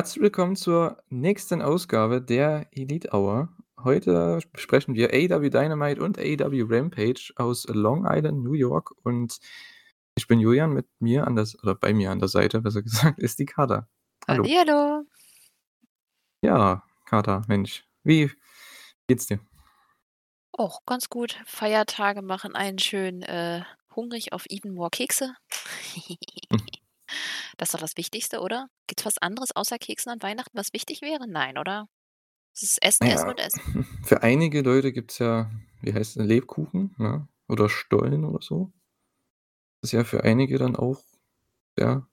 [0.00, 3.50] Herzlich willkommen zur nächsten Ausgabe der Elite Hour.
[3.84, 8.92] Heute besprechen wir AEW Dynamite und AEW Rampage aus Long Island, New York.
[9.02, 9.38] Und
[10.14, 13.18] ich bin Julian, mit mir an der, oder bei mir an der Seite, besser gesagt,
[13.18, 13.90] ist die Kater.
[14.26, 14.42] Hallo.
[14.42, 15.04] Hallo.
[16.40, 18.30] Ja, Kater, Mensch, wie
[19.06, 19.40] geht's dir?
[20.52, 21.38] Auch ganz gut.
[21.44, 23.64] Feiertage machen einen schön äh,
[23.94, 25.34] hungrig auf Even More Kekse.
[27.56, 28.68] Das ist doch das Wichtigste, oder?
[28.86, 31.26] Gibt es was anderes außer Keksen an Weihnachten, was wichtig wäre?
[31.28, 31.86] Nein, oder?
[32.54, 33.86] Es ist Essen, Essen Naja, und Essen.
[34.04, 35.50] für einige Leute gibt es ja,
[35.82, 37.28] wie heißt es, Lebkuchen, ne?
[37.48, 38.72] Oder Stollen oder so.
[39.80, 41.02] Das ist ja für einige dann auch
[41.76, 42.06] sehr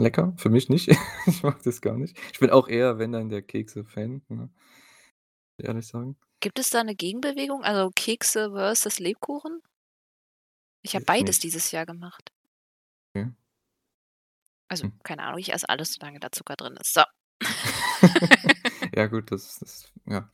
[0.00, 0.34] lecker.
[0.36, 0.88] Für mich nicht.
[1.26, 2.18] Ich mag das gar nicht.
[2.32, 4.50] Ich bin auch eher, wenn dann der Kekse-Fan, ne?
[5.58, 6.16] Ehrlich sagen.
[6.40, 7.62] Gibt es da eine Gegenbewegung?
[7.64, 9.62] Also Kekse versus Lebkuchen?
[10.82, 11.44] Ich habe Weiß beides nicht.
[11.44, 12.30] dieses Jahr gemacht.
[13.14, 13.30] Okay.
[14.74, 14.92] Also, Hm.
[15.04, 16.94] keine Ahnung, ich esse alles, solange da Zucker drin ist.
[16.94, 17.02] So.
[18.94, 20.30] Ja gut, das das ja.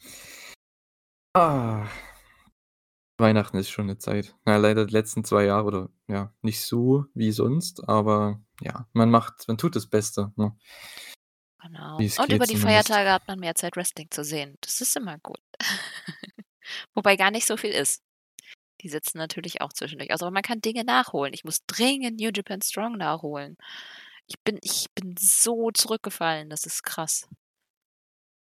[1.34, 1.86] Ah.
[3.18, 4.34] Weihnachten ist schon 'ne Zeit.
[4.46, 9.10] Na, leider die letzten 2 Jahre oder ja, nicht so wie sonst, aber ja, man
[9.10, 10.56] macht man tut das Beste, ne?
[11.62, 12.10] Genau.
[12.16, 12.88] Und über die zumindest.
[12.88, 14.56] Feiertage hat man mehr Zeit, Wrestling zu sehen.
[14.62, 15.40] Das ist immer gut.
[16.94, 18.02] Wobei gar nicht so viel ist.
[18.82, 21.34] Die sitzen natürlich auch zwischendurch aus, aber man kann Dinge nachholen.
[21.34, 23.56] Ich muss dringend New Japan Strong nachholen.
[24.30, 27.28] Ich bin ich bin so zurückgefallen, das ist krass.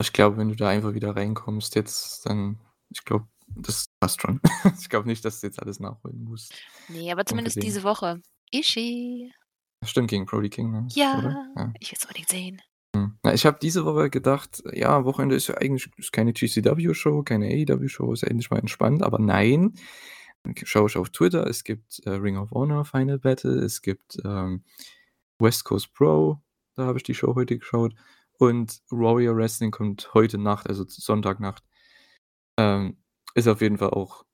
[0.02, 4.42] Ich glaube, wenn du da einfach wieder reinkommst jetzt, dann ich glaube, das passt schon.
[4.80, 6.54] Ich glaube nicht, dass du jetzt alles nachholen musst.
[6.90, 7.76] Ne, aber zumindest Unbedingt.
[7.76, 8.22] diese Woche.
[8.52, 9.32] Ishii.
[9.86, 10.88] Stimmt, gegen Brody King, ne?
[10.92, 11.74] Ja, Ja.
[11.80, 12.62] ich will's unbedingt sehen.
[12.96, 13.18] Hm.
[13.24, 17.46] Na, ich habe diese Woche gedacht, ja, Wochenende ist ja eigentlich ist keine GCW-Show, keine
[17.48, 19.76] AEW-Show, ist ja endlich mal entspannt, aber nein.
[20.44, 24.18] Dann schaue ich auf Twitter, es gibt, äh, Ring of Honor Final Battle, es gibt,
[24.26, 24.64] ähm,
[25.40, 26.42] West Coast Pro,
[26.76, 27.94] da habe ich die Show heute geschaut
[28.38, 31.64] und Warrior Wrestling kommt heute Nacht, also Sonntagnacht.
[32.58, 32.98] Ähm,
[33.36, 34.26] ist auf jeden Fall auch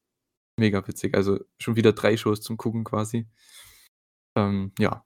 [0.58, 1.16] mega witzig.
[1.16, 3.28] Also, schon wieder 3 Shows zum Gucken quasi.
[4.36, 5.06] Ähm, ja.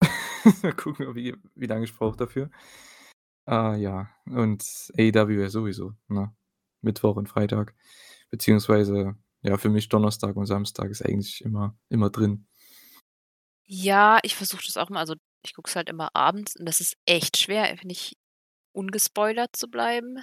[0.62, 2.50] Mal gucken, wie wie lange ich brauche dafür.
[3.46, 4.62] Ah, ja, und
[4.96, 6.34] AEW sowieso, ne?
[6.82, 7.74] Mittwoch und Freitag,
[8.30, 12.46] beziehungsweise, ja, für mich Donnerstag und Samstag ist eigentlich immer immer drin.
[13.72, 15.14] Ja, ich versuche das auch immer also,
[15.44, 18.16] ich gucke es halt immer abends und das ist echt schwer, ich,
[18.72, 20.18] ungespoilert zu bleiben.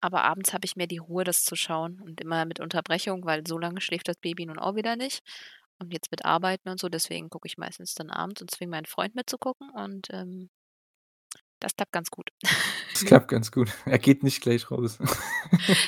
[0.00, 3.46] Aber abends habe ich mehr die Ruhe, das zu schauen und immer mit Unterbrechung, weil
[3.46, 5.20] so lange schläft das Baby nun auch wieder nicht.
[5.78, 8.86] Und jetzt mit Arbeiten und so, deswegen gucke ich meistens dann abends und zwinge meinen
[8.86, 10.48] Freund mitzugucken und, ähm,
[11.60, 12.30] das klappt ganz gut.
[12.92, 13.70] Das klappt ganz gut.
[13.84, 14.98] Er geht nicht gleich raus.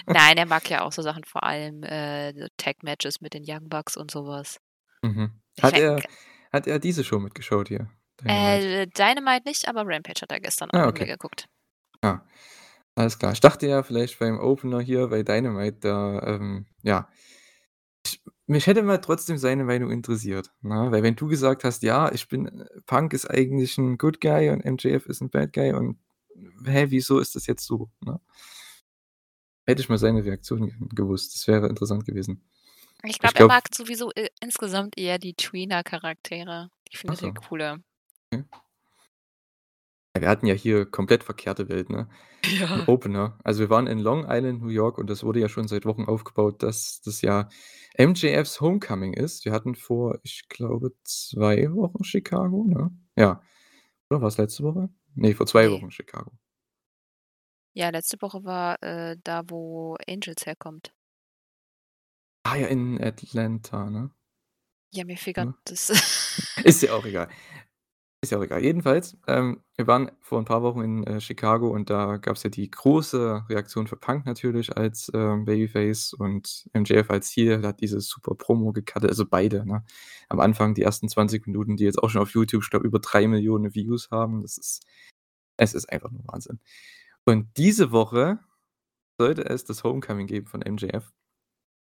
[0.06, 3.96] Nein, er mag ja auch so Sachen, vor allem, äh, Tag-Matches mit den Young Bucks
[3.96, 4.60] und so was.
[5.02, 5.40] Mhm.
[5.62, 6.04] Hat er
[6.52, 7.90] hat er diese Show mitgeschaut hier,
[8.22, 8.64] Dynamite?
[8.64, 11.06] Äh, Dynamite nicht, aber Rampage hat er gestern Ah, mir okay.
[11.06, 11.46] geguckt.
[12.02, 12.20] Ah,
[12.96, 13.32] alles klar.
[13.32, 17.08] Ich dachte ja vielleicht beim Opener hier bei Dynamite, da, ähm, ja
[18.06, 20.88] ich mich hätte mal trotzdem seine Meinung interessiert, ne?
[20.90, 24.64] Weil wenn du gesagt hast: „Ja, ich bin Punk ist eigentlich 'n Good Guy und
[24.64, 25.98] MJF ist 'n Bad Guy und
[26.66, 28.20] hä, wieso ist das jetzt so?“, ne?
[29.68, 31.34] Hätte ich mal seine Reaktion ge gewusst.
[31.34, 32.42] Das wäre interessant gewesen.
[33.04, 36.68] Ich Ich glaube, er glaube mag sowieso, äh, insgesamt eher die Tweener-Charaktere.
[36.92, 37.34] Die Ach findet er so.
[37.34, 37.78] cooler.
[38.32, 38.44] Okay.
[40.16, 42.08] Ja, wir hatten ja hier komplett verkehrte Welt, ne?
[42.46, 42.88] Ja.
[42.88, 43.38] Opener.
[43.44, 46.04] Also, wir waren in Long Island, New York und das wurde ja schon seit Wochen
[46.04, 47.48] aufgebaut, dass das ja
[47.98, 49.44] MJFs Homecoming ist.
[49.44, 52.90] Wir hatten vor, ich glaube, 2 Wochen Chicago, ne?
[53.16, 53.42] Ja.
[54.10, 54.90] Oder war's letzte Woche?
[55.14, 55.72] Ne, vor 2 Ne.
[55.72, 56.32] Wochen Chicago.
[57.76, 60.92] Ja, letzte Woche war, äh, da, wo Angels herkommt.
[62.50, 64.10] Ah ja, in Atlanta, ne?
[64.92, 65.54] Ja, mir fehlt grad Ne?
[65.64, 65.90] das
[66.64, 67.28] Ist ja auch egal.
[68.22, 68.62] Ist ja auch egal.
[68.64, 72.50] Jedenfalls, ähm, wir waren vor 'n paar Wochen in, äh, Chicago und da gab's ja
[72.50, 78.00] die große Reaktion für Punk natürlich als, ähm, Babyface und MJF als der hat diese
[78.00, 79.84] super Promo gecuttet, also beide, ne?
[80.30, 83.00] Am Anfang die ersten 20 Minuten, die jetzt auch schon auf YouTube, ich glaube, über
[83.00, 84.42] 3.000.000 Views haben.
[84.42, 84.82] Das ist
[85.58, 86.60] es ist einfach nur Wahnsinn.
[87.26, 88.40] Und diese Woche
[89.18, 91.12] sollte es das Homecoming geben von MJF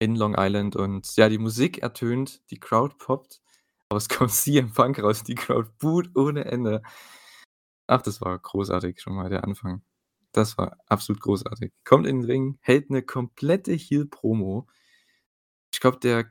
[0.00, 3.42] in Long Island und ja, die Musik ertönt, die Crowd poppt,
[3.90, 6.82] aber es kommt CM Punk raus, die Crowd boot ohne Ende.
[7.88, 9.82] Ach, das war großartig schon mal der Anfang.
[10.32, 11.72] Das war absolut großartig.
[11.84, 14.66] Kommt in den Ring, hält 'ne komplette Heel-Promo.
[15.72, 16.26] Ich glaube, der,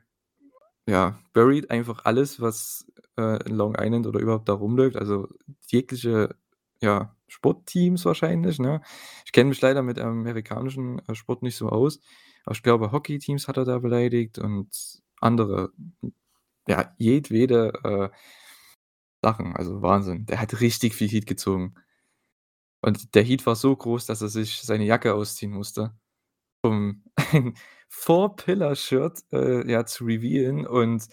[0.88, 2.86] ja, buried einfach alles, was,
[3.18, 5.28] äh, in Long Island oder überhaupt da rumläuft, also
[5.68, 6.36] jegliche,
[6.82, 8.82] ja, Sportteams wahrscheinlich, ne?
[9.26, 12.00] Ich kenne mich leider mit amerikanischen, äh, Sport nicht so aus,
[12.44, 14.68] aber ich glaube, Hockeyteams hat er da beleidigt und
[15.20, 15.72] andere,
[16.68, 18.10] ja, jedwede, äh,
[19.22, 20.26] Sachen, also Wahnsinn.
[20.26, 21.74] Der hat richtig viel Heat gezogen.
[22.82, 25.94] Und der Heat war so groß, dass er sich seine Jacke ausziehen musste,
[26.62, 27.54] um ein
[27.90, 31.08] Four-Pillar-Shirt, äh, ja, zu revealen und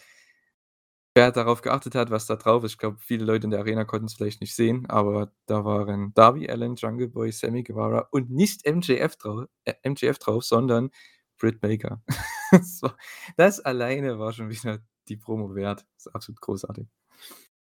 [1.16, 3.86] wer darauf geachtet hat, was da drauf ist ich glaube, viele Leute in der Arena
[3.86, 8.68] konnten's vielleicht nicht sehen, aber da waren Darby Allin, Jungle Boy, Sammy Guevara und nicht
[8.68, 10.92] MJF drau äh, MJF drauf, sondern
[11.38, 12.02] Britt Baker.
[12.62, 12.90] So,
[13.36, 14.80] das alleine war schon wieder
[15.10, 15.86] die Promo wert.
[15.98, 16.88] Ist absolut großartig.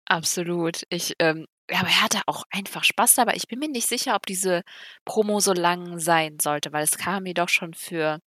[0.07, 0.85] Absolut.
[0.89, 3.35] Ich, ähm aber er hatte auch einfach Spaß dabei.
[3.37, 4.63] Ich bin mir nicht sicher, ob diese
[5.05, 8.19] Promo so lang sein sollte, weil es kam mir doch schon für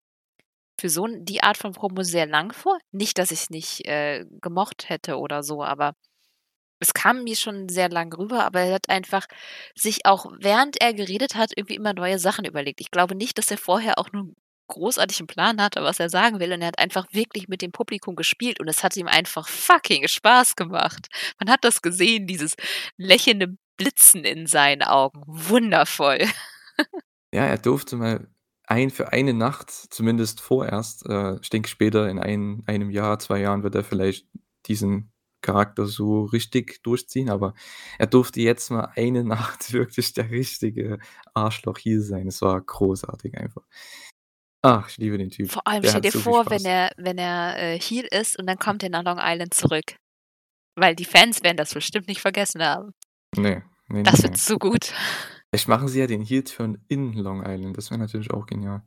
[0.81, 2.79] für so die Art von Promo sehr lang vor.
[2.93, 5.95] Nicht, dass ich's nicht, äh, gemocht hätte oder so, aber
[6.81, 9.27] es kam mir schon sehr lang rüber, aber er hat einfach
[9.77, 12.81] sich auch, während er geredet hat, irgendwie immer neue Sachen überlegt.
[12.81, 14.35] Ich glaube nicht, dass er vorher auch nur
[14.69, 17.73] großartig 'n Plan hatte, was er sagen will und er hat einfach wirklich mit dem
[17.73, 21.09] Publikum gespielt und es hat ihm einfach fucking Spaß gemacht.
[21.41, 22.55] Man hat das gesehen, dieses
[22.97, 25.23] lächelnde Blitzen in seinen Augen.
[25.27, 26.21] Wundervoll.
[27.33, 28.29] Ja, er durfte mal
[28.67, 33.41] ein für eine Nacht zumindest vorerst äh, ich denke später in ein einem Jahr, 2
[33.41, 34.27] Jahren wird er vielleicht
[34.67, 35.13] diesen
[35.43, 37.55] Charakter so richtig durchziehen, aber
[37.99, 40.99] er durfte jetzt mal eine Nacht wirklich der richtige
[41.35, 42.29] Arschloch-Heel sein.
[42.29, 43.63] Es war großartig einfach.
[44.67, 45.51] Ach, ich liebe den Typ.
[45.51, 48.47] Vor allem Der stell dir so vor, wenn er wenn er, äh, Heel ist und
[48.47, 49.97] dann kommt er nach Long Island zurück.
[50.77, 52.93] Weil die Fans werden das bestimmt nicht vergessen haben.
[53.37, 54.39] Ne, ne, ne, Das wird ne.
[54.39, 54.93] so gut.
[55.51, 57.77] Vielleicht machen sie ja den Heel-Turn in Long Island.
[57.77, 58.83] Das wäre natürlich auch genial.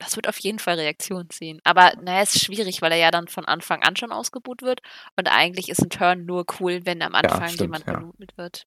[0.00, 1.60] Das wird auf jeden Fall Reaktionen ziehen.
[1.64, 4.80] Aber na ja, ist schwierig, weil er ja dann von Anfang an schon ausgebuht wird
[5.16, 8.10] und eigentlich ist 'n Turn nur cool, wenn am Ja, Anfang stimmt, jemand ja.
[8.36, 8.64] wird.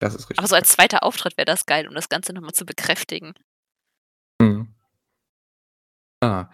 [0.00, 0.60] Das ist Aber richtig, so ja.
[0.60, 1.02] als 2.
[1.02, 3.34] Auftritt wäre das geil, um das Ganze noch mal zu bekräftigen.
[4.40, 4.75] Mhm.
[6.26, 6.50] Ah.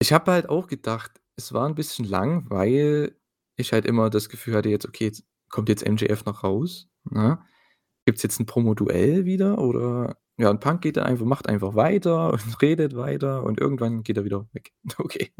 [0.00, 3.16] Ich habe halt auch gedacht, es war 'n bisschen lang, weil
[3.56, 7.40] ich halt immer das Gefühl hatte jetzt: „Okay, jetzt kommt jetzt MJF noch raus, ne?
[8.06, 12.32] Gibt's jetzt 'n Promo-Duell wieder oder ja, und Punk geht da einfach macht einfach weiter
[12.34, 15.32] und redet weiter und irgendwann geht er wieder weg.“ Okay.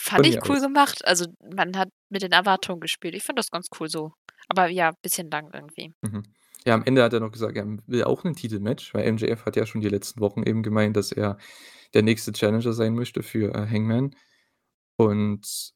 [0.00, 0.60] Fand Von ich mir cool aus.
[0.60, 1.04] gemacht.
[1.06, 3.14] Also, man hat mit den Erwartungen gespielt.
[3.14, 4.12] Ich fand das ganz cool so.
[4.48, 5.92] Aber ja, bisschen lang irgendwie.
[6.02, 6.22] Mhm.
[6.66, 9.56] Ja, am Ende hat er noch gesagt, er will auch 'nen Titelmatch, weil MJF hat
[9.56, 11.38] ja schon die letzten Wochen eben gemeint, dass er
[11.94, 14.14] der nächste Challenger sein möchte für, äh, Hangman.
[14.96, 15.72] Und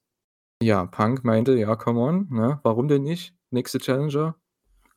[0.62, 2.60] ja, Punk meinte: „Ja, come on, ne?
[2.64, 3.34] Warum denn nicht?
[3.50, 4.36] Nächste Challenger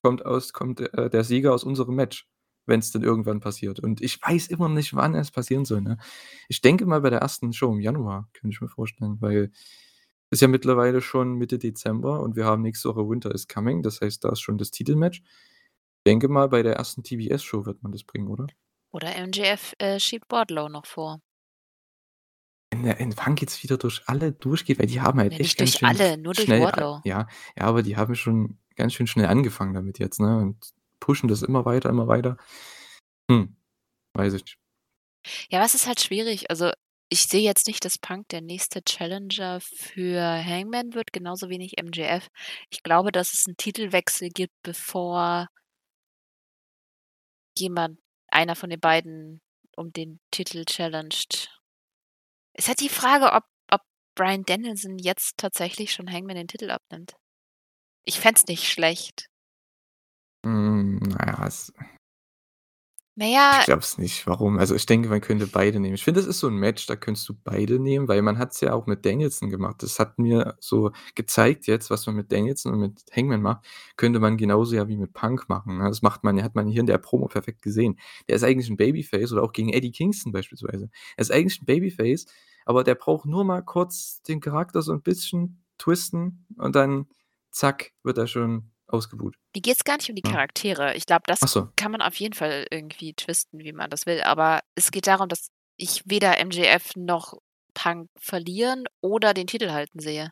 [0.04, 2.28] kommt aus kommt, äh, der Sieger aus unserem Match,
[2.68, 5.98] wenn's denn irgendwann passiert.“ Und ich weiß immer nicht, wann es passieren soll, ne?
[6.50, 9.52] Ich denke mal bei der ersten Show im Januar, könnte ich mir vorstellen, weil
[10.32, 13.84] ist ja mittlerweile schon Mitte Dezember und wir haben nächste Woche Winter is Coming.
[13.84, 15.24] Das heißt, da ist schon das Titelmatch.
[16.08, 18.48] Denke mal, bei der ersten TBS-Show wird man das bringen, oder?
[18.92, 21.20] Oder MJF, äh, schiebt Wardlow noch vor.
[22.72, 25.58] Wenn der wenn Punk jetzt wieder durch alle durchgeht, weil die haben halt Ne, echt
[25.58, 27.02] nicht ganz durch schön alle, nur durch schnell Wardlow.
[27.04, 31.30] ja, ja, aber die haben schon ganz schön schnell angefangen damit jetzt, ne, und pushen
[31.30, 32.38] das immer weiter, immer weiter.
[33.32, 33.58] Hm,
[34.16, 34.60] weiß ich nicht.
[35.50, 36.50] Ja, es ist halt schwierig.
[36.50, 36.72] Also,
[37.10, 42.28] ich sehe jetzt nicht, dass Punk der nächste Challenger für Hangman wird, genauso wenig MJF.
[42.70, 45.48] Ich glaube, dass es 'n Titelwechsel gibt, bevor
[47.58, 49.42] jemand einer von den beiden
[49.76, 51.50] um den Titel challenged.
[52.54, 53.82] Ist halt die Frage, ob ob
[54.16, 57.16] Bryan Danielson jetzt tatsächlich schon Hangman den Titel abnimmt.
[58.04, 59.30] Ich fände es nicht schlecht.
[60.46, 61.74] Hm, na ja, es
[63.18, 64.26] Na ich glaube es nicht.
[64.28, 64.58] Warum?
[64.58, 65.94] Also, ich denke, man könnte beide nehmen.
[65.96, 68.60] Ich finde, das ist so 'n Match, da könntest du beide nehmen, weil man hat's
[68.62, 69.84] ja auch mit Danielson gemacht.
[69.84, 73.66] Das hat mir so gezeigt jetzt, was man mit Danielson und mit Hangman macht,
[73.98, 75.86] könnte man genauso ja wie mit Punk machen, ne?
[75.88, 78.00] Das macht man hat man hier in der Promo perfekt gesehen.
[78.28, 80.90] Der ist eigentlich 'n Babyface oder auch gegen Eddie Kingston beispielsweise.
[81.16, 82.26] Er ist eigentlich 'n Babyface,
[82.66, 87.06] aber der braucht nur mal kurz den Charakter so 'n bisschen twisten und dann
[87.52, 89.36] zack, wird er schon ausgebuht.
[89.56, 90.22] Mir geht's gar nicht um die.
[90.22, 90.96] Charaktere.
[90.96, 91.70] Ich glaube, das so.
[91.78, 94.22] kann man auf jeden Fall irgendwie twisten, wie man das will.
[94.22, 97.34] Aber es geht darum, dass ich weder MJF noch
[97.74, 100.32] Punk verlieren oder den Titel halten sehe.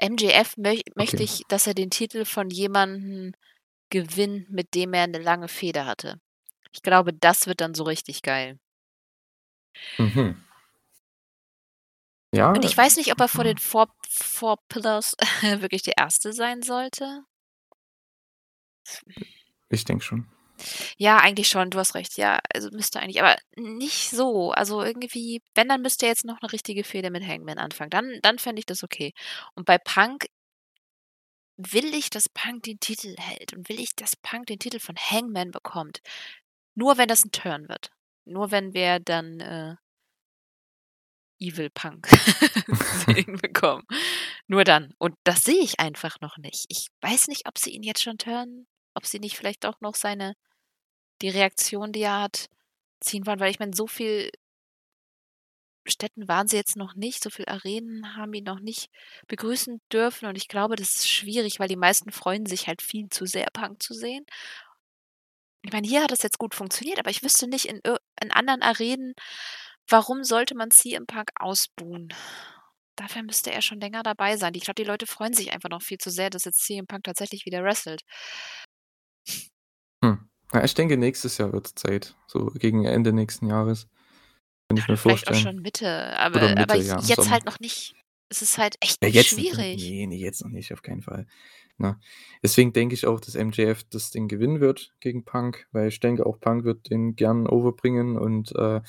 [0.00, 1.24] MJF möch möchte Okay.
[1.24, 3.32] ich, dass er den Titel von jemandem
[3.90, 6.20] gewinnt, mit dem er 'ne lange Fehde hatte.
[6.72, 8.58] Ich glaube, das wird dann so richtig geil.
[9.98, 10.36] Mhm.
[12.32, 13.58] Ja, Und ich weiß nicht, ob er vor den.
[13.58, 15.14] Four Four Pillars
[15.60, 17.22] wirklich der Erste sein sollte.
[19.68, 20.26] Ich denke schon.
[20.98, 22.16] Ja, eigentlich schon, du hast recht.
[22.16, 24.52] Ja, also müsste eigentlich, aber nicht so.
[24.52, 27.90] Also irgendwie, wenn, dann müsste er jetzt noch 'ne richtige Fehde mit Hangman anfangen.
[27.90, 29.12] Dann dann fände ich das okay.
[29.54, 30.26] Und bei Punk
[31.58, 34.96] will ich, dass Punk den Titel hält und will ich, dass Punk den Titel von
[34.96, 36.00] Hangman bekommt.
[36.74, 37.90] Nur wenn das 'n Turn wird.
[38.26, 39.76] Nur wenn wir dann, äh
[41.38, 42.08] Evil Punk
[43.06, 43.84] sehen bekommen.
[44.46, 44.94] Nur dann.
[44.98, 46.66] Und das sehe ich einfach noch nicht.
[46.68, 48.66] Ich weiß nicht, ob sie ihn jetzt schon turnen.
[48.94, 50.34] ob sie nicht vielleicht auch noch seine
[51.22, 52.48] die Reaktion, die er hat,
[53.00, 54.30] ziehen wollen, weil ich meine, so viel
[55.86, 58.90] Städten waren sie jetzt noch nicht, so viel Arenen haben ihn noch nicht
[59.28, 63.08] begrüßen dürfen und ich glaube, das ist schwierig, weil die meisten freuen sich halt viel
[63.08, 64.26] zu sehr, Punk zu sehen.
[65.62, 67.80] Ich meine, hier hat das jetzt gut funktioniert, aber ich wüsste nicht in
[68.22, 69.14] in anderen Arenen,
[69.88, 72.12] warum sollte man CM Punk ausbuhen?
[72.96, 74.54] Dafür müsste er schon länger dabei sein.
[74.54, 77.04] Ich glaube, die Leute freuen sich einfach noch viel zu sehr, dass jetzt CM Punk
[77.04, 78.02] tatsächlich wieder wrestelt.
[80.02, 80.28] Hm.
[80.52, 83.88] Ja, ich denke, nächstes Jahr wird Zeit, so gegen Ende nächsten Jahres.
[84.68, 85.54] Kann ich mir Vielleicht auch vorstellen.
[85.54, 87.30] schon Mitte, aber Mitte, aber ja, jetzt Sommer.
[87.30, 87.94] halt noch nicht.
[88.28, 89.76] Es ist halt echt Ja, jetzt schwierig.
[89.80, 91.26] Ne, ne, jetzt noch nicht, auf keinen Fall,
[91.78, 92.00] ne?
[92.42, 96.26] Deswegen denke ich auch, dass MJF das Ding gewinnen wird gegen Punk, weil ich denke
[96.26, 98.80] auch, Punk wird den gern overbringen und, äh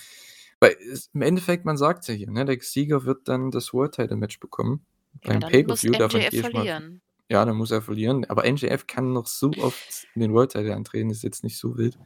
[0.61, 3.93] weil es im Endeffekt, man sagt's ja hier, ne, der Sieger wird dann das World
[3.95, 4.85] Title Match bekommen
[5.23, 7.01] Ja, beim Pay-per-View, MJF gehe ich mal verlieren.
[7.31, 10.75] ja, dann muss er verlieren, aber MJF kann noch so oft in den World Title
[10.75, 11.99] antreten, ist jetzt nicht so wild,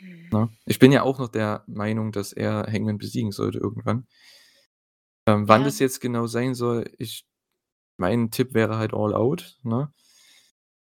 [0.00, 0.28] Mhm.
[0.32, 0.50] ne?
[0.66, 4.06] Ich bin ja auch noch der Meinung, dass er Hangman besiegen sollte irgendwann.
[5.28, 5.64] Ähm, wann Ja.
[5.64, 7.26] das jetzt genau sein soll, ich
[7.98, 9.92] mein Tipp wäre halt All Out, ne?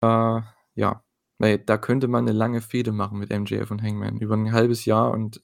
[0.03, 0.41] Äh,
[0.75, 1.03] ja,
[1.37, 4.85] weil da könnte man 'ne lange Fehde machen mit MJF und Hangman über 'n halbes
[4.85, 5.41] Jahr und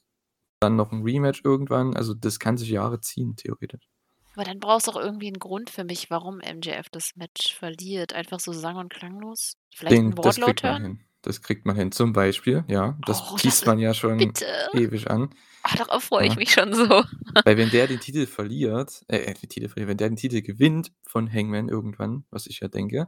[0.62, 1.96] dann noch 'n Rematch irgendwann.
[1.96, 3.88] Also, das kann sich Jahre ziehen, theoretisch.
[4.36, 8.14] Aber dann brauchst du auch irgendwie 'n Grund für mich, warum MJF das Match verliert.
[8.14, 9.54] Einfach so sang und klanglos?
[9.76, 10.82] Vielleicht Den 'n das kriegt man Wardlow-Turn?
[10.82, 11.04] hin.
[11.22, 11.92] Das kriegt man hin.
[11.92, 14.68] Zum Beispiel, ja, das Oh, das man ja schon bitte.
[14.72, 15.30] ewig an.
[15.64, 16.38] Ah, darauf freue ich Ja.
[16.38, 17.04] mich schon so.
[17.46, 20.42] Weil wenn der den Titel verliert äh, äh, den Titel verliert, wenn der den Titel
[20.42, 23.08] gewinnt von Hangman irgendwann, was ich ja denke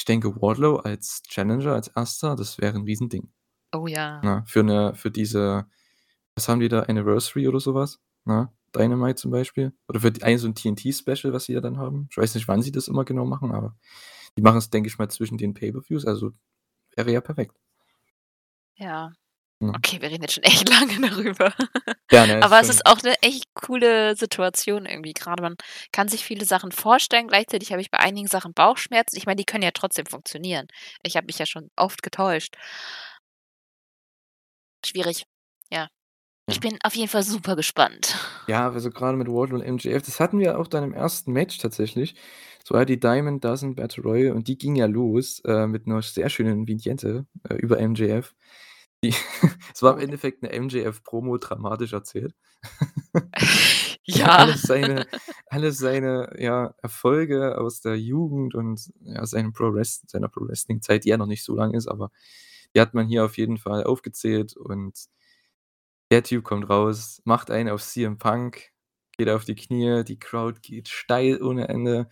[0.00, 3.32] ich denke, Wardlow als Challenger, als 1., das wäre 'n Riesending.
[3.72, 4.24] Oh ja.
[4.24, 5.66] Ne, für 'ne für diese
[6.38, 8.50] was haben die da, Anniversary oder so was, ne?
[8.76, 12.08] Dynamite zum Beispiel oder für ein so 'n TNT-Special, was sie ja dann haben.
[12.10, 13.76] Ich weiß nicht, wann sie das immer genau machen, aber
[14.38, 16.32] die machen's, denke ich mal, zwischen den Pay-per-Views, also
[16.96, 17.56] wäre ja perfekt.
[18.76, 19.12] Ja.
[19.60, 19.72] Ne?
[19.76, 21.52] Okay, wir reden jetzt schon echt lange darüber.
[22.10, 25.12] Ja, ne, Aber es ist auch 'ne echt coole Situation irgendwie.
[25.14, 25.56] Grade man
[25.92, 27.28] kann sich viele Sachen vorstellen.
[27.28, 29.16] Gleichzeitig habe ich bei einigen Sachen Bauchschmerzen.
[29.16, 30.68] Ich meine, die können ja trotzdem funktionieren.
[31.02, 32.56] Ich habe mich ja schon oft getäuscht.
[34.84, 35.24] Schwierig,
[35.70, 35.88] ja.
[36.50, 38.16] Ich bin auf jeden Fall super gespannt.
[38.48, 41.30] Ja, also grade mit Wardlow und MJF, das hatten wir auch dann im 1.
[41.34, 42.14] Match tatsächlich.
[42.70, 46.02] War ja die Diamond Dozen Battle Royal und die ging ja los, äh, mit 'ner
[46.02, 48.34] sehr schönen Vignette, äh, über MJF.
[49.74, 52.34] Es war im Endeffekt 'ne MJF-Promo dramatisch erzählt.
[54.06, 54.36] Ja.
[54.38, 55.06] Alle seine
[55.48, 61.18] alle seine, ja, Erfolge aus der Jugend und, ja, seinem Pro-Wrest seiner Pro-Wrestling-Zeit, die ja
[61.18, 62.10] noch nicht so lang ist, aber
[62.74, 64.98] die hat man hier auf jeden Fall aufgezählt und
[66.10, 68.70] der Typ kommt raus, macht einen auf CM Punk,
[69.18, 72.08] geht auf die Knie, die Crowd geht steil ohne Ende.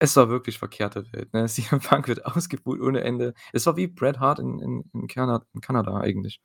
[0.00, 1.46] Es war wirklich verkehrte Welt, ne?
[1.48, 3.34] CM Punk wird ausgebuht ohne Ende.
[3.52, 6.40] Es war wie Bret Hart in in in Kana in Kanada eigentlich,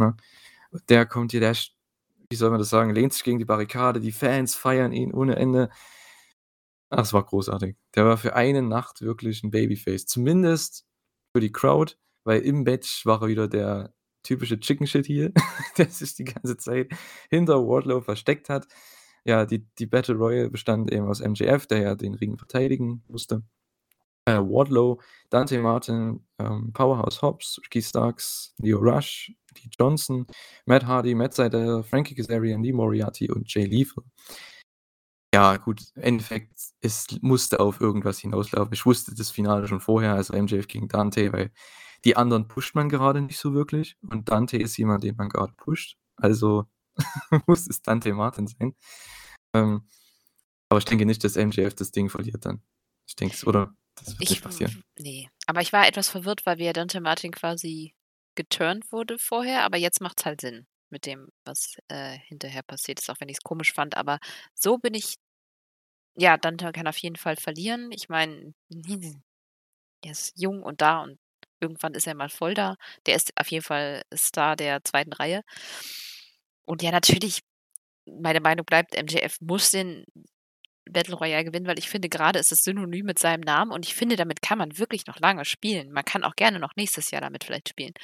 [0.00, 0.16] ne?
[0.88, 1.54] Der kommt hier, der
[2.30, 5.36] wie soll man das sagen, lehnt sich gegen die Barrikade, die Fans feiern ihn ohne
[5.36, 5.70] Ende.
[6.90, 7.76] Es war großartig.
[7.94, 10.86] Der war für eine Nacht wirklich 'n Babyface, zumindest
[11.34, 11.94] für die Crowd,
[12.24, 13.92] weil im Match war er wieder der
[14.24, 15.32] typische Chicken Shit Heel,
[15.78, 16.92] der sich die ganze Zeit
[17.30, 18.66] hinter Wardlow versteckt hat.
[19.24, 23.42] Ja, die die Battle Royal bestand eben aus MJF, der ja den Ring verteidigen musste,
[24.26, 25.00] äh, Wardlow,
[25.30, 30.26] Dante Martin, ähm, Powerhouse Hobbs, Ricky Starks, Lio Rush, Lee Johnson,
[30.66, 34.04] Matt Hardy, Matt Sydal, Frankie Kazarian, Lee Moriarty und Jay Lethal.
[35.34, 38.72] Ja, gut, im Endeffekt, es musste auf irgendwas hinauslaufen.
[38.72, 41.50] Ich wusste das Finale schon vorher, also MJF gegen Dante, weil
[42.04, 45.54] die anderen pusht man gerade nicht so wirklich und Dante ist jemand, den man grade
[45.56, 45.96] pusht.
[46.16, 46.66] Also
[47.46, 48.76] muss es Dante Martin sein.
[49.54, 49.88] Ähm,
[50.68, 52.62] aber ich denke nicht, dass MJF das Ding verliert dann.
[53.06, 54.82] Ich denke es oder das wird Ich nicht passieren.
[54.96, 57.94] w ne, aber ich war etwas verwirrt, weil ja Dante Martin quasi
[58.34, 63.10] geturnt wurde vorher, aber jetzt macht's halt Sinn mit dem, was, äh, hinterher passiert ist,
[63.10, 63.96] auch wenn ich's komisch fand.
[63.96, 64.18] Aber
[64.54, 65.16] so bin ich
[66.16, 67.90] ja, Dante kann auf jeden Fall verlieren.
[67.92, 68.54] Ich meine,
[70.02, 71.18] er ist jung und da und
[71.64, 72.76] irgendwann ist er mal voll da.
[73.06, 75.04] Der ist auf jeden Fall Star der 2.
[75.18, 75.42] Reihe.
[76.66, 77.40] Und ja, natürlich,
[78.06, 80.04] meine Meinung bleibt, MJF muss den
[80.90, 83.94] Battle Royale gewinnen, weil ich finde, grade ist es synonym mit seinem Namen und ich
[83.94, 85.90] finde, damit kann man wirklich noch lange spielen.
[85.92, 87.94] Man kann auch gerne noch nächstes Jahr damit vielleicht spielen.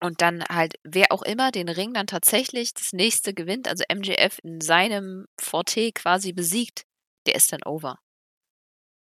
[0.00, 4.38] Und dann halt, wer auch immer den Ring dann tatsächlich das Nächste gewinnt, also MJF
[4.42, 6.84] in seinem Forte quasi besiegt,
[7.26, 7.98] der ist dann over.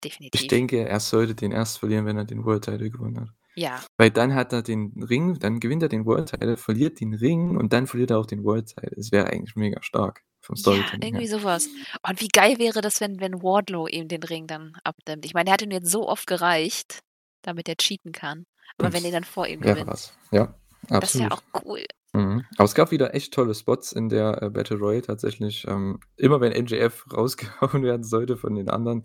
[0.03, 0.47] Ich Definitiv.
[0.47, 3.29] denke, er sollte den erst verlieren, wenn er den World Title gewonnen hat.
[3.55, 3.81] Ja.
[3.97, 7.57] Weil dann hat er den Ring dann gewinnt er den World Title, verliert den Ring
[7.57, 8.95] und dann verliert er auch den World Title.
[8.97, 11.39] Es wäre eigentlich mega stark vom Ja, Storytelling irgendwie her.
[11.39, 11.67] so was.
[12.07, 15.25] Und wie geil wäre das, wenn wenn Wardlow ihm den Ring dann abnimmt?
[15.25, 16.99] Ich meine, der hat ihn jetzt so oft gereicht.
[17.41, 18.45] damit er cheaten kann.
[18.77, 19.89] Aber wenn er dann vor ihm Wäre gewinnt.
[19.91, 20.13] was.
[20.31, 20.53] Ja,
[20.87, 21.31] Das wäre absolut.
[21.33, 21.83] auch cool.
[22.15, 22.43] Mhm.
[22.57, 25.65] Aber es gab wieder echt tolle Spots in der, äh, Battle Royale tatsächlich.
[25.67, 29.03] Ähm, immer wenn MJF rausgehauen werden sollte von den anderen,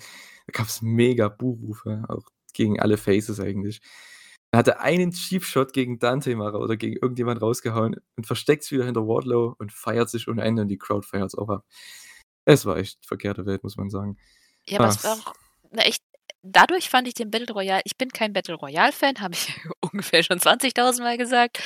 [0.52, 2.22] gab's mega Buhrufe, auch
[2.54, 3.80] gegen alle Faces eigentlich.
[4.52, 8.84] Er hatte einen Cheap Shot gegen Dante mal oder gegen irgendjemand rausgehauen und versteckt's wieder
[8.84, 11.64] hinter Wardlow und feiert sich ohne Ende und die Crowd feiert's auch ab.
[12.46, 14.16] Es war echt verkehrte Welt, muss man sagen.
[14.68, 15.34] Ja, aber Ah, es war s auch
[15.72, 16.02] 'ne echt
[16.42, 19.48] dadurch fand ich den Battle Royale ich bin kein Battle Royale Fan, habe ich
[19.80, 21.58] ungefähr schon 20.000 Mal gesagt.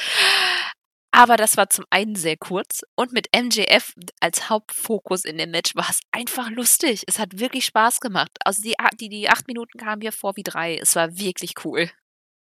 [1.10, 5.74] Aber das war zum einen sehr kurz und mit MJF als Hauptfokus in dem Match
[5.74, 7.04] war's einfach lustig.
[7.06, 8.30] Es hat wirklich Spaß gemacht.
[8.44, 10.76] Also, die die die 8 Minuten kamen mir vor wie 3.
[10.76, 11.90] Es war wirklich cool.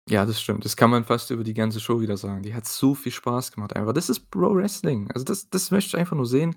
[0.09, 0.65] Ja, das stimmt.
[0.65, 2.43] Das kann man fast über die ganze Show wieder sagen.
[2.43, 3.93] Die hat so viel Spaß gemacht einfach.
[3.93, 5.09] Das ist Pro Wrestling.
[5.13, 6.55] Also, das das möchte ich einfach nur sehen.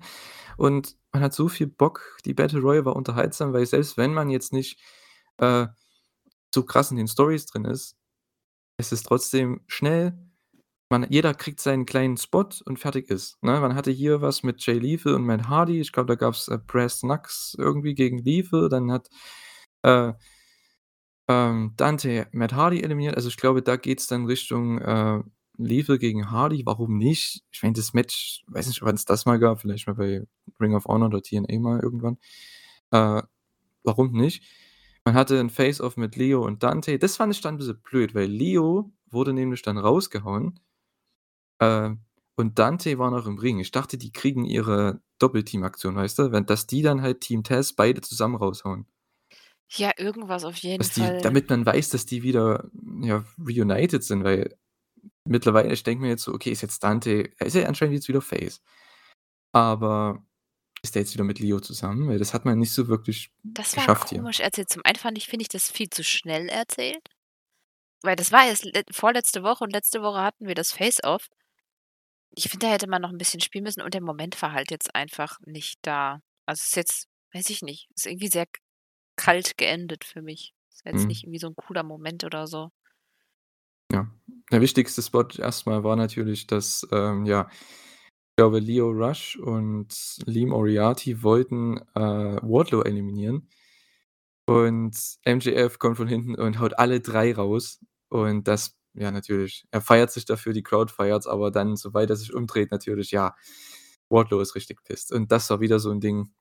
[0.57, 2.17] Und man hat so viel Bock.
[2.25, 4.79] Die Battle Royale war unterhaltsam, weil selbst wenn man jetzt nicht,
[5.37, 5.67] äh,
[6.53, 7.97] so krass in den Storys drin ist,
[8.77, 10.17] es ist trotzdem schnell.
[10.93, 13.59] Man jeder kriegt seinen kleinen Spot und fertig ist, ne?
[13.59, 15.81] Man hatte hier was mit Jay Lethal und Matt Hardy.
[15.81, 18.69] Ich glaube, da gab's, äh, Brass Knucks irgendwie gegen Lethal.
[18.69, 19.09] Dann hat,
[19.83, 20.13] äh,
[21.29, 23.15] ähm, Dante Matt Hardy eliminiert.
[23.15, 25.21] Also, ich glaube, da geht's dann Richtung, äh,
[25.57, 26.63] Lethal gegen Hardy.
[26.65, 27.43] Warum nicht?
[27.51, 30.23] Ich meine, das Match weiß nicht, wann's das mal gab, vielleicht mal bei
[30.59, 32.17] Ring of Honor oder TNA mal irgendwann.
[32.91, 33.21] Äh,
[33.83, 34.43] warum nicht?
[35.05, 36.99] Man hatte 'n Face-Off mit Leo und Dante.
[36.99, 40.59] Das fand ich dann 'n bisschen blöd, weil Leo wurde nämlich dann rausgehauen.
[41.63, 41.95] Äh,
[42.35, 43.59] und Dante war noch im Ring.
[43.59, 46.31] Ich dachte, die kriegen ihre Doppelteam-Aktion, weißt du?
[46.31, 48.87] Wenn dass die dann halt Team Taz beide zusammen raushauen.
[49.75, 51.21] Ja, irgendwas auf jeden Dass die Fall.
[51.21, 52.69] damit man weiß, dass die wieder,
[53.01, 54.55] ja, reunited sind, weil
[55.25, 58.07] mittlerweile ich denke mir jetzt so: „Okay, ist jetzt Dante“ er ist ja anscheinend jetzt
[58.07, 58.61] wieder Face.
[59.53, 60.23] Aber
[60.83, 62.07] ist der jetzt wieder mit Leo zusammen?
[62.09, 64.19] Weil das hat man nicht so wirklich Das war geschafft hier.
[64.19, 64.69] komisch erzählt.
[64.69, 67.01] Zum einen fand ich finde ich das viel zu schnell erzählt.
[68.03, 71.27] Weil das war le vorletzte Woche und letzte Woche hatten wir das Face-Off.
[72.35, 74.71] Ich finde, da hätte man noch 'n bisschen spielen müssen und der Moment war halt
[74.71, 76.19] jetzt einfach nicht da.
[76.45, 78.45] Also, ist jetzt weiß ich nicht, ist irgendwie sehr
[79.17, 80.53] kalt geendet für mich.
[80.71, 81.09] Ist jetzt Mhm.
[81.09, 82.71] nicht irgendwie so 'n cooler Moment oder so.
[83.91, 84.07] Ja.
[84.51, 89.89] Der wichtigste Spot erst mal war natürlich, dass, ähm, ja, ich glaube, Lio Rush und
[90.25, 92.01] Lee Moriarty wollten, äh,
[92.41, 93.49] Wardlow eliminieren.
[94.47, 97.79] Und MJF kommt von hinten und haut alle 3 raus.
[98.09, 99.65] Und das ja, natürlich.
[99.71, 103.35] Er feiert sich dafür, die Crowd feiert's, aber dann, sobald er sich umdreht, natürlich, ja,
[104.09, 105.11] Wardlow ist richtig pissed.
[105.11, 106.33] Und das war wieder so 'n Ding.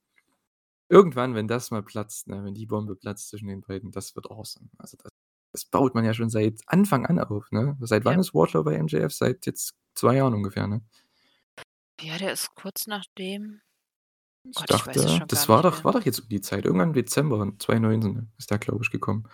[0.91, 4.31] Irgendwann, wenn das mal platzt, ne, wenn die Bombe platzt zwischen den beiden, das wird
[4.31, 4.69] awesome.
[4.79, 5.11] Also, das
[5.55, 7.77] das baut man ja schon seit Anfang an auf, ne?
[7.81, 8.21] Seit wann Ja.
[8.21, 9.13] ist Wardlow bei MJF?
[9.13, 10.83] Seit jetzt 2 Jahren ungefähr, ne?
[12.01, 13.61] Ja, der ist kurz nachdem
[14.55, 15.85] Ich Gott, ich dachte, schon das war doch mehr.
[15.85, 16.65] war doch jetzt um die Zeit.
[16.67, 19.25] Irgendwann im Dezember 2019 ist der, glaube ich, gekommen.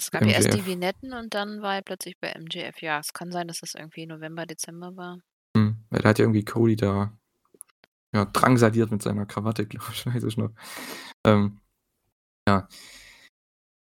[0.00, 0.64] Es gab ja erst die.
[0.64, 2.80] Vignetten und dann war er plötzlich bei MJF.
[2.80, 5.18] Ja, es kann sein, dass das irgendwie November, Dezember war.
[5.54, 5.84] Mhm.
[5.90, 7.12] Weil da hat ja irgendwie Cody da,
[8.14, 10.52] ja, drangsaliert mit seiner Krawatte, glaube ich, weiß ich noch.
[11.26, 11.60] Ähm,
[12.48, 12.66] ja.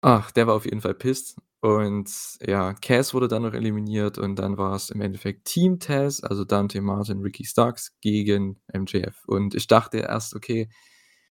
[0.03, 1.37] Ach, der war auf jeden Fall pissed.
[1.63, 6.45] Und ja, Cass wurde dann noch eliminiert und dann war's im Endeffekt Team Taz, also
[6.45, 9.25] Dante Martin, Ricky Starks gegen MJF.
[9.27, 10.69] Und ich dachte erst, okay,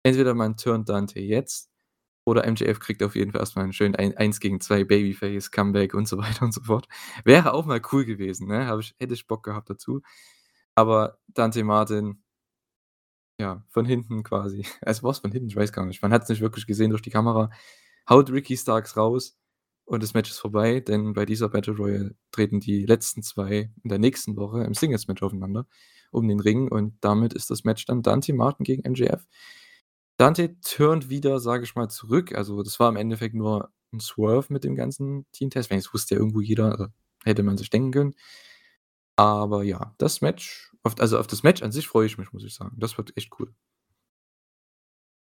[0.02, 1.70] entweder man turnt Dante jetzt
[2.26, 5.50] oder MJF kriegt auf jeden Fall erst mal 'n schönen ein 1 gegen 2 Babyface
[5.52, 6.88] Comeback und so weiter und so fort.
[7.24, 8.76] Wäre auch mal cool gewesen, ne?
[8.80, 10.02] Ich hätte ich Bock gehabt dazu.
[10.76, 12.22] Aber Dante Martin
[13.40, 14.64] ja, von hinten quasi.
[14.82, 15.48] Also, war's von hinten?
[15.48, 16.02] Ich weiß gar nicht.
[16.02, 17.50] Man hat's nicht wirklich gesehen durch die Kamera.
[18.08, 19.36] Haut Ricky Starks raus
[19.84, 23.88] und das Match ist vorbei, denn bei dieser Battle Royale treten die letzten 2 in
[23.90, 25.66] der nächsten Woche im Singles-Match aufeinander
[26.12, 29.26] um den Ring und damit ist das Match dann Dante Martin gegen MJF.
[30.20, 32.34] Dante turnt wieder, sage ich mal, zurück.
[32.34, 35.66] Also, das war im Endeffekt nur 'n Swerve mit dem ganzen Team Taz.
[35.66, 36.86] Ich meine, das wusste ja irgendwo jeder, also,
[37.24, 38.14] hätte man sich denken können.
[39.18, 42.44] Aber ja, das Match auf also, auf das Match an sich freue ich mich, muss
[42.44, 42.76] ich sagen.
[42.78, 43.54] Das wird echt cool.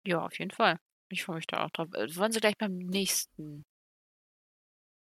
[0.07, 0.79] Ja, auf jeden Fall.
[1.09, 1.89] Ich freue mich da auch drauf.
[1.95, 3.65] Äh, wollen sie gleich beim nächsten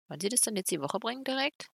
[0.09, 1.69] wollen sie das dann jetzt die Woche bringen direkt?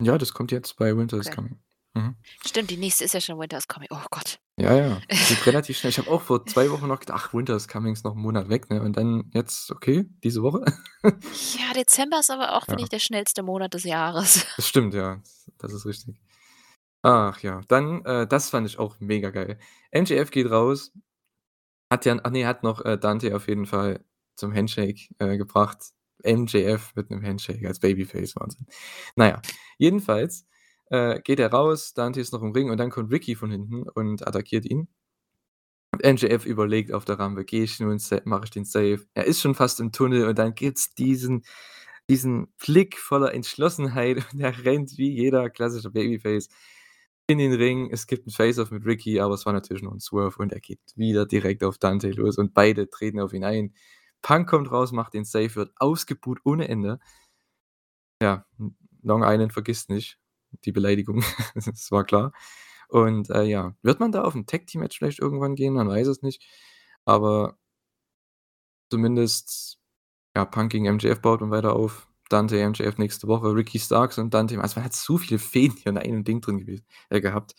[0.00, 1.34] Ja, das kommt jetzt bei Winter is Okay.
[1.34, 1.61] Coming.
[1.94, 2.16] Mhm.
[2.46, 3.88] Stimmt, die nächste ist ja schon Winter is Coming.
[3.92, 4.38] Oh Gott.
[4.58, 5.90] Ja, ja, geht relativ schnell.
[5.90, 8.18] Ich habe auch vor 2 Wochen noch gedacht: „Ach, Winter is Coming ist noch 'n
[8.20, 8.82] Monat weg“, ne?
[8.82, 10.64] Und dann jetzt, okay, diese Woche.
[11.58, 12.84] Ja, Dezember ist aber auch, finde Ja.
[12.84, 14.46] ich, der schnellste Monat des Jahres.
[14.58, 15.20] Das stimmt, ja.
[15.58, 16.20] Das ist richtig.
[17.02, 19.58] Ach ja, dann, äh das fand ich auch mega geil.
[19.92, 20.92] MJF geht raus,
[21.92, 24.04] hat ja ach ne, hat noch, äh, Dante auf jeden Fall
[24.36, 25.78] zum Handshake, äh, gebracht.
[26.24, 28.66] MJF mit 'nem Handshake als Babyface, Wahnsinn.
[29.16, 29.42] Na ja,
[29.78, 30.46] jedenfalls,
[30.92, 33.84] äh, geht er raus, Dante ist noch im Ring und dann kommt Ricky von hinten
[33.90, 34.88] und attackiert ihn.
[35.94, 39.40] Und MJF überlegt auf der Rampe: „Gehe ich nun mache ich den Save?“ Er ist
[39.42, 41.44] schon fast im Tunnel und dann gibt's diesen
[42.10, 46.48] diesen Blick voller Entschlossenheit und er rennt wie jeder klassische Babyface
[47.28, 47.90] in den Ring.
[47.92, 50.60] Es gibt 'n Face-Off mit Ricky, aber es war natürlich nur 'n Swerve und er
[50.60, 53.74] geht wieder direkt auf Dante los und beide treten auf ihn ein.
[54.22, 56.98] Punk kommt raus, macht den Save, wird ausgebuht ohne Ende.
[58.22, 58.44] Ja,
[59.02, 60.16] Long Island vergisst nicht
[60.64, 61.22] die Beleidigung,
[61.54, 62.32] das war klar.
[62.88, 65.74] Und, äh, ja, wird man da auf 'n Tag-Team-Match vielleicht irgendwann gehen?
[65.74, 66.44] Man weiß es nicht,
[67.04, 67.56] aber
[68.90, 69.78] zumindest,
[70.36, 72.08] ja, Punk gegen MJF baut man weiter auf.
[72.30, 75.88] Dante, MJF nächste Woche, Ricky Starks und Dante also, man hat so viele Fäden hier
[75.92, 77.54] in einem Ding drin gewesen äh, gehabt.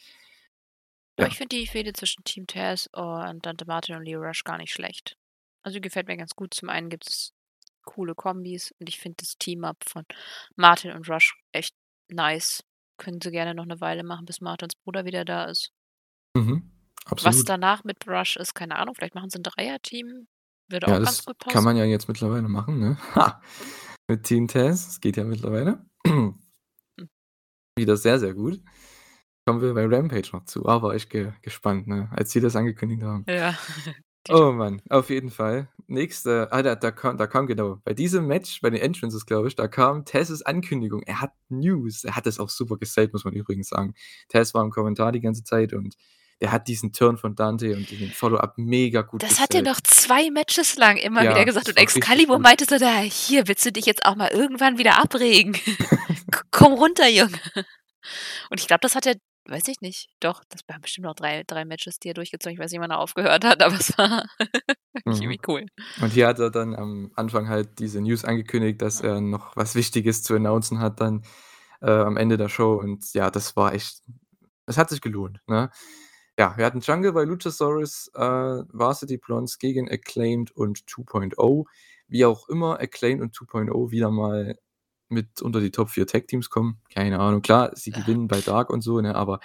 [1.18, 1.28] Aber Ja.
[1.28, 4.72] ich finde die Fehde zwischen Team Taz und Dante Martin und Lio Rush gar nicht
[4.74, 5.18] schlecht.
[5.64, 6.54] Also, gefällt mir ganz gut.
[6.54, 7.34] Zum einen gibt es
[7.86, 10.06] coole Kombis und ich finde das Team-Up von
[10.56, 11.76] Martin und Rush echt
[12.10, 12.64] nice.
[13.00, 15.70] Können sie gerne noch 'ne Weile machen, bis Martins Bruder wieder da ist.
[16.36, 16.72] Mhm,
[17.22, 17.46] Was absolut.
[17.46, 20.28] danach mit Rush ist, keine Ahnung, vielleicht machen sie 'n Dreierteam,
[20.68, 21.78] würde Ja, auch ganz das gut kann man passen.
[21.78, 22.98] ja jetzt mittlerweile machen, ne?
[23.16, 23.42] Ha!
[24.10, 25.86] Mit Team Taz, das geht ja mittlerweile.
[26.06, 26.44] Hm.
[27.78, 28.62] Wieder sehr, sehr gut.
[29.46, 30.66] Kommen wir bei Rampage noch zu.
[30.68, 33.28] Ah, war ich ge gespannt, ne, als sie das angekündigt haben.
[33.28, 33.58] Ja,
[34.30, 35.68] Oh Mann, auf jeden Fall.
[35.88, 39.50] Nächste ah, da da kam da kam genau, bei diesem Match, bei den Entrances, glaube
[39.50, 41.04] ich, da kam Taz's Ankündigung.
[41.04, 42.06] Er hat News.
[42.06, 43.94] Er hat das auch super gesellt, muss man übrigens sagen.
[44.30, 45.96] Taz war im Kommentar die ganze Zeit und
[46.42, 49.80] der hat diesen Turn von Dante und den Follow-up mega gut Das hat er noch
[49.82, 53.66] 2 Matches lang immer wieder Ja, gesagt das und Excalibur meinte so da: „Hier, willst
[53.66, 55.58] du dich jetzt auch mal irgendwann wieder abregen?
[56.52, 57.40] Komm runter, Junge.“
[58.50, 59.16] Und ich glaube, das hat er
[59.48, 60.10] weiß ich nicht.
[60.20, 62.92] Doch, das waren bestimmt noch 3 3 Matches, die er durchgezogen ich weiß nicht, wann
[62.92, 64.26] er aufgehört hat, aber es war
[65.06, 65.36] Mhm.
[65.36, 65.66] irgendwie cool.
[66.02, 69.10] Und hier hat er dann am Anfang halt diese News angekündigt, dass Mhm.
[69.10, 71.24] er noch was Wichtiges zu announcen hat dann,
[71.82, 74.04] äh, am Ende der Show und ja, das war echt
[74.68, 75.72] es hat sich gelohnt, ne?
[76.40, 81.66] Ja, wir hatten Jungle bei Luchasaurus, äh, Varsity Blonds gegen Acclaimed und 2.0.
[82.08, 84.58] Wie auch immer Acclaimed und 2.0 wieder mal
[85.10, 87.42] mit unter die Top 4 Tag-Teams kommen, keine Ahnung.
[87.42, 87.94] Klar, sie Ja.
[87.94, 89.40] gewinnen bei Dark und so, ne, aber,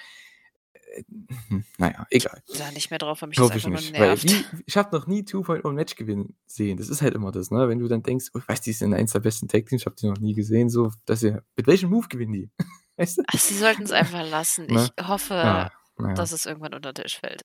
[0.75, 1.05] äh,
[1.79, 2.43] na ja, Ich egal.
[2.53, 4.25] da nicht mehr drauf, weil mich das Hoffe ich einfach nur nicht, weil nervt.
[4.25, 6.77] wie ich habe noch nie 2.0 'n Match gewinnen sehen.
[6.79, 7.69] Das ist halt immer das, ne?
[7.69, 9.97] Wenn du dann denkst: „Oh, weißt du, die sind eins der besten Tag-Teams, ich habe
[9.97, 12.51] die noch nie gesehen“, so, dass sie mit welchem Move gewinnen die?
[12.99, 13.23] Weißt du?
[13.27, 14.69] Ach, sie sollten's einfach lassen.
[14.71, 14.93] Ich Ne?
[15.01, 15.69] hoffe,
[15.99, 16.15] na ja.
[16.15, 17.43] dass es irgendwann unter den Tisch fällt.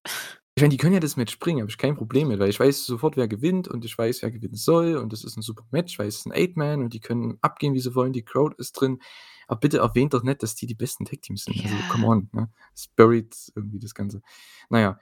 [0.58, 2.60] Ich meine, die können ja das Match bringen, habe ich kein Problem mit, weil ich
[2.60, 5.64] weiß sofort, wer gewinnt und ich weiß, wer gewinnen soll und das ist 'n super
[5.72, 8.54] Match, weil es ist 'n Eight-Man und die können abgehen, wie sie wollen, die Crowd
[8.60, 9.00] ist drin.
[9.48, 11.64] Aber bitte erwähnt doch nicht, dass die die besten Tag-Teams sind.
[11.64, 12.12] Also, come Ja.
[12.12, 12.52] on, ne?
[12.76, 14.22] Es buried irgendwie das Ganze.
[14.70, 15.00] Na ja,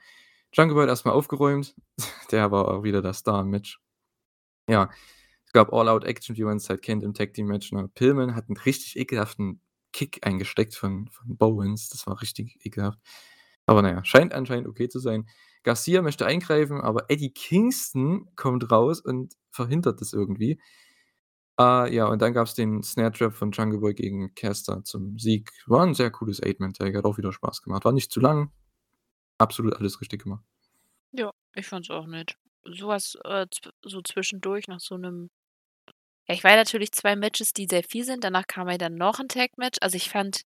[0.54, 1.74] Jungle Boy hat erst mal aufgeräumt.
[2.32, 3.80] Der war auch wieder der Star im Match.
[4.68, 4.90] Ja,
[5.46, 7.88] es gab All-Out-Action, wie man's halt kennt im Tag-Team-Match, ne?
[7.94, 9.60] Pillman hat 'n richtig ekelhaften
[9.92, 11.88] Kick eingesteckt von von Bowens.
[11.90, 13.00] Das war richtig ekelhaft.
[13.68, 15.26] Aber na ja, scheint anscheinend okay zu sein.
[15.62, 20.58] Garcia möchte eingreifen, aber Eddie Kingston kommt raus und verhindert das irgendwie.
[21.58, 25.50] Äh, ja, und dann gab's den Snare Trap von Jungle Boy gegen Caster zum Sieg.
[25.66, 27.84] War 'n sehr cooles Eight-Man-Tag, hat auch wieder Spaß gemacht.
[27.84, 28.50] War nicht zu lang.
[29.38, 30.44] Absolut alles richtig gemacht.
[31.14, 32.36] Ja, ich fand's auch nett.
[32.64, 33.46] So was, äh,
[33.82, 35.28] so zwischendurch nach so 'nem
[36.28, 38.24] ja, ich war natürlich 2 Matches, die sehr viel sind.
[38.24, 39.78] Danach kam ja dann noch 'n Tag-Match.
[39.82, 40.42] Also, ich fand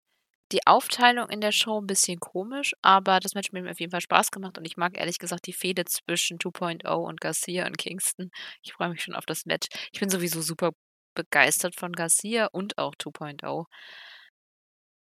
[0.52, 3.92] die Aufteilung in der Show 'n bisschen komisch, aber das Match hat mir auf jeden
[3.92, 7.78] Fall Spaß gemacht und ich mag ehrlich gesagt die Fehde zwischen 2.0 und Garcia und
[7.78, 8.32] Kingston.
[8.64, 9.68] Ich freue mich schon auf das Match.
[9.92, 10.72] Ich bin sowieso super
[11.16, 13.66] begeistert von Garcia und auch 2.0.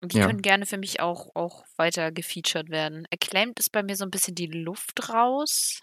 [0.04, 0.28] Und die Ja.
[0.28, 3.08] können gerne für mich auch auch weiter gefeatured werden.
[3.12, 5.82] Acclaimed ist bei mir so 'n bisschen die Luft raus.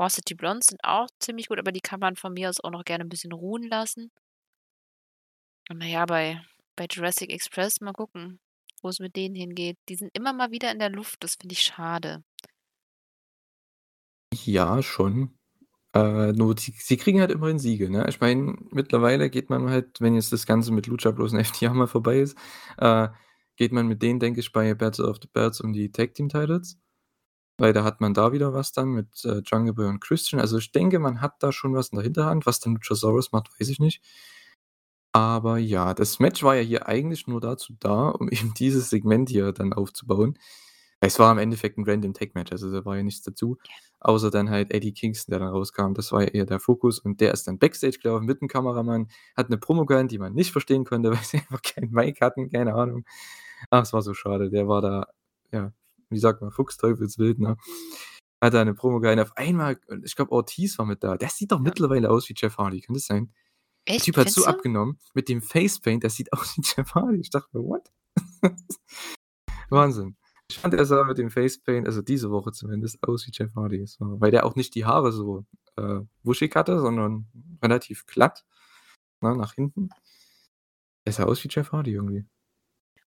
[0.00, 2.84] Varsity Blonds sind auch ziemlich gut, aber die kann man von mir aus auch noch
[2.84, 4.10] gerne 'n bisschen ruhen lassen.
[5.70, 6.40] Und na ja, bei
[6.76, 8.40] bei Jurassic Express mal gucken,
[8.82, 9.78] wo's mit denen hingeht.
[9.88, 12.22] Die sind immer mal wieder in der Luft, das finde ich schade.
[14.44, 15.36] Ja, schon.
[15.94, 18.06] Äh, nur sie sie kriegen halt immerhin Siege, ne?
[18.08, 21.74] Ich meine, mittlerweile geht man halt, wenn jetzt das Ganze mit Lucha Bros und FTR
[21.74, 22.36] mal vorbei ist,
[22.78, 23.08] äh,
[23.56, 26.78] geht man mit denen, denke ich, bei Battle of the Belts um die Tag-Team-Titles.
[27.58, 30.40] Weil da hat man da wieder was dann mit, äh, Jungle Boy und Christian.
[30.40, 32.46] Also, ich denke, man hat da schon was in der Hinterhand.
[32.46, 34.02] Was dann Luchasaurus macht, weiß ich nicht.
[35.16, 39.30] Aber ja, das Match war ja hier eigentlich nur dazu da, um eben dieses Segment
[39.30, 40.38] hier dann aufzubauen.
[41.00, 43.74] Es war im Endeffekt 'n Random Tag-Match, also, da war ja nichts dazu, Ja.
[44.00, 45.94] außer dann halt Eddie Kingston, der dann rauskam.
[45.94, 49.08] Das war ja eher der Fokus und der ist dann Backstage gelaufen mit 'm Kameramann,
[49.36, 52.50] hat 'ne Promo gehalten, die man nicht verstehen konnte, weil sie einfach kein Mic hatten,
[52.50, 53.04] keine Ahnung.
[53.70, 54.50] Ach, es war so schade.
[54.50, 55.06] Der war da,
[55.52, 55.72] ja,
[56.10, 57.56] wie sagt man, fuchsteufelswild, ne?
[58.42, 59.22] Hat da 'ne Promo gehalten.
[59.22, 61.16] Auf einmal ich glaube, Ortiz war mit da.
[61.18, 61.62] Der sieht doch Ja.
[61.64, 62.80] mittlerweile aus wie Jeff Hardy.
[62.82, 63.32] Kann das sein?
[63.88, 64.48] Der Echt, Typ hat so du?
[64.48, 67.18] abgenommen mit dem Facepaint, der sieht aus wie Jeff Hardy.
[67.20, 67.90] Ich dachte mir: „What?“
[69.70, 70.16] Wahnsinn.
[70.48, 73.84] Ich fand, er sah mit dem Facepaint, also, diese Woche zumindest, aus wie Jeff Hardy,
[73.86, 75.44] so, weil der auch nicht die Haare so,
[75.76, 77.26] äh, wuschig hatte, sondern
[77.62, 78.44] relativ glatt.
[79.22, 79.88] ne, nach hinten.
[81.04, 82.26] Er sah aus wie Jeff Hardy irgendwie.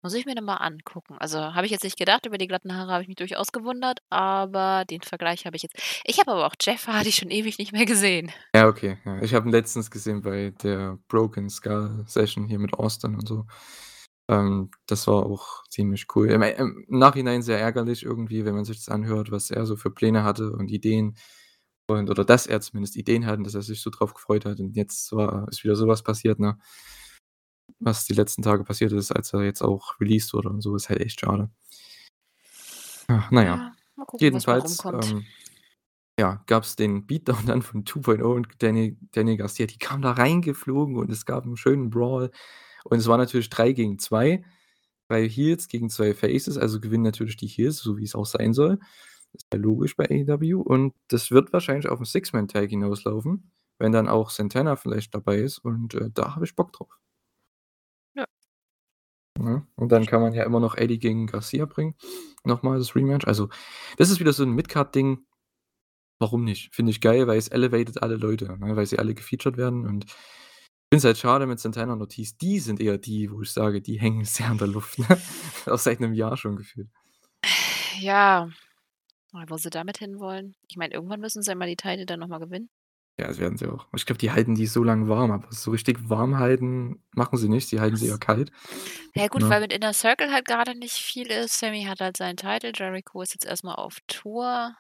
[0.03, 1.17] Muss ich mir noch mal angucken.
[1.19, 3.99] Also, habe ich jetzt nicht gedacht, über die glatten Haare habe ich mich durchaus gewundert,
[4.11, 7.73] aber den Vergleich habe ich jetzt ich habe aber auch Jeff Hardy schon ewig nicht
[7.73, 8.31] mehr gesehen.
[8.55, 9.21] Ja, okay, ja.
[9.23, 13.47] Ich habe ihn letztens gesehen bei der Broken Skull Session hier mit Austin und so.
[14.29, 16.31] Ähm, das war auch ziemlich cool.
[16.31, 19.91] Im im Nachhinein sehr ärgerlich irgendwie, wenn man sich das anhört, was er so für
[19.91, 21.17] Pläne hatte und Ideen
[21.89, 24.61] und oder dass er zumindest Ideen hat und dass er sich so drauf gefreut hat
[24.61, 26.59] und jetzt war ist wieder so was passiert, ne?
[27.81, 30.89] Was die letzten Tage passiert ist, als er jetzt auch released wurde und so, ist
[30.89, 31.51] halt echt schade.
[33.11, 33.57] Ach, na ja.
[33.97, 35.33] Mal gucken, Jedenfalls, ähm,
[36.19, 40.97] ja, gab's den Beatdown dann von 2.0 und Danny Danny Garcia, die kamen da reingeflogen
[40.97, 42.31] und es gab 'n schönen Brawl.
[42.85, 44.45] Und es war natürlich 3 gegen 2,
[45.09, 48.81] 3 Heels gegen 2 Faces, also gewinnen natürlich die Heels, so wie's auch sein soll.
[49.35, 54.09] Ist ja logisch bei AEW und das wird wahrscheinlich auf 'n Six-Man-Tag hinauslaufen, wenn dann
[54.09, 56.99] auch Santana vielleicht dabei ist und, äh, da habe ich Bock drauf.
[59.38, 59.44] Ja.
[59.44, 59.66] Ne?
[59.77, 61.94] Und dann kann man ja immer noch Eddie gegen Garcia bringen,
[62.44, 63.27] noch mal das Rematch.
[63.27, 63.48] Also,
[63.98, 65.20] das ist wieder so 'n Mid-Card-Ding.
[66.20, 66.74] Warum nicht?
[66.74, 70.07] Finde ich geil, weil es elevated alle Leute, ne, weil sie alle gefeatured werden und
[70.07, 70.12] ich
[70.96, 72.38] finde es halt schade mit Santana und Ortiz.
[72.38, 75.07] Die sind eher die, wo ich sage, die hängen sehr in der Luft, ne?
[75.66, 76.88] Auch seit 'nem Jahr schon gefühlt.
[78.01, 78.48] Ja,
[79.48, 80.57] wo sie damit hinwollen.
[80.68, 82.70] Ich meine, irgendwann müssen sie ja mal die Title dann noch mal gewinnen.
[83.21, 83.87] Ja, das werden sie auch.
[83.97, 87.49] Ich glaube, die halten die so lang warm, aber so richtig warm halten machen sie
[87.49, 87.71] nicht.
[87.73, 88.53] Die halten sie eher kalt.
[89.17, 89.51] Ja gut, Ne?
[89.51, 91.59] weil mit Inner Circle halt grade nicht viel ist.
[91.59, 94.77] Sammy hat halt seinen Title, Jericho ist jetzt erst mal auf Tour.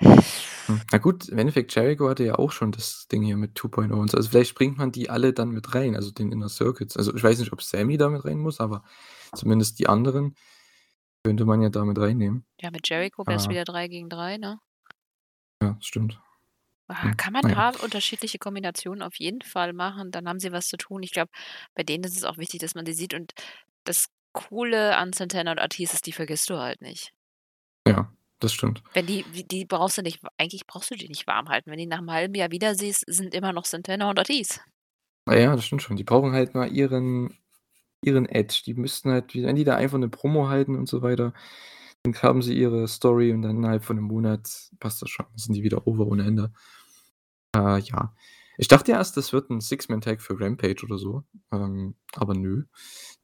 [0.00, 3.90] Hm, na gut, im Endeffekt, Jericho hatte ja auch schon das Ding hier mit 2.0
[3.92, 4.16] und so.
[4.18, 6.96] Also, vielleicht bringt man die alle dann mit rein, also den Inner Circles.
[6.96, 8.84] Also, ich weiß nicht, ob Sammy da mit rein muss, aber
[9.34, 10.34] zumindest die anderen
[11.24, 12.44] könnte man ja da mit reinnehmen.
[12.60, 13.50] Ja, mit Jericho wär's Ah.
[13.50, 14.60] wieder 3 gegen 3, ne?
[15.62, 16.20] Ja, stimmt.
[16.90, 20.68] Ah, Hm, kann man da unterschiedliche Kombinationen auf jeden Fall machen, dann haben sie was
[20.68, 21.02] zu tun.
[21.02, 21.30] Ich glaube,
[21.74, 23.32] bei denen ist es auch wichtig, dass man die sieht und
[23.84, 27.12] das Coole an Santana und Ortiz ist, die vergisst du halt nicht.
[27.86, 28.82] Ja, das stimmt.
[28.94, 31.70] Wenn die die brauchst du nicht eigentlich brauchst du die nicht warm halten.
[31.70, 34.60] Wenn die nach 'nem halben Jahr wieder siehst, sind immer noch Santana und Ortiz.
[35.26, 35.96] Ja, ja, das stimmt schon.
[35.96, 37.36] Die brauchen halt mal ihren
[38.02, 38.62] ihren Edge.
[38.66, 41.34] Die müssten halt wenn die da einfach 'ne Promo halten und so weiter,
[42.04, 45.26] dann haben sie ihre Story und dann innerhalb von 'nem Monat passt das schon.
[45.30, 46.52] Dann sind die wieder over ohne Ende.
[47.54, 48.14] Äh, ja.
[48.58, 52.64] Ich dachte erst, das wird 'n Six-Man-Tag für Rampage oder so, ähm, aber nö.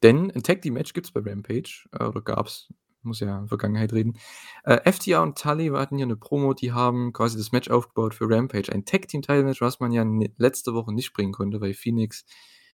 [0.02, 4.16] Denn 'n Tag-Team-Match gibt's bei Rampage, äh, oder gab's, muss ja Vergangenheit reden.
[4.64, 8.28] Äh, FTR und Tully hatten hier 'ne Promo, die haben quasi das Match aufgebaut für
[8.30, 8.72] Rampage.
[8.72, 10.04] Ein Tag-Team-Title-Match, was man ja
[10.38, 12.24] letzte Woche nicht bringen konnte, weil Phoenix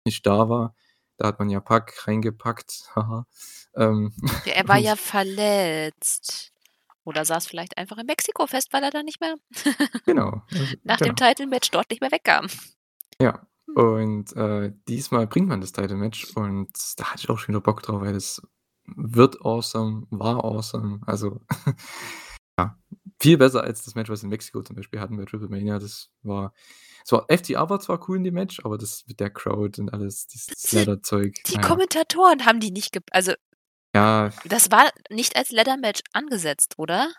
[0.04, 0.74] nicht da war.
[1.16, 3.26] Da hat man ja Pac reingepackt, haha.
[3.76, 4.12] Ähm,
[4.44, 6.50] er war ja verletzt.
[7.08, 9.36] Oder saß vielleicht einfach in Mexiko fest, weil er dann nicht mehr
[10.04, 11.28] Genau, also nach dem genau.
[11.28, 12.48] Title-Match dort nicht mehr wegkam.
[13.20, 13.76] Ja, Hm.
[13.76, 17.82] und, äh, diesmal bringt man das Title-Match und da hatte ich auch schon wieder Bock
[17.82, 18.42] drauf, weil das
[18.84, 21.00] wird awesome, war awesome.
[21.06, 21.40] Also,
[22.58, 22.78] ja,
[23.20, 25.78] viel besser als das Match, was wir in Mexiko zum Beispiel hatten bei Triple Mania.
[25.78, 26.52] Das war
[27.04, 29.92] es war FTR war zwar cool in dem Match, aber das mit der Crowd und
[29.94, 31.68] alles, dieses Die Leather-Zeug, die na ja.
[31.68, 33.32] Kommentatoren haben die nicht also
[33.98, 34.30] Ja.
[34.44, 37.10] das war nicht als Ladder-Match angesetzt, oder?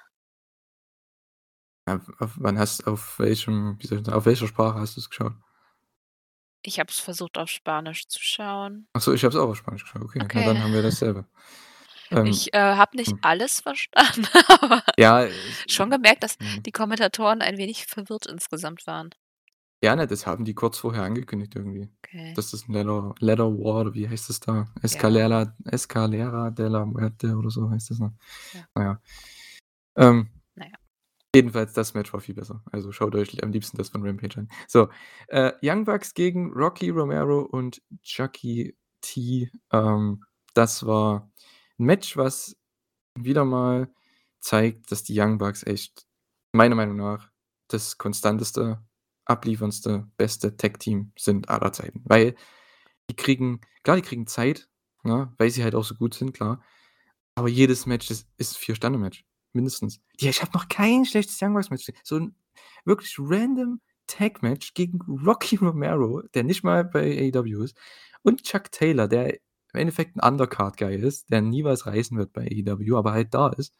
[1.87, 5.33] Ja, auf wann hast auf welchem sagen auf welcher Sprache hast du's geschaut?
[6.61, 8.87] Ich habe es versucht, auf Spanisch zu schauen.
[8.93, 10.01] Ach so, ich habe es auch auf Spanisch geschaut.
[10.03, 10.45] Okay, na Okay.
[10.45, 11.25] dann haben wir dasselbe.
[12.11, 13.19] Ähm, Ich, äh, habe nicht hm.
[13.21, 14.27] alles verstanden,
[14.61, 15.27] aber Ja,
[15.67, 16.63] schon gemerkt, dass mhm.
[16.63, 19.09] die Kommentatoren ein wenig verwirrt insgesamt waren.
[19.83, 21.89] Ja, ne, das haben die kurz vorher angekündigt irgendwie.
[22.03, 22.33] Okay.
[22.35, 24.53] Dass das 'n Leather Leather War oder wie heißt das da?
[24.55, 24.65] Ja.
[24.83, 28.13] Escalera Escalera de la Muerte oder so heißt das, ne?
[28.53, 28.65] Ja.
[28.75, 29.01] Na ja.
[29.97, 30.71] Ähm, Na ja.
[31.35, 32.63] jedenfalls, das Match war viel besser.
[32.71, 34.49] Also, schaut euch am liebsten das von Rampage an.
[34.67, 34.89] So,
[35.29, 39.51] äh, Young Bucks gegen Rocky Romero und Chuckie T.
[39.73, 40.23] Ähm,
[40.55, 41.31] das war
[41.79, 42.57] 'n Match, was
[43.17, 43.89] wieder mal
[44.41, 46.07] zeigt, dass die Young Bucks echt
[46.53, 47.29] meiner Meinung nach
[47.69, 48.81] das konstanteste,
[49.29, 52.01] ablieferndste, beste Tag-Team sind aller Zeiten.
[52.05, 52.35] Weil
[53.11, 54.69] die kriegen klar, die kriegen Zeit,
[55.03, 56.61] ne, weil sie halt auch so gut sind, klar.
[57.35, 60.01] Aber jedes Match ist ist 4-Sterne-Match, mindestens.
[60.19, 62.01] Ja, ich habe noch kein schlechtes Young Bucks-Match gesehen.
[62.03, 62.35] So 'n
[62.85, 67.77] wirklich random Tag-Match gegen Rocky Romero, der nicht mal bei AEW ist,
[68.23, 69.35] und Chuck Taylor, der
[69.73, 73.49] im Endeffekt 'n Undercard-Guy ist, der nie was reißen wird bei AEW, aber halt da
[73.49, 73.75] ist.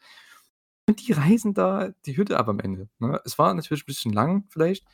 [0.88, 3.20] Und die reißen da die Hütte ab am Ende, ne?
[3.24, 4.84] Es war natürlich 'n bisschen lang vielleicht.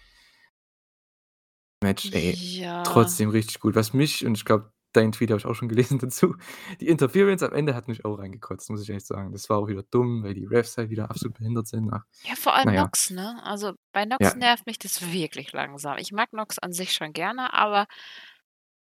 [1.86, 2.82] Match, ey, Ja.
[2.82, 3.74] trotzdem richtig gut.
[3.74, 6.36] Was mich und ich glaube, deinen Tweet habe ich auch schon gelesen dazu.
[6.80, 9.32] Die Interference am Ende hat mich auch reingekotzt, muss ich echt sagen.
[9.32, 11.90] Das war auch wieder dumm, weil die Refs halt wieder absolut behindert sind.
[11.92, 12.82] Ach, Ja, vor allem na ja.
[12.82, 13.38] Nox, ne?
[13.44, 14.34] Also, bei Nox Ja.
[14.34, 15.98] nervt mich das wirklich langsam.
[15.98, 17.86] Ich mag Nox an sich schon gerne, aber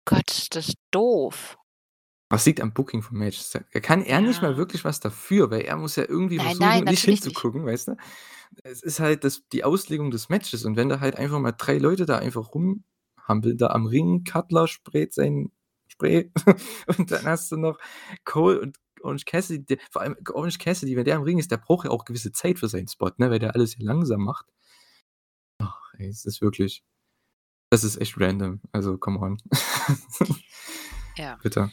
[0.06, 1.58] Gott, das ist doof.
[2.30, 3.40] Das liegt am Booking vom Match.
[3.52, 4.58] Da kann er nicht mal Ja.
[4.58, 7.24] wirklich was dafür, weil er muss ja irgendwie Nein, versuchen, nein, nicht natürlich nicht.
[7.26, 7.98] hinzugucken, weißt du?
[8.64, 11.78] Es ist halt das die Auslegung des Matches und wenn da halt einfach mal 3
[11.78, 12.84] Leute da einfach rumhampeln
[13.28, 15.52] da am Ring, Cutler sprayt sein
[15.88, 16.32] Spray
[16.98, 17.78] und dann hast du noch
[18.24, 21.58] Cole und Orange Cassidy, der vor allem Orange Cassidy, wenn der am Ring ist, der
[21.58, 24.48] braucht ja auch gewisse Zeit für seinen Spot, ne, weil der alles hier langsam macht.
[25.60, 26.84] Ach, ey, es ist wirklich
[27.70, 28.62] das ist echt random.
[28.72, 29.38] Also, come on.
[31.18, 31.38] Ja.
[31.42, 31.72] Bitte.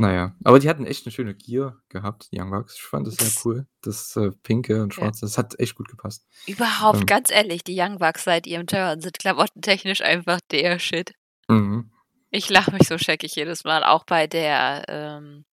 [0.00, 2.74] Na ja, aber die hatten echt 'ne schöne Gear gehabt, die Young Bucks.
[2.76, 3.66] Ich fand das sehr cool.
[3.82, 5.02] Das, äh, Pinke und Ja.
[5.02, 6.26] Schwarze, das hat echt gut gepasst.
[6.46, 11.12] Überhaupt, Ähm ganz ehrlich, die Young Bucks seit ihrem Turn sind klamottentechnisch einfach der Shit.
[11.48, 11.90] Mhm.
[12.30, 15.44] Ich lache mich so scheckig jedes Mal, auch bei der ähm,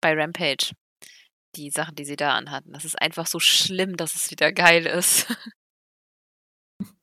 [0.00, 0.72] bei Rampage.
[1.56, 2.72] Die Sachen, die sie da anhatten.
[2.74, 5.26] Das ist einfach so schlimm, dass es wieder geil ist.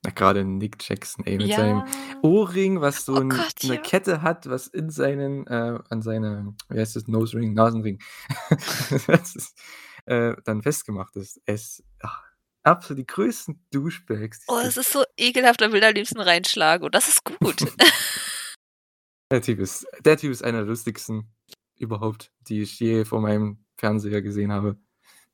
[0.05, 1.85] Ja, grade Nick Jackson, ey, mit seinem Ja.
[2.21, 3.81] Ohrring, was so Oh 'n Gott, 'ne ja.
[3.81, 7.99] Kette hat, was in seinen äh, an seine wie heißt das, Nose Ring, Nasenring,
[9.07, 9.57] das ist,
[10.05, 11.41] äh, dann festgemacht ist.
[11.45, 12.23] Es ach,
[12.63, 16.85] absolut die größten Douchebags, Oh, es ist so ekelhaft, da will er am liebsten reinschlagen
[16.85, 17.59] und das ist gut.
[19.31, 21.33] Der Typ ist der Typ ist einer der lustigsten
[21.79, 24.77] überhaupt, die ich je vor meinem Fernseher gesehen habe.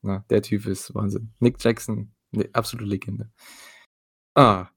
[0.02, 1.32] Ne, der Typ ist Wahnsinn.
[1.40, 3.30] Nick Jackson, 'ne absolute Legende.
[4.36, 4.68] Ah.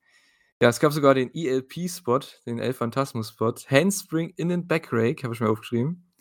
[0.61, 3.53] Ja, es gab sogar den ELP-Spot, den El Phantasmo-Spot.
[3.69, 6.11] Handspring in den Backrake, habe ich mir aufgeschrieben.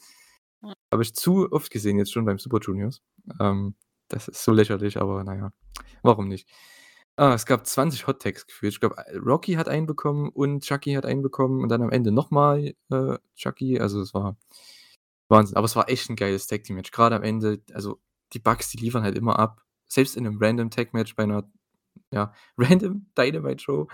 [0.93, 3.03] Habe ich zu oft gesehen jetzt schon beim Super Juniors.
[3.41, 3.75] Ähm,
[4.09, 5.53] das ist so lächerlich, aber na ja,
[6.03, 6.49] warum nicht?
[7.17, 8.73] Ah, es gab 20 Hot Tags gefühlt.
[8.75, 12.13] Ich glaube, Rocky hat einen bekommen und Chucky hat einen bekommen und dann am Ende
[12.13, 13.81] noch mal, äh, Chucky.
[13.81, 14.37] Also, es war
[15.29, 15.57] Wahnsinn.
[15.57, 16.91] Aber es war echt 'n geiles Tag Team Match.
[16.93, 18.01] Grade am Ende, also,
[18.35, 19.63] die Bucks, die liefern halt immer ab.
[19.89, 21.49] Selbst in 'nem Random Tag Match bei 'ner,
[22.13, 23.89] ja, Random Dynamite Show,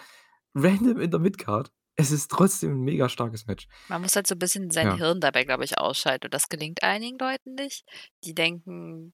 [0.55, 1.73] random in der Midcard.
[1.97, 3.69] Es ist trotzdem 'n mega starkes Match.
[3.91, 4.93] Man muss halt so 'n bisschen sein Ja.
[4.93, 7.85] Hirn dabei, glaube ich, ausschalten und das gelingt einigen Leuten nicht.
[8.25, 9.13] Die denken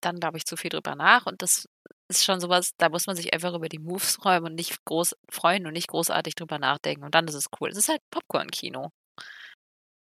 [0.00, 1.68] dann, glaube ich, zu viel drüber nach und das
[2.08, 4.84] ist schon so was, da muss man sich einfach über die Moves freuen und nicht
[4.84, 7.70] groß freuen und nicht großartig drüber nachdenken und dann ist es cool.
[7.70, 8.90] Es ist halt Popcorn-Kino.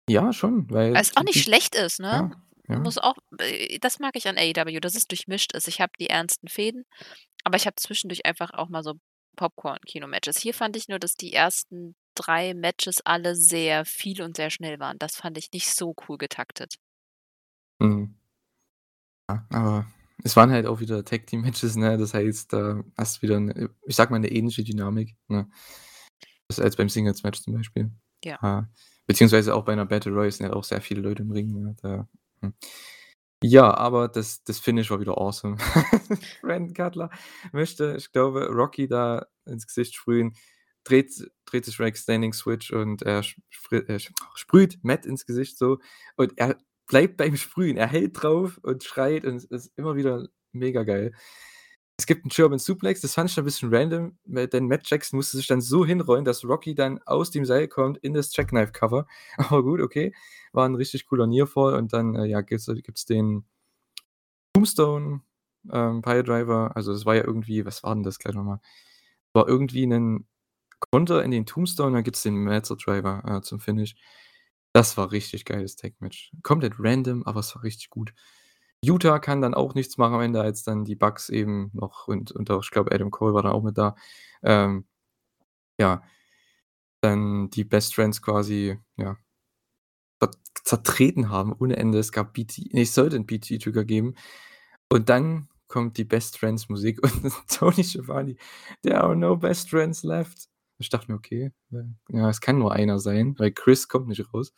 [0.10, 2.22] Ja, schon, weil Weil's auch nicht die schlecht ist, ne?
[2.22, 2.32] ja,
[2.68, 2.84] Man ja.
[2.84, 5.68] muss auch äh, das mag ich an AEW, dass es durchmischt ist.
[5.68, 6.86] Ich habe die ernsten Fäden,
[7.43, 8.95] aber ich habe zwischendurch einfach auch mal so
[9.38, 10.39] Popcorn-Kino-Matches.
[10.39, 14.79] Hier fand ich nur, dass die ersten 3 Matches alle sehr viel und sehr schnell
[14.79, 14.99] waren.
[14.99, 16.75] Das fand ich nicht so cool getaktet.
[17.82, 18.13] Mhm.
[19.29, 19.86] Ja, aber
[20.23, 21.97] es waren halt auch wieder Tag Team Matches, ne?
[21.97, 25.47] Das heißt, da hast du wieder 'ne ich sage mal, 'ne ähnliche Dynamik, ne?
[26.60, 27.91] Als beim Singles Match zum Beispiel.
[28.23, 28.39] Ja.
[28.41, 28.65] Ah,
[29.08, 31.75] beziehungsweise auch bei 'ner Battle Royal sind halt auch sehr viele Leute im Ring, ne?
[31.82, 32.08] Da
[32.41, 32.53] hm.
[33.45, 35.58] Ja, aber das das Finish war wieder awesome.
[36.41, 37.10] Brandon Cutler
[37.51, 40.34] möchte, ich glaube, Rocky da ins Gesicht sprühen,
[40.86, 41.12] dreht
[41.45, 43.21] dreht sich Rex Standing Switch und er
[43.71, 43.99] äh,
[44.36, 45.79] sprüht Matt ins Gesicht so
[46.15, 47.75] und er bleibt beim Sprühen.
[47.75, 51.12] Er hält drauf und schreit und es ist immer wieder mega geil.
[52.04, 55.16] Es gibt 'n German Suplex, das fand ich dann 'n bisschen random, denn Matt Jackson
[55.18, 58.74] musste sich dann so hinrollen, dass Rocky dann aus dem Seil kommt in das Jackknife
[58.74, 59.08] Cover.
[59.38, 60.13] Aber gut, okay.
[60.52, 63.46] War 'n richtig cooler Nearfall und dann, äh, ja, gibt's gibt's den
[64.56, 65.22] Tombstone,
[65.72, 66.72] ähm, Piledriver.
[66.76, 68.60] Also, das war ja irgendwie was war denn das gleich noch mal?
[69.34, 70.28] War irgendwie 'nen
[70.92, 73.96] Konter in den Tombstone, dann gibt's den Meltzer Driver, äh, zum Finish.
[74.74, 76.32] Das war richtig geiles Tag Match.
[76.44, 78.13] Komplett random, aber es war richtig gut.
[78.84, 82.32] Utah kann dann auch nichts machen am Ende, als dann die Bucks eben noch und
[82.32, 83.96] und auch ich glaube, Adam Cole war da auch mit da,
[84.43, 84.86] ähm,
[85.80, 86.04] ja,
[87.02, 89.17] dann die Best Friends quasi, ja,
[90.19, 92.00] zert zertreten haben ohne Ende.
[92.00, 94.15] Es gab BT ne, es sollte 'n BT-Trigger geben
[94.89, 97.13] und dann kommt die Best Friends Musik und
[97.50, 98.36] Tony Schiavone:
[98.84, 101.52] „There are no best friends left.“ Ich dachte mir: „Okay,
[102.10, 104.54] ja, es kann nur einer sein“, weil Chris kommt nicht raus.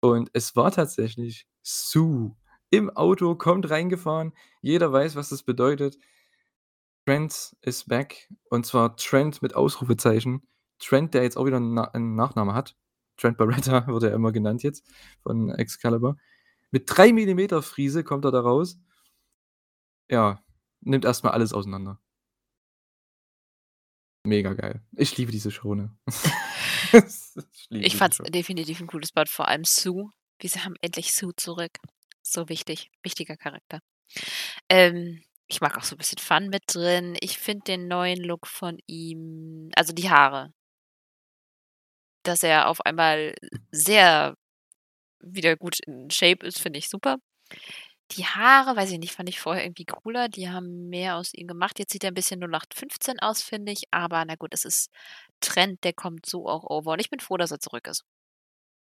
[0.00, 2.36] Und es war tatsächlich Sue
[2.76, 4.32] im Auto, kommt reingefahren.
[4.62, 5.98] Jeder weiß, was das bedeutet.
[7.06, 10.42] Trent is back und zwar Trent mit Ausrufezeichen.
[10.78, 12.76] Trent, der jetzt auch wieder 'n Na Nachname hat.
[13.18, 14.84] Trent Barretta wird er immer genannt jetzt
[15.22, 16.16] von Excalibur.
[16.70, 18.78] Mit 3 Millimeter Frise kommt er da raus.
[20.10, 20.42] Ja,
[20.80, 21.98] nimmt erst mal alles auseinander.
[24.26, 24.80] Mega geil.
[24.96, 25.90] Ich liebe diese Show, ne?
[27.70, 30.10] Ich Ich fand's definitiv 'n cooles Spot, vor allem Sue.
[30.38, 31.78] Wir s haben endlich Sue zurück.
[32.26, 33.80] So wichtig, wichtiger Charakter.
[34.70, 37.16] Ähm, ich mag auch so 'n bisschen Fun mit drin.
[37.20, 40.52] Ich finde den neuen Look von ihm also, die Haare.
[42.26, 43.34] Dass er auf einmal
[43.70, 44.34] sehr
[45.20, 47.18] wieder gut in Shape ist, finde ich super.
[48.12, 50.28] Die Haare, weiß ich nicht, fand ich vorher irgendwie cooler.
[50.28, 51.78] Die haben mehr aus ihm gemacht.
[51.80, 54.90] Jetzt sieht er 'n bisschen 0815 aus, finde ich, aber na gut, das ist
[55.40, 58.02] Trend, der kommt so auch over und ich bin froh, dass er zurück ist.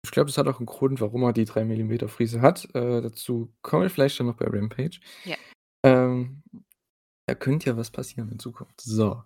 [0.05, 2.65] Ich glaube, das hat auch 'n Grund, warum er die 3 mm Frise hat.
[2.75, 4.99] Äh, dazu kommen wir vielleicht dann noch bei Rampage.
[5.23, 5.37] Ja.
[5.83, 6.43] Ähm,
[7.27, 8.81] da könnte ja was passieren in Zukunft.
[8.81, 9.23] So.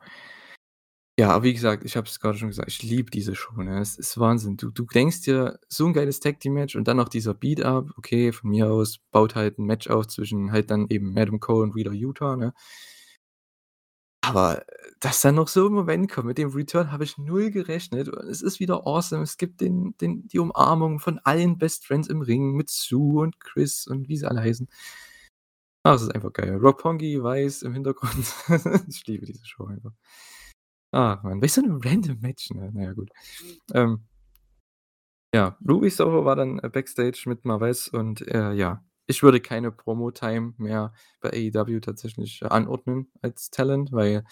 [1.20, 3.80] Ja, aber wie gesagt, ich habe es grade schon gesagt, ich liebe diese Show, ne?
[3.82, 4.56] Es ist Wahnsinn.
[4.56, 7.90] Du du denkst dir, so 'n geiles Tag-Team-Match und dann noch dieser Beat-Up.
[7.98, 11.64] Okay, von mir aus baut halt 'n Match auf zwischen halt dann eben Madam Cole
[11.64, 12.54] und Wheeler Yuta, ne?
[14.28, 14.64] Aber,
[15.00, 18.08] dass dann noch so 'n Moment kommt, mit dem Return habe ich null gerechnet.
[18.10, 19.24] Es ist wieder awesome.
[19.24, 23.40] Es gibt den den die Umarmung von allen Best Friends im Ring mit Sue und
[23.40, 24.68] Chris und wie sie alle heißen.
[25.86, 26.56] Ah, es ist einfach geil.
[26.58, 28.26] Roppongi weiß im Hintergrund.
[28.90, 29.92] Ich liebe diese Show einfach.
[30.94, 32.72] Ach Mann, weißt du, 'n random Match, ne?
[32.74, 33.10] Na ja, gut.
[33.74, 34.08] Ähm
[35.34, 39.72] ja, Ruby Soho war dann, äh, Backstage mit Marvells und, äh, ja, ich würde keine
[39.72, 44.24] Promo-Time mehr bei AEW tatsächlich anordnen als Talent, weil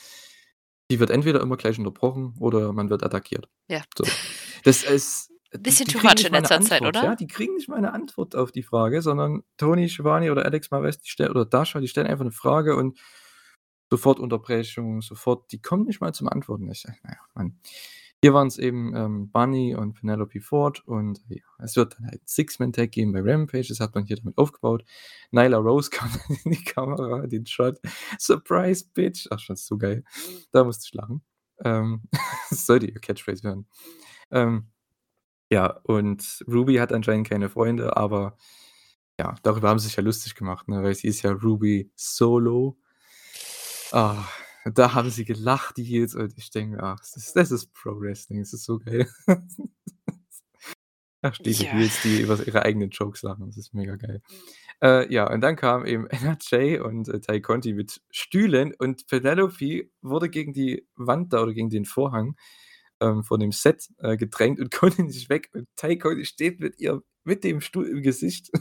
[0.92, 3.50] die wird entweder immer gleich unterbrochen oder man wird attackiert.
[3.70, 3.82] Ja.
[3.98, 4.04] So.
[4.64, 7.04] Das ist Bisschen too much in letzter Zeit, Antwort, oder?
[7.12, 7.16] ja?
[7.16, 11.00] Die kriegen nicht mal 'ne Antwort auf die Frage, sondern Tony Schiavone oder Alex Marvez,
[11.00, 13.00] die stellen oder Dasha, die stellen einfach 'ne Frage und
[13.92, 16.70] sofort Unterbrechung, sofort die kommen nicht mal zum Antworten.
[16.72, 17.60] Ich sage: „Na ja, Mann.“
[18.26, 22.92] Hier waren's eben, ähm, Bunny und Penelope Ford und ja, es wird dann halt Six-Man-Tag
[22.92, 23.68] geben bei Rampage.
[23.70, 24.84] Das hat man hier damit aufgebaut.
[25.30, 26.10] Nyla Rose kam
[26.44, 27.80] in die Kamera, den Shot.
[28.18, 30.04] „Surprise, Bitch!“ Ach, schon so geil.
[30.52, 31.22] Da musste ich lachen.
[31.64, 32.02] Ähm,
[32.50, 33.68] sollte ihr Catchphrase werden.
[34.32, 34.72] Ähm,
[35.52, 38.38] ja, und Ruby hat anscheinend keine Freunde, aber
[39.20, 42.80] ja, darüber haben sie sich ja lustig gemacht, ne, weil sie ist ja Ruby Solo.
[43.92, 44.26] Ah,
[44.66, 47.74] da haben sie gelacht, die Heels, und ich denke mir: „Ach, das ist das ist
[47.74, 49.08] Pro Wrestling, es ist so geil.“
[51.24, 51.72] Ach, diese Ja.
[51.72, 54.22] Heels, die über ihre eigenen Jokes lachen, das ist mega geil.
[54.84, 59.90] Äh, ja, und dann kam eben NRJ und, äh, Tay Conti mit Stühlen und Penelope
[60.02, 62.36] wurde gegen die Wand da oder gegen den Vorhang,
[63.02, 66.80] ähm, von dem Set, äh, gedrängt und konnte nicht weg und Tay Conti steht mit
[66.80, 68.52] ihr mit dem Stuhl im Gesicht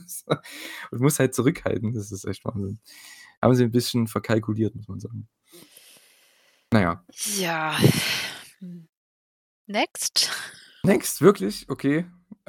[0.91, 1.95] und muss halt zurückhalten.
[1.95, 2.81] Das ist echt Wahnsinn.
[3.43, 5.29] Haben sie 'n bisschen verkalkuliert, muss man sagen.
[6.75, 7.05] Na ja.
[9.69, 10.31] Next?
[10.85, 11.67] Next, wirklich?
[11.71, 12.05] Okay.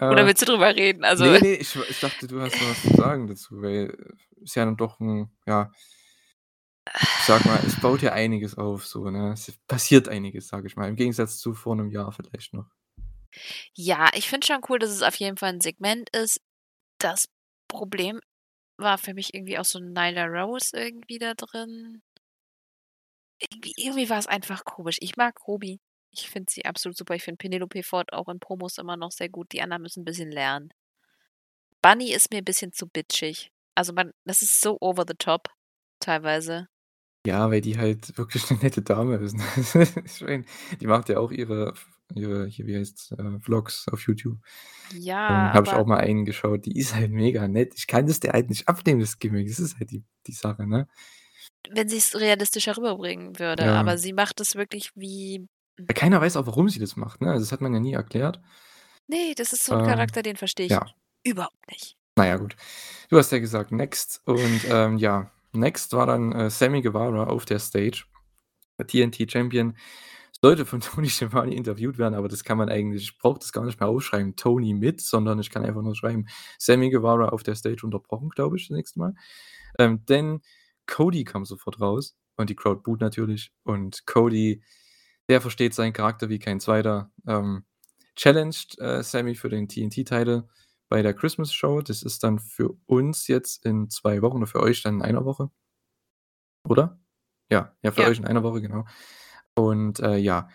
[0.09, 1.03] Oder Äh willst du drüber reden?
[1.05, 3.95] Also ne, ne, ich ich dachte, du hast noch was zu sagen dazu, weil
[4.41, 5.71] ist ja dann doch 'n ja
[7.17, 9.31] ich sage mal, es baut ja einiges auf so, ne?
[9.33, 12.67] Es passiert einiges, sage ich mal, im Gegensatz zu vor 'nem Jahr vielleicht noch.
[13.77, 16.39] Ja, ich finde schon cool, dass es auf jeden Fall 'n Segment ist.
[16.99, 17.27] Das
[17.69, 18.21] Problem
[18.77, 22.01] war für mich irgendwie auch so Nyla Rose irgendwie da drin.
[23.41, 24.97] Irgendwie irgendwie war's einfach komisch.
[25.01, 25.79] Ich mag Ruby.
[26.11, 27.15] Ich finde sie absolut super.
[27.15, 29.51] Ich finde Penelope Ford auch in Promos immer noch sehr gut.
[29.51, 30.69] Die anderen müssen 'n bisschen lernen.
[31.83, 33.51] Bunny ist mir 'n bisschen zu bitchig.
[33.75, 35.49] Also, man das ist so over the top
[35.99, 36.67] teilweise.
[37.25, 39.43] Ja, weil die halt wirklich 'ne nette Dame ist, ne?
[40.79, 41.73] Die macht ja auch ihre
[42.13, 44.37] ihre hier, wie heißt's, äh, Vlogs auf YouTube.
[44.91, 46.65] Ja, Ähm, habe ich auch mal einen geschaut.
[46.67, 47.73] Die ist halt mega nett.
[47.77, 49.47] Ich kann das der halt nicht abnehmen, das Gimmick.
[49.47, 50.87] Das ist halt die die Sache, ne?
[51.71, 53.79] Wenn sie's realistischer rüberbringen würde, Ja.
[53.79, 55.47] aber sie macht es wirklich wie
[55.77, 55.87] hm.
[55.93, 57.31] Keiner weiß auch, warum sie das macht, ne?
[57.31, 58.39] Also, das hat man ja nie erklärt.
[59.07, 60.85] Ne, das ist so 'n Ähm, Charakter, den verstehe ich ja.
[61.23, 61.97] überhaupt nicht.
[62.17, 62.55] Na ja, gut.
[63.09, 67.45] Du hast ja gesagt Next und, ähm, ja, Next war dann, äh, Sammy Guevara auf
[67.45, 68.05] der Stage.
[68.79, 69.77] Der TNT Champion
[70.41, 73.65] sollte von Tony Schiavone interviewt werden, aber das kann man eigentlich ich brauche das gar
[73.65, 76.27] nicht mehr aufschreiben, Tony mit, sondern ich kann einfach nur schreiben,
[76.59, 79.13] Sammy Guevara auf der Stage unterbrochen, glaube ich, das nächste Mal.
[79.79, 80.41] Ähm, denn
[80.87, 84.63] Cody kam sofort raus und die Crowd boot natürlich und Cody,
[85.29, 87.65] der versteht seinen Charakter wie kein Zweiter, ähm,
[88.15, 90.47] challenged, äh, Sammy für den TNT-Title
[90.89, 91.81] bei der Christmas Show.
[91.81, 95.25] Das ist dann für uns jetzt in 2 Wochen und für euch dann in 1
[95.25, 95.49] Woche.
[96.69, 96.99] Oder?
[97.51, 98.07] Ja, ja, für Ja.
[98.09, 98.85] euch in 1 Woche, genau.
[99.55, 100.49] Und, äh, ja.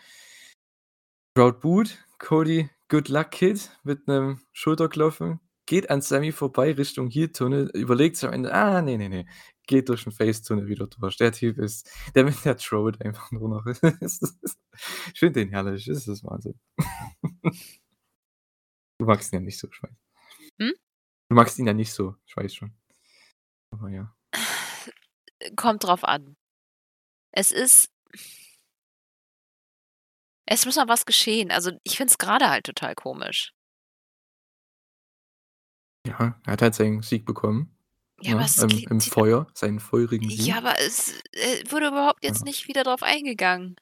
[1.37, 7.71] Crowd boot, Cody, good luck, Kid, mit 'nem Schulterklopfen, geht an Sammy vorbei Richtung Heel-Tunnel,
[7.73, 9.27] überlegt sich am Ende: „Ah, ne, ne, ne“,
[9.71, 11.17] geht durch 'n Face-Tunnel wieder durch.
[11.17, 13.65] Der Typ ist der mit der Throat einfach nur noch.
[15.13, 15.85] Ich finde den herrlich.
[15.85, 16.59] Das ist Wahnsinn.
[18.99, 19.97] Du magst ihn ja nicht so, ich weiß.
[20.61, 20.73] Hm?
[21.31, 22.75] Du magst ihn ja nicht so, ich weiß schon.
[23.71, 24.15] Aber ja.
[25.57, 26.37] Kommt drauf an.
[27.33, 27.89] Es ist
[30.47, 31.51] es muss noch was geschehen.
[31.51, 33.55] Also, ich finde es grade halt total komisch.
[36.07, 37.75] Ja, er hat halt seinen Sieg bekommen,
[38.23, 40.59] Ja, aber ne, es im im Feuer, seinen feurigen Ja, Sieg.
[40.59, 42.45] aber es, äh, wurde überhaupt jetzt Ja.
[42.45, 43.77] nicht wieder drauf eingegangen.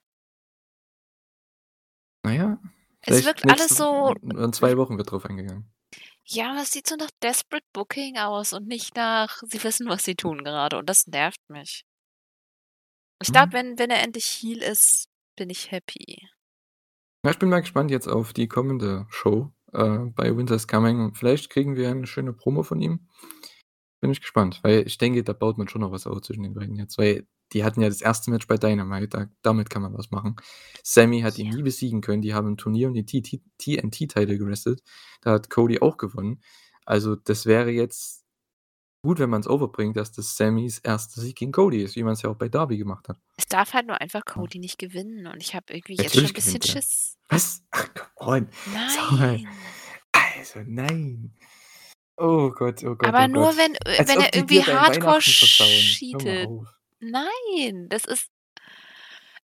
[2.25, 2.59] Na ja,
[3.03, 5.71] Es wirkt nächste alles so in 2 Wochen wird drauf eingegangen.
[6.27, 10.05] Ja, aber es sieht so nach Desperate Booking aus und nicht nach sie wissen, was
[10.05, 11.83] sie tun gerade und das nervt mich.
[13.23, 13.53] Ich glaube, Mhm.
[13.53, 16.29] wenn wenn er endlich Heel ist, bin ich happy.
[17.25, 21.01] Ja, ich bin mal gespannt jetzt auf die kommende Show, äh, bei Winter is Coming
[21.01, 23.09] und vielleicht kriegen wir 'ne schöne Promo von ihm.
[24.03, 26.55] Bin ich gespannt, weil ich denke, da baut man schon noch was auf zwischen den
[26.55, 28.31] beiden jetzt, weil die hatten ja das 1.
[28.31, 30.37] Match bei Dynamite, da damit kann man was machen.
[30.85, 31.57] Sammy hat ihn Ja.
[31.57, 34.83] nie besiegen können, die haben im Turnier um den TT TNT-Title gewrestelt.
[35.23, 36.41] Da hat Cody auch gewonnen.
[36.85, 38.25] Also, das wäre jetzt
[39.03, 41.21] gut, wenn man's overbringt, dass das Sammys 1.
[41.21, 43.19] Sieg gegen Cody ist, wie man's ja auch bei Darby gemacht hat.
[43.37, 44.33] Es darf halt nur einfach Ja.
[44.35, 46.85] Cody nicht gewinnen und ich habe irgendwie jetzt schon Natürlich 'n bisschen gewinnt.
[46.85, 47.19] Schiss.
[47.31, 47.65] Was?
[47.73, 48.49] Ach, come on.
[48.75, 49.49] Nein.
[50.13, 51.35] Also, nein.
[52.21, 53.59] Oh Gott, oh Gott, Aber oh nur Gott.
[53.59, 56.49] wenn äh, Als wenn er irgendwie hardcore cheatet.
[57.01, 58.29] Nein, das ist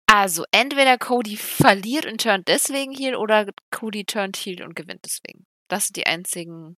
[0.06, 5.46] also, entweder Cody verliert und turnt deswegen Heel oder Cody turnt Heel und gewinnt deswegen.
[5.68, 6.76] Das sind die einzigen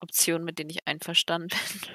[0.00, 1.90] Optionen, mit denen ich einverstanden bin.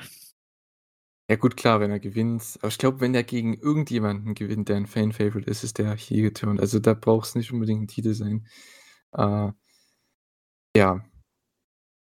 [1.30, 2.58] Ja gut, klar, wenn er gewinnt.
[2.60, 6.24] Aber ich glaube, wenn er gegen irgendjemanden gewinnt, der 'n Fan-Favorite ist, ist der Heel
[6.24, 6.60] geturnt.
[6.60, 8.48] Also, da braucht's nicht unbedingt 'n Titel sein.
[9.14, 9.52] Äh
[10.76, 11.02] ja.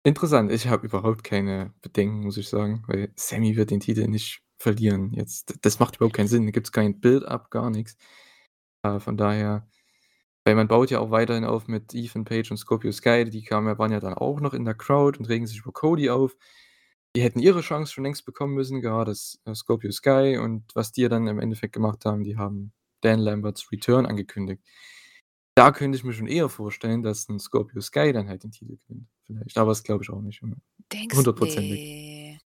[0.03, 0.51] Interessant.
[0.51, 5.13] Ich habe überhaupt keine Bedenken, muss ich sagen, weil Sammy wird den Titel nicht verlieren
[5.13, 5.55] jetzt.
[5.61, 6.45] Das macht überhaupt keinen Sinn.
[6.45, 7.97] Da gibt's kein Build-up, gar nix.
[8.83, 9.67] Äh, von daher
[10.45, 13.25] weil man baut ja auch weiterhin auf mit Ethan Page und Scorpio Sky.
[13.25, 16.09] Die kamen waren ja dann auch noch in der Crowd und regen sich über Cody
[16.09, 16.35] auf.
[17.15, 21.01] Die hätten ihre Chance schon längst bekommen müssen, gerade äh, Scorpio Sky und was die
[21.03, 24.63] ja dann im Endeffekt gemacht haben, die haben Dan Lamberts Return angekündigt.
[25.59, 28.77] Da könnte ich mir schon eher vorstellen, dass 'n Scorpio Sky dann halt den Titel
[28.77, 31.81] gewinnt vielleicht, aber das glaube ich auch nicht, hundertprozentig.
[31.81, 32.39] ne.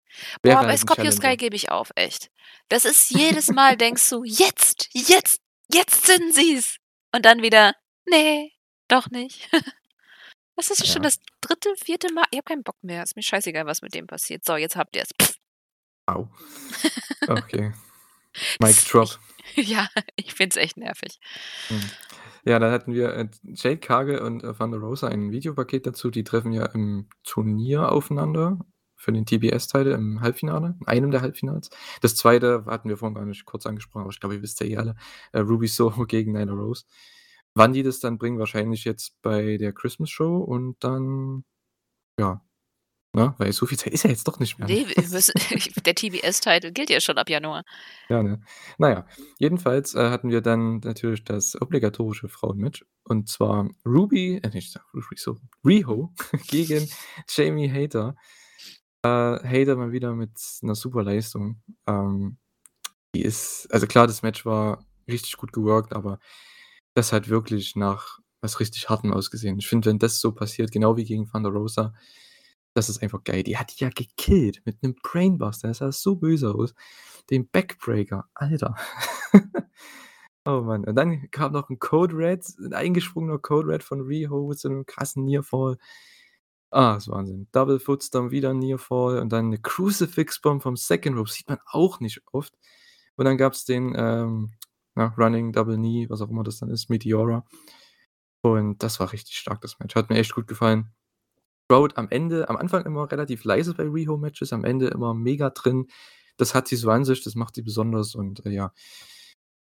[0.43, 2.31] Wäre Boah, bei halt 'n Scorpio Sky gebe ich auf, echt.
[2.69, 5.41] Das ist jedes Mal denkst du: „Jetzt, jetzt,
[5.73, 6.77] jetzt zünden sie's!“
[7.15, 7.75] Und dann wieder:
[8.09, 8.51] „Ne,
[8.89, 9.49] doch nicht.“
[10.57, 11.09] Das ist schon Ja.
[11.09, 12.13] das 3., 4.
[12.13, 12.25] Mal.
[12.31, 13.03] Ich habe keinen Bock mehr.
[13.03, 14.45] Ist mir scheißegal, was mit dem passiert.
[14.45, 15.11] So, jetzt habt ihr's.
[16.07, 16.29] Au.
[17.29, 17.73] Okay.
[18.61, 19.19] Das drop.
[19.57, 21.19] ja, ich finde es echt nervig.
[21.71, 21.91] Mhm.
[22.45, 26.11] Ja, dann hatten wir, äh, Jade Cargill und, äh, Thunder Rosa ein Videopaket dazu.
[26.11, 28.59] Die treffen ja im Turnier aufeinander
[28.97, 31.70] für den TBS-Title im Halbfinale in einem der Halbfinals.
[32.01, 32.64] Das 2.
[32.66, 34.97] hatten wir vorhin gar nicht kurz angesprochen, aber ich glaube, ihr wisst ja eh alle,
[35.32, 36.84] äh, Ruby Soho gegen Nyla Rose.
[37.55, 41.45] Wann die das dann bringen, wahrscheinlich jetzt bei der Christmas Show und dann
[42.18, 42.43] ja,
[43.13, 44.75] ne, weil so viel Zeit ist ja jetzt doch nicht mehr, ne?
[44.75, 45.35] Ne, wir müssen
[45.85, 47.65] der TBS-Title gilt ja schon ab Januar.
[48.09, 48.41] Ja, ne?
[48.79, 49.07] Na ja,
[49.39, 55.17] jedenfalls, äh, hatten wir dann natürlich das obligatorische Frauenmatch und zwar Ruby äh, nicht Ruby
[55.17, 56.13] Soho, Riho
[56.49, 56.89] gegen
[57.29, 58.17] Jamie Hayter.
[59.03, 60.33] Äh, Hayter mal wieder mit
[60.63, 61.61] 'ner super Leistung.
[61.87, 62.39] Ähm,
[63.15, 66.19] die ist also klar, das Match war richtig gut geworkt, aber
[66.95, 69.59] das hat wirklich nach was richtig Hartem ausgesehen.
[69.59, 71.95] Ich finde, wenn das so passiert, genau wie gegen Thunder Rosa,
[72.75, 73.43] das ist einfach geil.
[73.45, 75.68] Die hat die ja gekillt mit 'nem Brainbuster.
[75.68, 76.75] Das sah so böse aus.
[77.31, 78.77] Den Backbreaker, Alter.
[80.47, 80.85] Oh Mann.
[80.85, 84.68] Und dann kam noch 'n Code Red, 'n eingesprungener Code Red von Riho mit so
[84.70, 85.79] 'nem krassen Nearfall.
[86.73, 87.49] Ah, ist Wahnsinn.
[87.53, 92.01] Double Footstomp, wieder Nearfall und dann 'ne Crucifix Bomb vom Second Rope, sieht man auch
[92.01, 92.55] nicht oft.
[93.16, 94.53] Und dann gab's den, ähm,
[94.97, 97.45] na, Running Double Knee, was auch immer das dann ist, Meteora.
[98.43, 99.95] Und das war richtig stark, das Match.
[99.97, 100.93] Hat mir echt gut gefallen.
[101.73, 105.87] Crowd am Ende am Anfang immer relativ leise bei Riho-Matches, am Ende immer mega drin.
[106.37, 108.75] Das hat sie so an sich, das macht sie besonders und, äh, ja.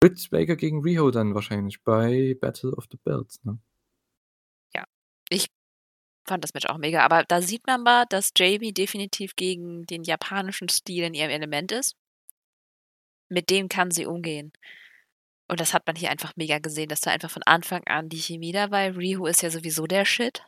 [0.00, 3.60] Britt Baker gegen Riho dann wahrscheinlich bei Battle of the Belts, ne?
[4.74, 4.84] Ja,
[5.28, 5.46] ich
[6.26, 10.02] fand das Match auch mega, aber da sieht man mal, dass Jamie definitiv gegen den
[10.02, 11.94] japanischen Stil in ihrem Element ist.
[13.28, 14.52] Mit dem kann sie umgehen.
[15.48, 18.18] Und das hat man hier einfach mega gesehen, dass da einfach von Anfang an die
[18.20, 18.96] Chemie da war.
[18.96, 20.42] Riho ist ja sowieso der Shit.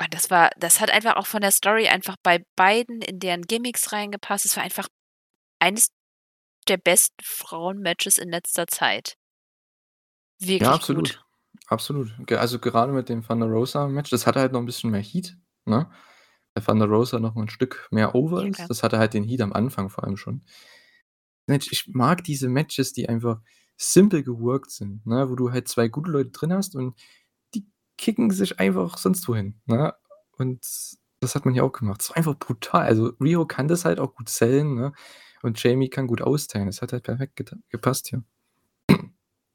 [0.00, 3.42] Und das war das hat einfach auch von der Story einfach bei beiden in deren
[3.42, 4.44] Gimmicks reingepasst.
[4.44, 4.88] Es war einfach
[5.60, 5.88] eines
[6.68, 9.14] der besten Frauen-Matches in letzter Zeit.
[10.60, 11.14] Ja, Wirklich absolut.
[11.14, 11.24] gut.
[11.68, 12.12] Absolut.
[12.32, 15.36] Also gerade mit dem Thunder Rosa-Match, das hatte halt noch 'n bisschen mehr Heat,
[15.66, 15.90] ne?
[16.54, 18.68] Weil Thunder Rosa noch mal 'n Stück mehr over Ja, ist.
[18.68, 18.70] klar.
[18.70, 20.42] Das hatte halt den Heat am Anfang vor allem schon.
[21.48, 23.40] Mensch, ich mag diese Matches, die einfach
[23.78, 26.94] simpel geworkt sind, ne, wo du halt 2 gute Leute drin hast und
[27.98, 29.94] kicken sich einfach sonst wohin, ne?
[30.38, 30.64] Und
[31.20, 32.00] das hat man hier auch gemacht.
[32.00, 32.86] Es war einfach brutal.
[32.86, 34.92] Also, Riho kann das halt auch gut sellen, ne?
[35.42, 36.66] Und Jamie kann gut austeilen.
[36.66, 38.24] Das hat halt perfekt gepasst hier.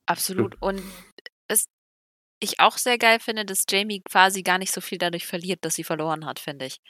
[0.05, 0.61] Absolut.
[0.61, 0.81] Und
[1.47, 1.65] es
[2.43, 5.75] ich auch sehr geil finde, dass Jamie quasi gar nicht so viel dadurch verliert, dass
[5.75, 6.81] sie verloren hat, finde ich.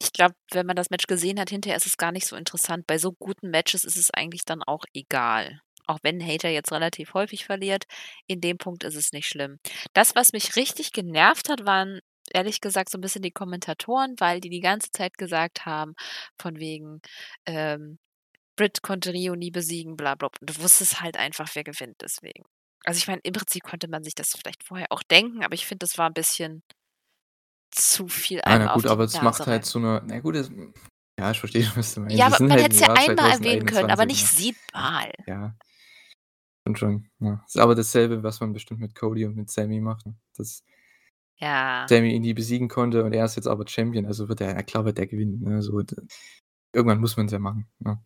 [0.00, 2.86] Ich glaube, wenn man das Match gesehen hat, hinterher ist es gar nicht so interessant.
[2.86, 5.60] Bei so guten Matches ist es eigentlich dann auch egal.
[5.88, 7.84] Auch wenn Hayter jetzt relativ häufig verliert,
[8.26, 9.58] in dem Punkt ist es nicht schlimm.
[9.94, 12.00] Das, was mich richtig genervt hat, waren
[12.32, 15.94] ehrlich gesagt so 'n bisschen die Kommentatoren, weil die die ganze Zeit gesagt haben
[16.40, 17.00] von wegen,
[17.46, 17.98] ähm:
[18.56, 22.44] „Britt konnte Rio nie besiegen, bla blub.“ Und du wusstest halt einfach, wer gewinnt deswegen.
[22.86, 25.66] Also, ich meine, im Prinzip konnte man sich das vielleicht vorher auch denken, aber ich
[25.66, 26.62] finde, das war 'n bisschen
[27.74, 30.50] zu viel Ah, na gut, aber es macht halt so 'ne na gut, das
[31.18, 32.14] ja, ich verstehe schon, was du meinst.
[32.14, 35.10] Ja, aber man halt hätte es ja einmal erwähnen können, aber 2021, nicht siebenmal.
[35.26, 35.56] Ja.
[36.66, 37.44] Stimmt schon, ja.
[37.46, 40.04] Ist aber dasselbe, was man bestimmt mit Cody und mit Sammy macht?
[40.36, 40.64] Dass
[41.36, 41.86] Ja.
[41.88, 44.84] Sammy ihn nie besiegen konnte und er ist jetzt aber Champion, also wird er klar
[44.84, 45.80] wird er gewinnen, ne, so
[46.72, 48.00] irgendwann muss man's ja machen, ne?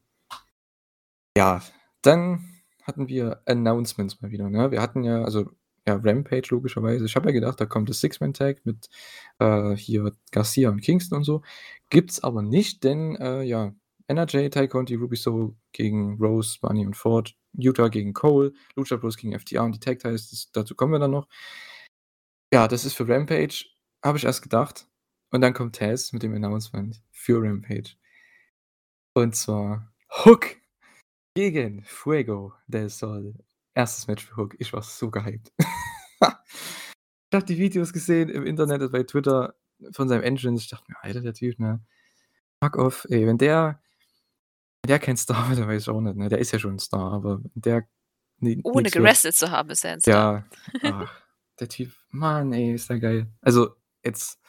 [1.38, 1.62] Ja,
[2.02, 2.44] dann
[2.82, 4.70] hatten wir Announcements mal wieder, ne?
[4.70, 5.50] Wir hatten ja also,
[5.88, 7.06] ja, Rampage logischerweise.
[7.06, 8.90] Ich habe ja gedacht, da kommt das Six-Man-Tag mit,
[9.38, 11.40] äh, hier Garcia und Kingston und so.
[11.88, 13.72] Gibt's aber nicht, denn, äh, ja,
[14.08, 19.16] NRJ, Tay Conti, Ruby Soho gegen Rose, Bunny und Ford, Yuta gegen Cole, Lucha Bros
[19.16, 21.28] gegen FTR und die Tag Titles, dazu kommen wir dann noch.
[22.52, 23.66] Ja, das ist für Rampage,
[24.04, 24.86] habe ich erst gedacht.
[25.32, 27.94] Und dann kommt Taz mit dem Announcement für Rampage.
[29.14, 29.92] Und zwar
[30.24, 30.56] Hook
[31.36, 33.34] gegen Fuego del Sol.
[33.74, 34.08] 1.
[34.08, 34.56] Match für Hook.
[34.58, 35.52] Ich war so gehypt.
[37.32, 39.54] Ich habe die Videos gesehen im Internet und bei Twitter
[39.92, 40.64] von seinem Entrance.
[40.64, 41.80] Ich dachte mir: „Alter, der Typ, ne?
[42.62, 43.80] Fuck off, ey.“ Wenn der
[44.86, 46.28] der kein Star dann weiß ich auch nicht, ne?
[46.28, 47.86] Der ist ja schon 'n Star, aber der
[48.38, 50.46] ni Ohne gerestet zu haben, ist er ein Star.
[50.82, 51.22] Ja, ach,
[51.60, 53.32] der Typ, Mann, ey, ist der geil.
[53.42, 54.40] Also, jetzt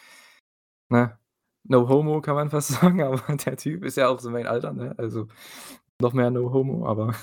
[0.89, 1.17] ne,
[1.63, 4.73] no homo, kann man fast sagen, aber der Typ ist ja auch so mein Alter,
[4.73, 4.95] ne?
[4.97, 5.27] Also,
[5.99, 7.15] noch mehr no homo, aber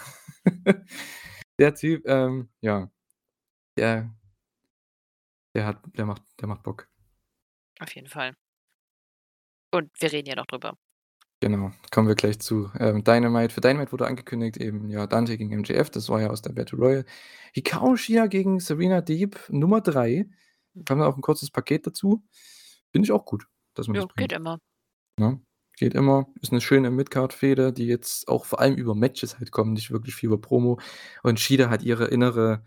[1.58, 2.90] der Typ, ähm, ja,
[3.78, 4.10] der
[5.54, 6.88] der hat der macht der macht Bock.
[7.80, 8.34] Auf jeden Fall.
[9.72, 10.76] Und wir reden ja noch drüber.
[11.42, 12.68] Genau, kommen wir gleich zu.
[12.80, 16.42] Ähm, Dynamite für Dynamite wurde angekündigt eben, ja, Dante gegen MJF, das war ja aus
[16.42, 17.04] der Battle Royal.
[17.52, 20.28] Hikaru Shida gegen Serena Deeb Nummer 3.
[20.84, 22.24] Kam dann auch 'n kurzes Paket dazu.
[22.90, 24.32] Finde ich auch gut, dass man das Ja, geht bringt.
[24.32, 24.58] immer.
[25.18, 25.40] Ne?
[25.78, 26.28] Geht immer.
[26.42, 30.14] Ist 'ne schöne Mid-Card-Fehde, die jetzt auch vor allem über Matches halt kommen, nicht wirklich
[30.16, 30.80] viel über Promo.
[31.24, 32.64] Und Shida hat ihre innere,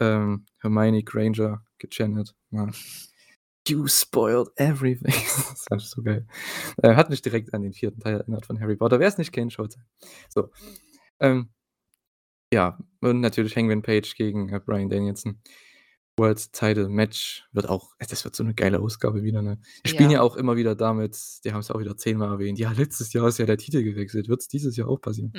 [0.00, 2.72] ähm, Hermione Granger gechannelt, ne?
[3.68, 5.14] „You spoiled everything.“
[5.50, 6.26] Das fand ich so geil.
[6.82, 7.98] Äh, hat mich direkt an den 4.
[8.00, 9.00] Teil erinnert von Harry Potter.
[9.00, 9.84] Wer's nicht kennt, schaut's an.
[10.30, 10.50] So,
[11.20, 11.50] ähm
[12.52, 15.40] ja, und natürlich Hangman Page gegen, äh, Bryan Danielson.
[16.18, 19.58] World Title Match wird auch ey, das wird so 'ne geile Ausgabe wieder, ne?
[19.84, 20.22] Die spielen ja Ja.
[20.22, 23.46] auch immer wieder damit die haben's auch wieder zehnmal erwähnt: „Ja, letztes Jahr ist ja
[23.46, 24.28] der Titel gewechselt.
[24.28, 25.32] Wird's dieses Jahr auch passieren?“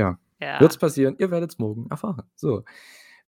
[0.00, 0.58] Ja, Ja.
[0.60, 1.16] wird's passieren.
[1.18, 2.24] Ihr werdet's morgen erfahren.
[2.36, 2.64] So,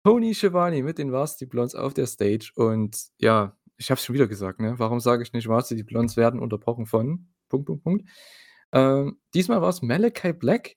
[0.06, 4.15] Tony Schiavone mit den Varsity Blondes auf der Stage und ja, ich habe es schon
[4.15, 4.76] wieder gesagt, ne?
[4.78, 8.09] Warum sage ich nicht, Varsity Blondes werden unterbrochen von Punkt, Punkt, Punkt.
[8.71, 10.76] Ähm, diesmal war's Malachi Black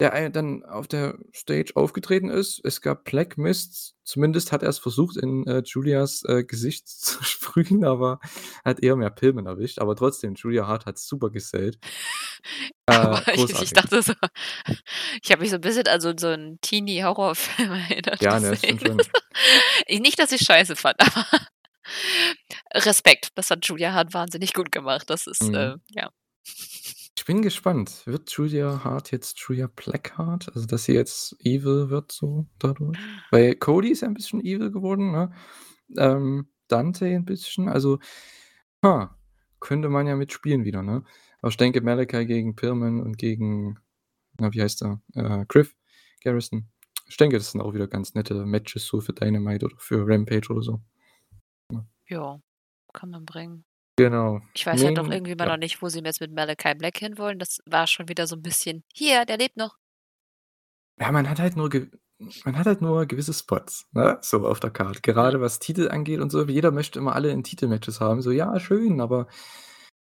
[0.00, 2.60] der dann auf der Stage aufgetreten ist.
[2.64, 7.84] Es gab Black Mists, zumindest hat er's versucht, in, äh, Giulias, äh, Gesicht zu sprühen,
[7.84, 8.18] aber
[8.64, 9.78] hat eher mehr Pillen erwischt.
[9.78, 11.78] Aber trotzdem, Julia Hart hat's super gesellt.
[12.88, 14.14] Äh, ich ich dachte so
[15.22, 18.80] ich habe mich so 'n bisschen an so so 'n Teenie-Horrorfilm erinnert, Ja, ne, stimmt
[18.80, 18.96] schon.
[20.00, 21.26] Nicht, dass ich's scheiße fand, aber
[22.74, 25.10] Respekt, das hat Julia Hart wahnsinnig gut gemacht.
[25.10, 25.80] Das ist, äh, Mhm.
[25.90, 26.10] ja.
[27.16, 28.02] Ich bin gespannt.
[28.06, 30.48] Wird Julia Hart jetzt Julia Blackheart?
[30.54, 32.98] Also, dass sie jetzt evil wird so dadurch?
[33.30, 35.32] Weil Cody ist ja 'n bisschen evil geworden, ne?
[35.98, 37.68] Ähm, Dante 'n bisschen.
[37.68, 37.98] Also,
[38.84, 39.16] ha,
[39.60, 41.04] könnte man ja mitspielen wieder, ne?
[41.42, 43.78] Aber ich denke, Malachi gegen Pillman und gegen
[44.40, 45.02] na, wie heißt er?
[45.14, 45.76] Äh, Griff
[46.24, 46.68] Garrison.
[47.08, 50.50] Ich denke, das sind auch wieder ganz nette Matches so für Dynamite oder für Rampage
[50.50, 50.82] oder so.
[52.10, 52.18] Ja.
[52.18, 52.40] Ja,
[52.92, 53.64] kann man bringen.
[53.98, 54.40] Genau.
[54.54, 55.48] Ich weiß halt noch Main irgendwie immer ja.
[55.48, 57.38] noch nicht, wo sie jetzt mit Malachi Black hinwollen.
[57.38, 59.76] Das war schon wieder so 'n bisschen: „Hier, der lebt noch.“
[60.98, 61.70] Ja, man hat halt nur
[62.44, 64.70] man hat halt nur gewisse Spots, ne, so auf der.
[64.70, 65.02] Mhm.
[65.02, 66.44] Gerade was Titel angeht und so.
[66.44, 68.20] Jeder möchte immer alle in Titelmatches haben.
[68.20, 69.26] So, ja, schön, aber,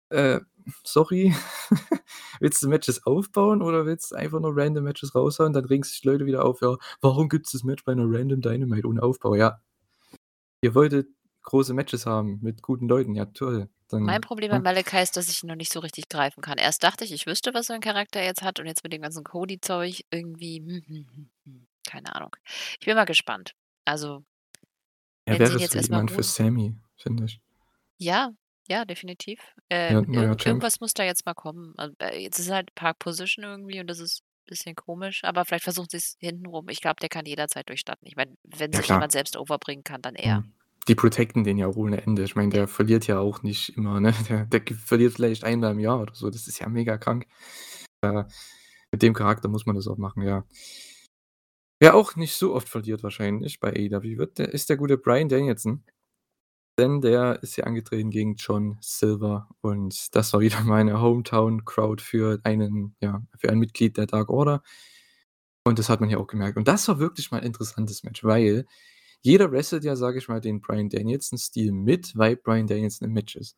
[0.10, 0.42] äh,
[0.86, 1.36] sorry.
[2.42, 5.54] Willst du Matches aufbauen oder willst du einfach nur random Matches raushauen?
[5.54, 8.88] Dann regen sich Leute wieder auf: „Ja, warum gibt's das Match bei 'ner random Dynamite
[8.88, 9.62] ohne Aufbau?“ Ja.
[10.64, 11.08] Ihr wolltet
[11.48, 13.16] große Matches haben mit guten Leuten.
[13.16, 13.70] Ja, toll,
[14.00, 14.62] Mein dann, Problem bei?
[14.64, 16.58] Malachi ist, dass ich ihn noch nicht so richtig greifen kann.
[16.58, 18.94] Erst dachte ich, ich wüsste, was für 'n Charakter er jetzt hat und jetzt mit
[18.94, 22.36] dem ganzen Cody-Zeug irgendwie, hm, hm, hm, hm, keine Ahnung.
[22.80, 23.54] Ich bin mal gespannt.
[23.86, 24.24] Also
[25.26, 27.40] Er sie wäre jetzt so jemand für Sammy, finde ich.
[28.00, 28.32] Ja,
[28.68, 29.40] ja, definitiv.
[29.70, 30.46] Äh, Ja, irgend Champ.
[30.48, 31.74] irgendwas muss da jetzt mal kommen.
[31.78, 35.66] Also, äh, jetzt ist halt Park Position irgendwie und das ist bisschen komisch, aber vielleicht
[35.66, 36.70] versuchen sie's hintenrum.
[36.70, 38.08] Ich glaube, der kann jederzeit durchstarten.
[38.08, 39.00] Ich meine, wenn Ja sich klar.
[39.00, 40.42] jemand selbst over bringen kann, dann er.
[40.42, 40.54] Mhm.
[40.88, 42.24] Die protecten den ja auch ohne Ende.
[42.24, 44.14] Ich meine, der verliert ja auch nicht immer, ne?
[44.30, 46.30] Der der verliert vielleicht einmal im Jahr oder so.
[46.30, 47.26] Das ist ja mega krank.
[48.02, 48.24] Äh,
[48.92, 50.46] mit dem Charakter muss man das auch machen, ja.
[51.82, 55.30] Wer auch nicht so oft verliert wahrscheinlich bei AEW wird der ist der gute Bryan
[55.30, 55.84] Danielson.
[56.80, 62.40] Denn der ist ja angetreten gegen John Silver und das war wieder meine Hometown-Crowd für
[62.44, 64.64] einen ja, für ein Mitglied der Dark Order.
[65.66, 66.58] Und das hat man hier auch gemerkt.
[66.58, 68.66] Und das war wirklich mal 'n interessantes Match, weil
[69.22, 73.36] jeder wrestelt ja, sage ich mal, den Bryan Danielson-Stil mit, weil Bryan Danielson im Match
[73.36, 73.58] ist.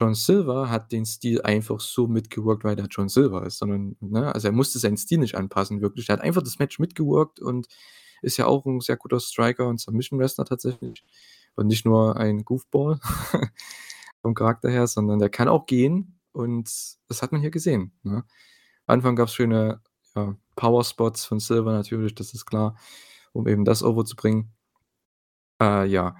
[0.00, 4.34] John Silver hat den Stil einfach so mitgeworkt, weil er John Silver ist, sondern ne,
[4.34, 6.08] also er musste seinen Stil nicht anpassen wirklich.
[6.08, 7.68] Er hat einfach das Match mitgeworkt und
[8.22, 11.04] ist ja auch 'n sehr guter Striker und Submission Wrestler tatsächlich
[11.56, 12.98] und nicht nur ein Goofball
[14.22, 16.68] vom Charakter her, sondern der kann auch gehen und
[17.08, 18.24] das hat man hier gesehen, ne?
[18.86, 19.80] Am Anfang gab's schöne,
[20.16, 22.76] ja, Powerspots von Silver natürlich, das ist klar,
[23.32, 24.52] um eben das overzubringen.
[25.60, 26.16] Äh, ja.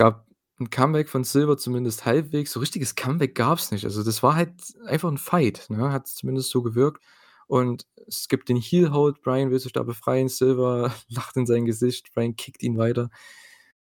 [0.00, 0.26] Gab
[0.60, 2.52] 'n Comeback von Silver zumindest halbwegs.
[2.52, 3.84] So richtiges Comeback gab's nicht.
[3.84, 4.52] Also, das war halt
[4.86, 5.92] einfach 'n Fight, ne?
[5.92, 7.02] Hat zumindest so gewirkt.
[7.46, 11.64] Und es gibt den Heel Hold, Bryan will sich da befreien, Silver lacht in sein
[11.66, 13.10] Gesicht, Bryan kickt ihn weiter.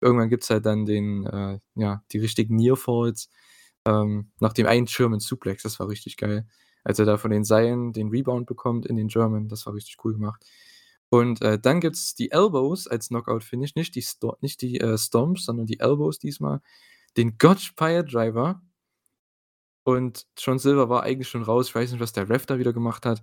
[0.01, 3.28] Irgendwann gibt's halt dann den äh, ja, die richtigen Near Falls,
[3.86, 6.47] ähm, nach dem einen German Suplex, das war richtig geil.
[6.84, 9.99] Als er da von den Seilen den Rebound bekommt in den German, das war richtig
[10.05, 10.45] cool gemacht.
[11.11, 15.44] Und, äh, dann gibt's die Elbows als Knockout-Finish, nicht die Sto nicht die, äh, Stomps,
[15.46, 16.61] sondern die Elbows diesmal.
[17.16, 18.62] Den Gotch Piledriver.
[19.86, 21.68] Und John Silver war eigentlich schon raus.
[21.68, 23.22] Ich weiß nicht, was der Ref da wieder gemacht hat.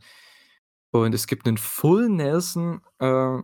[0.91, 3.39] Und es gibt 'nen Full Nelson, äh,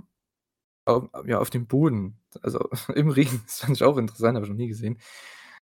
[0.86, 2.60] au ja, auf dem Boden, also
[2.96, 3.42] im Ring.
[3.48, 5.00] Das fand ich auch interessant, habe ich noch nie gesehen.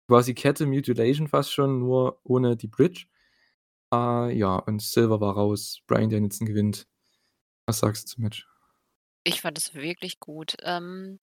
[0.10, 3.08] Quasi Kette Mutilation fast schon, nur ohne die Bridge.
[3.94, 5.82] Äh, ja, und Silver war raus.
[5.88, 6.88] Bryan Danielson gewinnt.
[7.68, 8.51] Was sagst du zum Match?
[9.26, 10.56] Ich fand es wirklich gut.
[10.64, 11.20] Ähm,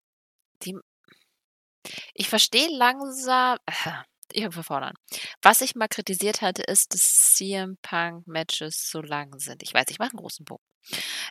[0.65, 0.77] die
[2.17, 3.59] ich verstehe langsam
[4.33, 4.95] ich fange an.
[5.41, 9.63] Was ich mal kritisiert hatte, ist, dass CM-Punk-Matches so lang sind.
[9.63, 10.63] Ich weiß, ich mache 'n großen Bogen.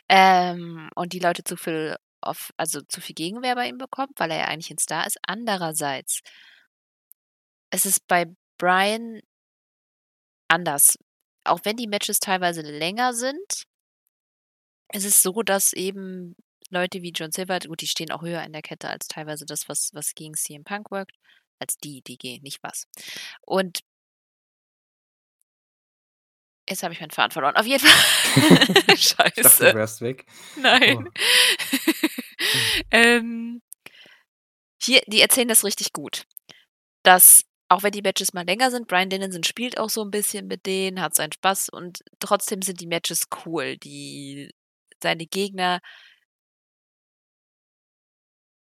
[0.08, 4.30] Ähm, und die Leute zu viel auf also, zu viel Gegenwehr bei ihm bekommen, weil
[4.32, 5.18] er ja eigentlich 'n Star ist.
[5.26, 6.20] Andererseits
[7.72, 8.26] es ist bei
[8.58, 9.20] Bryan
[10.50, 10.98] anders.
[11.44, 13.64] Auch wenn die Matches teilweise länger sind
[14.94, 16.34] ist es so, dass eben
[16.70, 19.68] Leute wie John Silver gut, die stehen auch höher in der Kette als teilweise das,
[19.68, 21.12] was was gegen CM Punk workt.
[21.60, 22.86] Als die, die gehen, nicht was.
[23.42, 23.80] Und
[26.68, 27.56] Jetzt habe ich meinen Faden verloren.
[27.56, 27.94] Auf jeden Fall
[28.94, 29.64] Ich dachte, Scheiße.
[29.72, 30.26] du wärst weg.
[30.56, 30.60] Oh.
[30.60, 31.08] Nein.
[32.40, 32.82] Hm.
[32.92, 33.62] Ähm,
[34.80, 36.24] hier die erzählen das richtig gut,
[37.04, 40.46] dass auch wenn die Matches mal länger sind Bryan Danielson spielt auch so 'n bisschen
[40.48, 43.76] mit denen, hat seinen Spaß und trotzdem sind die Matches cool.
[43.78, 44.52] Die
[45.02, 45.80] seine Gegner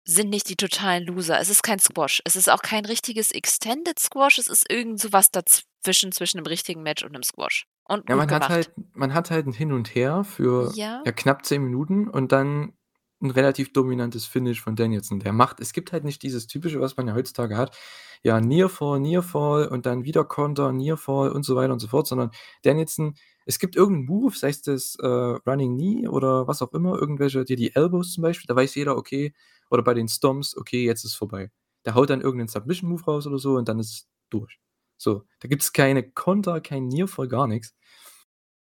[0.06, 1.40] sind nicht die totalen Loser.
[1.40, 2.20] Es ist kein Squash.
[2.24, 4.38] Es ist auch kein richtiges Extended Squash.
[4.38, 7.66] Es ist irgend so was dazwischen, zwischen 'nem richtigen Match und 'nem Squash.
[7.88, 11.06] Und Ja, man hat halt man hat halt 'n Hin und Her für, Ja.
[11.06, 12.74] ja, knapp 10 Minuten und dann
[13.22, 15.20] 'n relativ dominantes Finish von Danielson.
[15.20, 17.74] Der macht es gibt halt nicht dieses Typische, was man ja heutzutage hat.
[18.22, 21.78] Ja, Near Fall, Near Fall und dann wieder Konter, Near Fall und so weiter und
[21.80, 22.30] so fort, sondern
[22.62, 23.14] Danielson
[23.46, 26.98] es gibt irgend 'n Move, sei es das, äh, Running Knee oder was auch immer,
[26.98, 29.32] irgendwelche die die Elbows zum Beispiel, da weiß jeder, okay
[29.70, 31.50] oder bei den Stomps, okay, jetzt ist vorbei.
[31.84, 34.58] Der haut dann irgend 'nen Submission Move raus oder so und dann ist durch.
[34.96, 37.74] So, da gibt's keine Konter, kein Near Fall, gar nix.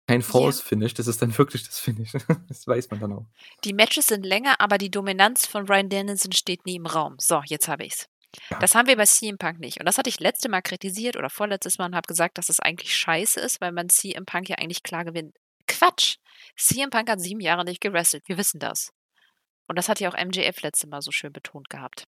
[0.08, 0.28] Kein Ja.
[0.28, 2.12] False Finish, das ist dann wirklich das Finish.
[2.48, 3.26] Das weiß man dann auch.
[3.64, 7.16] Die Matches sind länger, aber die Dominanz von Bryan Danielson steht nie im Raum.
[7.20, 8.08] So, jetzt habe ich's.
[8.50, 8.60] Ja.
[8.60, 9.80] Das haben wir bei CM Punk nicht.
[9.80, 12.60] Und das hatte ich letzte Mal kritisiert oder vorletztes Mal und habe gesagt, dass es
[12.60, 15.36] eigentlich scheiße ist, weil man CM Punk ja eigentlich klar gewinnt.
[15.68, 16.16] Quatsch!
[16.58, 18.24] CM Punk hat 7 Jahre nicht gewrestelt.
[18.28, 18.92] Wir wissen das.
[19.72, 22.06] Und das hat ja auch MJF letzte Mal so schön betont gehabt.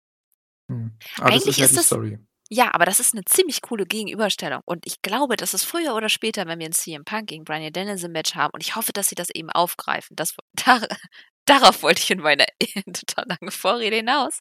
[0.68, 0.96] Mhm.
[1.18, 2.18] Aber das ist Eigentlich ja ist das Story.
[2.50, 4.62] ja, aber das ist 'ne ziemlich coole Gegenüberstellung.
[4.66, 7.72] Und ich glaube, dass es früher oder später, wenn wir 'n CM Punk gegen Bryan
[7.72, 10.16] Danielson Match haben und ich hoffe, dass sie das eben aufgreifen.
[10.16, 10.36] Das
[10.66, 10.86] dar
[11.46, 12.46] darauf wollte ich in meiner
[12.94, 14.40] total langen Vorrede hinaus,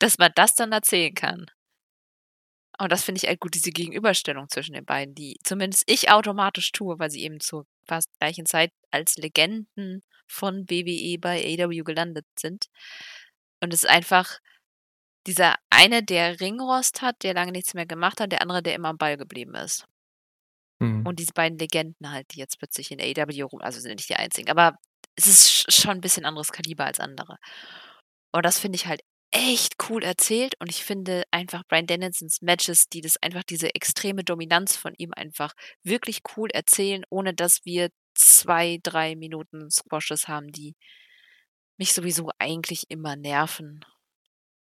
[0.00, 1.46] dass man das dann erzählen kann.
[2.80, 6.70] Und das finde ich halt gut, diese Gegenüberstellung zwischen den beiden, die zumindest ich automatisch
[6.72, 12.26] tue, weil sie eben zur fast gleichen Zeit als Legenden von WWE bei AEW gelandet
[12.38, 12.66] sind.
[13.62, 14.38] Und es ist einfach
[15.26, 18.88] dieser eine, der Ringrost hat, der lange nichts mehr gemacht hat, der andere, der immer
[18.90, 19.86] am Ball geblieben ist.
[20.80, 21.06] Mhm.
[21.06, 24.16] Und diese beiden Legenden halt, die jetzt plötzlich in AEW rum also, sind nicht die
[24.16, 24.74] einzigen, aber
[25.16, 27.38] es ist sch schon 'n bisschen anderes Kaliber als andere.
[28.32, 29.00] Und das finde ich halt
[29.32, 34.24] echt cool erzählt und ich finde einfach Bryan Danielsons Matches, die das einfach diese extreme
[34.24, 35.52] Dominanz von ihm einfach
[35.84, 40.74] wirklich cool erzählen, ohne dass wir 2, 3 Minuten Squashes haben, die
[41.78, 43.84] mich sowieso eigentlich immer nerven.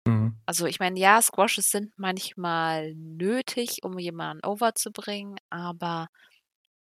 [0.06, 0.38] Mhm.
[0.46, 6.08] Also, ich meine, ja, Squashes sind manchmal nötig, um jemanden over zu bringen, aber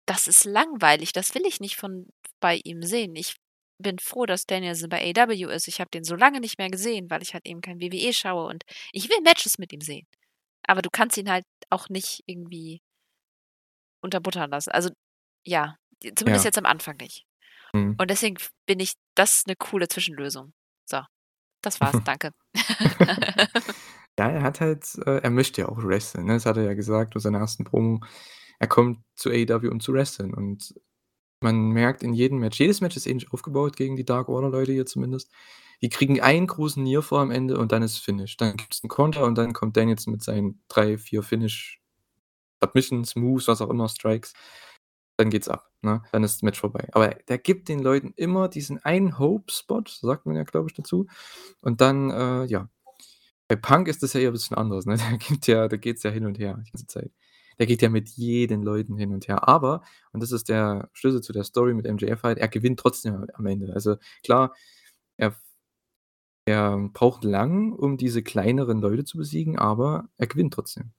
[0.05, 1.13] das ist langweilig.
[1.13, 2.07] Das will ich nicht von
[2.39, 3.15] bei ihm sehen.
[3.15, 3.35] Ich
[3.79, 5.67] bin froh, dass Danielson bei AEW ist.
[5.67, 8.47] Ich habe den so lange nicht mehr gesehen, weil ich halt eben kein WWE schaue
[8.47, 10.07] und ich will Matches mit ihm sehen.
[10.67, 12.81] Aber du kannst ihn halt auch nicht irgendwie
[14.01, 14.71] unterbuttern lassen.
[14.71, 14.89] Also,
[15.45, 15.77] ja,
[16.15, 16.49] zumindest Ja.
[16.49, 17.25] jetzt am Anfang nicht.
[17.73, 17.95] Mhm.
[17.99, 18.37] Und deswegen
[18.67, 20.53] bin ich das ist 'ne coole Zwischenlösung.
[20.85, 21.01] So,
[21.63, 22.31] das war's, danke.
[24.19, 26.33] Ja, er hat halt äh, er möchte ja auch wresteln, ne?
[26.35, 28.01] Das hat er ja gesagt bei seiner ersten Promo.
[28.59, 30.75] Er kommt zu AEW, um zu wresteln und
[31.41, 34.73] man merkt in jedem Match jedes Match ist ähnlich aufgebaut gegen die Dark Order Leute
[34.73, 35.31] hier zumindest.
[35.81, 38.37] Die kriegen einen großen Nearfall am Ende und dann ist Finish.
[38.37, 41.81] Dann gibt's 'n Konter und dann kommt Danielson mit seinen 3, 4 Finish
[42.63, 44.33] Submissions, Moves, was auch immer, Strikes.
[45.17, 46.01] Dann geht's ab, ne?
[46.11, 46.88] Dann ist das Match vorbei.
[46.93, 51.07] Aber der gibt den Leuten immer diesen einen Hope-Spot, sagt man ja, glaube ich, dazu.
[51.61, 52.69] Und dann, äh, ja.
[53.49, 54.97] Bei Punk ist das ja eher 'n bisschen anders, ne?
[55.13, 57.11] Der gibt ja da geht's ja hin und her die ganze Zeit.
[57.59, 59.47] Der geht ja mit jeden Leuten hin und her.
[59.49, 63.25] Aber, und das ist der Schlüssel zu der Story mit MJF halt, er gewinnt trotzdem
[63.34, 63.73] am Ende.
[63.73, 64.53] Also klar,
[65.17, 65.36] er
[66.47, 70.91] er braucht lang, um diese kleineren Leute zu besiegen, aber er gewinnt trotzdem,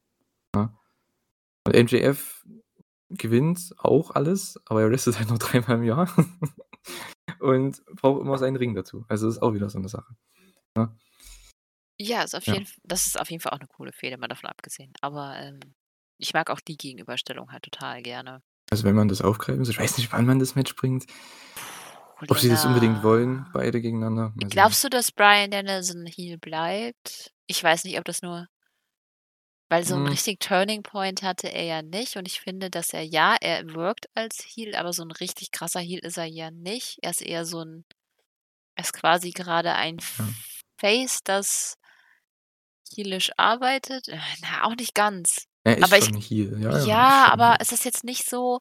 [0.56, 0.72] ne?
[1.66, 2.46] Und MJF
[3.10, 6.08] gewinnt auch alles, aber er wrestelt halt nur dreimal im Jahr
[7.40, 9.04] und braucht immer seinen Ring dazu.
[9.08, 10.14] Also, ist auch wieder so 'ne Sache,
[10.76, 10.96] ne?
[12.02, 12.54] Ja, ist auf Ja.
[12.54, 14.92] jeden das ist auf jeden Fall auch 'ne coole Fehde, mal davon abgesehen.
[15.02, 15.60] Aber, ähm,
[16.18, 18.42] ich mag auch die Gegenüberstellung halt total gerne.
[18.70, 21.06] Also, wenn man das aufgreifen soll ich weiß nicht, wann man das Match bringt.
[22.16, 24.48] Puh, Ob sie das unbedingt wollen, beide gegeneinander, sehen.
[24.50, 27.32] Glaubst du, dass Bryan Danielson Heel bleibt?
[27.46, 28.46] Ich weiß nicht, ob das nur
[29.70, 30.12] weil so 'n Hm.
[30.12, 34.08] richtigen Turning Point hatte er ja nicht und ich finde, dass er ja, er wirkt
[34.14, 36.98] als Heel, aber so 'n richtig krasser Heel ist er ja nicht.
[37.02, 37.84] Er ist eher so 'n
[38.76, 40.34] er ist quasi gerade ein Ja.
[40.80, 41.76] Face, das
[42.96, 44.08] heelisch arbeitet.
[44.08, 45.46] Äh, na, auch nicht ganz.
[45.66, 48.28] Er ist Aber ich schon Heel, ja, ja, ja, schon aber es ist jetzt nicht
[48.28, 48.60] so,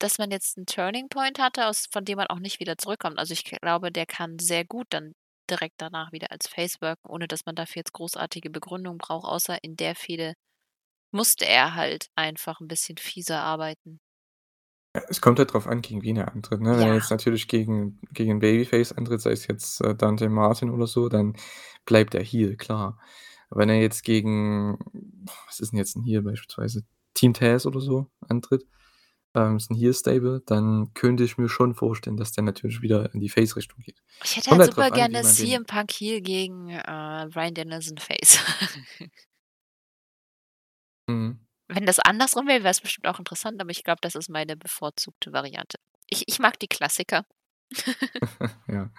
[0.00, 3.18] dass man jetzt 'n Turning Point hatte, aus von dem man auch nicht wieder zurückkommt.
[3.18, 5.14] Also, ich glaube, der kann sehr gut dann
[5.50, 9.58] direkt danach wieder als Face wirken, ohne dass man dafür jetzt großartige Begründung braucht, außer
[9.64, 10.34] in der Fehde
[11.12, 13.98] musste er halt einfach 'n bisschen fieser arbeiten.
[14.94, 16.78] Ja, es kommt halt drauf an, gegen wen er antritt, ne?
[16.78, 16.94] Wenn er Ja.
[16.94, 21.34] jetzt natürlich gegen gegen Babyface antritt, sei es jetzt, äh, Dante Martin oder so, dann
[21.84, 22.98] bleibt er Heel, klar.
[23.50, 24.78] Wenn er jetzt gegen
[25.46, 26.84] was ist 'n jetzt 'n Heel beispielsweise,
[27.14, 28.64] Team Taz oder so antritt,
[29.34, 33.20] ähm, ist 'n Heel-Stable, dann könnte ich mir schon vorstellen, dass der natürlich wieder in
[33.20, 34.02] die Face-Richtung geht.
[34.24, 38.38] Ich hätte halt halt super gerne CM Punk Heel gegen, äh, Bryan Danielson Face.
[41.08, 41.38] Mhm.
[41.68, 44.56] Wenn das andersrum wäre, wäre es bestimmt auch interessant, aber ich glaube, das ist meine
[44.56, 45.78] bevorzugte Variante.
[46.06, 47.24] Ich ich mag die Klassiker.
[48.68, 48.90] Ja.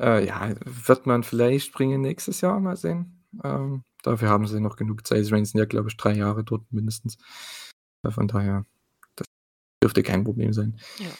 [0.00, 3.24] Äh, ja, wird man vielleicht bringen nächstes Jahr, mal sehen.
[3.44, 5.30] Ähm, dafür haben sie noch genug Zeit.
[5.32, 7.18] Reigns sind ja, glaube ich, 3 Jahre dort mindestens.
[8.04, 8.66] Äh, von daher,
[9.84, 10.78] dürfte kein Problem sein.
[10.98, 11.10] Ja.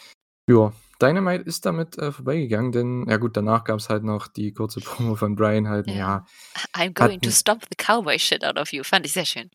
[0.47, 4.81] Ja, Dynamite ist damit, äh, vorbeigegangen, denn ja gut, danach gab's halt noch die kurze
[5.11, 5.95] Promo von Bryan halt, Ja.
[5.95, 6.27] ja,
[6.75, 9.51] „I'm going to stomp the cowboy shit out of you.“ Fand ich sehr schön.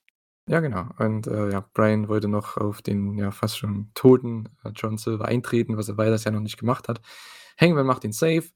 [0.48, 0.88] Ja, genau.
[0.98, 5.26] Und, äh, ja, Bryan wollte noch auf den, ja, fast schon toten, äh, John Silver
[5.26, 7.02] eintreten, was er beides ja noch nicht gemacht hat.
[7.60, 8.50] Hangman macht ihn safe.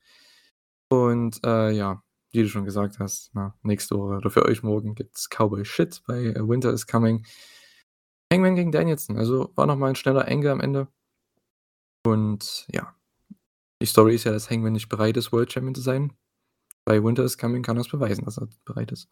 [0.90, 2.02] Und, äh, ja,
[2.32, 6.02] wie du schon gesagt hast, na, nächste Woche oder für euch morgen gibt's Cowboy Shit
[6.08, 7.26] bei, äh, Winter is Coming.
[8.34, 10.88] Hangman gegen Danielson, also war noch mal 'n schneller Angle am Ende.
[12.06, 12.96] Und ja,
[13.82, 16.14] die Story ist ja, dass Hangman nicht bereit ist, World Champion zu sein.
[16.86, 19.08] Bei Winter is Coming kann er's beweisen, dass er bereit ist.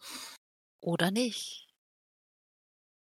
[0.82, 1.70] Oder nicht.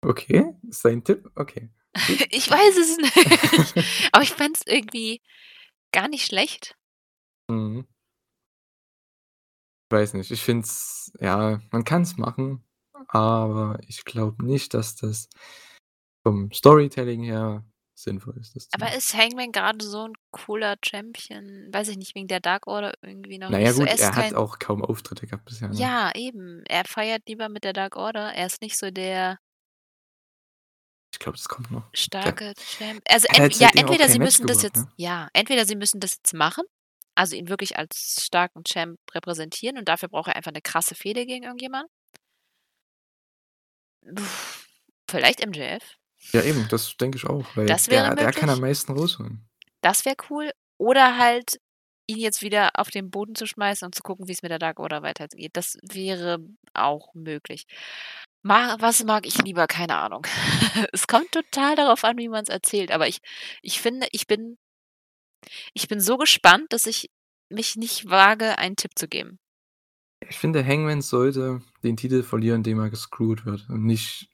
[0.05, 1.31] Okay, ist dein Tipp?
[1.35, 1.71] Okay.
[2.31, 4.09] Ich weiß es nicht.
[4.13, 5.23] Aber ich fände es irgendwie
[5.93, 6.77] gar nicht schlecht.
[7.51, 7.87] Mhm.
[9.91, 10.31] Weiß nicht.
[10.31, 12.65] Ich finde es ja, man kann's machen,
[13.09, 15.29] aber ich glaube nicht, dass das
[16.27, 17.65] vom Storytelling her
[17.95, 21.69] sinnvoll ist, das Aber ist Hangman grade so 'n cooler Champion?
[21.73, 23.83] Weiß ich nicht, wegen der Dark Order irgendwie noch Na ja nicht so.
[23.83, 25.75] gut, Er er hat auch kaum Auftritte gehabt bisher, ne?
[25.79, 26.63] Ja, eben.
[26.69, 28.33] Er feiert lieber mit der Dark Order.
[28.35, 29.39] Er ist nicht so der
[31.13, 31.85] Ich glaube, das kommt noch.
[31.95, 34.89] Starke Champ also, ent ja, entweder sie Match müssen das geworkt, jetzt ne?
[34.97, 36.65] ja, entweder sie müssen das jetzt machen,
[37.15, 41.25] also, ihn wirklich als starken Champ repräsentieren und dafür braucht er einfach 'ne krasse Fehde
[41.27, 41.89] gegen irgendjemanden.
[45.09, 45.97] Vielleicht MJF.
[46.33, 49.49] Ja eben, das denke ich auch, weil Das wäre der der kann am meisten rausholen.
[49.81, 50.51] Das wäre cool.
[50.79, 51.61] Oder halt,
[52.07, 54.79] ihn jetzt wieder auf den Boden zu schmeißen und zu gucken, wie's mit der Dark
[54.79, 55.53] Order weitergeht.
[55.55, 56.39] Das wäre
[56.75, 57.67] auch möglich.
[58.43, 59.67] Was mag ich lieber?
[59.67, 60.27] Keine Ahnung.
[60.93, 63.19] Es kommt total darauf an, wie man's erzählt, aber ich
[63.63, 64.57] ich finde, ich bin
[65.75, 67.11] ich bin so gespannt, dass ich
[67.49, 69.39] mich nicht wage, einen Tipp zu geben.
[70.29, 74.29] Ich finde, Hangman sollte den Titel verlieren, indem er gescrewt wird und nicht,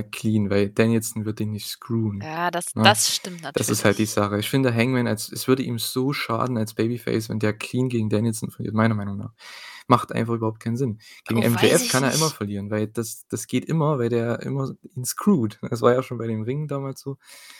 [0.00, 2.82] äh, clean, weil Danielson wird ihn nicht screwen, Ja, das ne?
[2.82, 4.10] das stimmt Das ist halt die natürlich.
[4.12, 4.38] Sache.
[4.38, 8.08] Ich finde, Hangman als es würde ihm so schaden als Babyface, wenn der clean gegen
[8.10, 9.32] Danielson verliert, meiner Meinung nach.
[9.88, 11.00] Macht einfach überhaupt keinen Sinn.
[11.24, 12.32] Gegen Oh, MJF kann er immer nicht.
[12.32, 15.58] verlieren, weil das das geht immer, weil der immer ihn screwt.
[15.70, 17.16] Das war ja schon bei den Ringen damals so.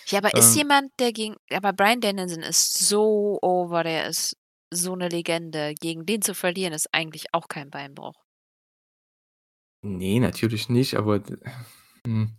[0.06, 4.36] Ja, aber ist Ähm jemand, der gegen aber Bryan Danielson ist so over, der ist
[4.72, 5.74] so 'ne Legende.
[5.80, 8.14] Gegen den zu verlieren, ist eigentlich auch kein Beinbruch.
[9.82, 11.22] Ne, natürlich nicht, aber
[12.08, 12.36] hm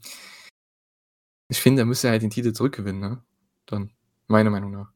[1.50, 3.24] ich finde, er müsste halt den Titel zurückgewinnen, ne?
[3.66, 3.92] Dann,
[4.28, 4.92] meiner Meinung nach.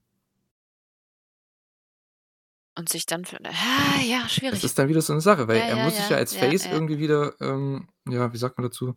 [2.76, 4.64] Und sich dann für ah, ja, Das schwierig.
[4.64, 6.34] ist dann wieder so 'ne Sache, weil Ja, er ja, muss sich ja ja, als
[6.34, 6.72] ja, Face ja.
[6.72, 8.96] irgendwie wieder, ähm, ja, wie sagt man dazu?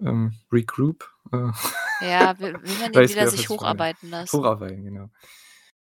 [0.00, 1.50] Ähm, regroup, äh,
[2.00, 4.36] Ja, will will man weiß wieder sich hocharbeiten lassen.
[4.36, 5.10] Hocharbeiten, genau.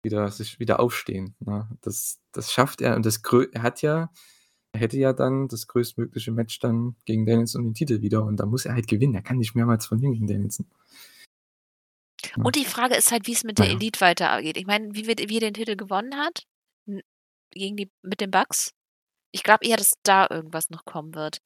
[0.03, 1.67] Wieder sich wieder aufstehen, ne?
[1.81, 3.21] Das das schafft er und das
[3.53, 4.09] er hat ja
[4.75, 8.45] hätte ja dann das größtmögliche Match dann gegen Danielson um den Titel wieder und da
[8.45, 9.15] muss er halt gewinnen.
[9.15, 10.67] Er kann nicht mehrmals verlieren gegen Danielson.
[12.23, 12.43] Ja.
[12.43, 13.79] Und die Frage ist halt, wie's mit Na der ja.
[13.79, 14.57] Elite weitergeht.
[14.57, 16.45] Ich meine, wie wird wie er den Titel gewonnen hat?
[17.51, 18.73] Gegen die mit den Bucks?
[19.31, 21.41] Ich glaube eher, dass da irgendwas noch kommen wird.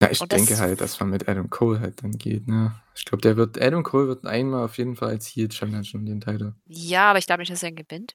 [0.00, 2.80] Ja, ich Und denke das halt, dass man mit Adam Cole halt dann geht, ne?
[2.94, 6.06] Ich glaube, der wird Adam Cole wird einmal auf jeden Fall als Heel challengen um
[6.06, 6.54] den Titel.
[6.66, 8.14] Ja, aber ich glaube nicht, dass er ihn gewinnt.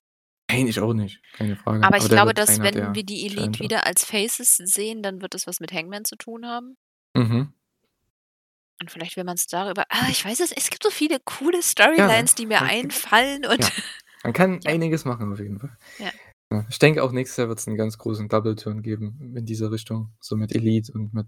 [0.58, 1.80] Nein, ich auch nicht, keine Frage.
[1.84, 5.01] Aber Aber ich glaube, wird dass einer wenn wir die Elite wieder als Faces sehen,
[5.04, 6.78] dann wird das was mit Hangman zu tun haben.
[7.16, 7.54] Mhm.
[8.82, 11.64] Und vielleicht will man's darüber ah, ich weiß es es gibt so viele coole Ja,
[11.64, 13.70] Storylines, die mir einfallen und ja,
[14.24, 14.72] man kann ja.
[14.72, 15.78] einiges machen auf jeden Fall.
[15.99, 16.12] Ja.
[16.51, 19.72] Ja, ich denke auch nächstes Jahr wird's 'n ganz großen Double Turn geben in diese
[19.72, 21.28] Richtung, so mit Elite und mit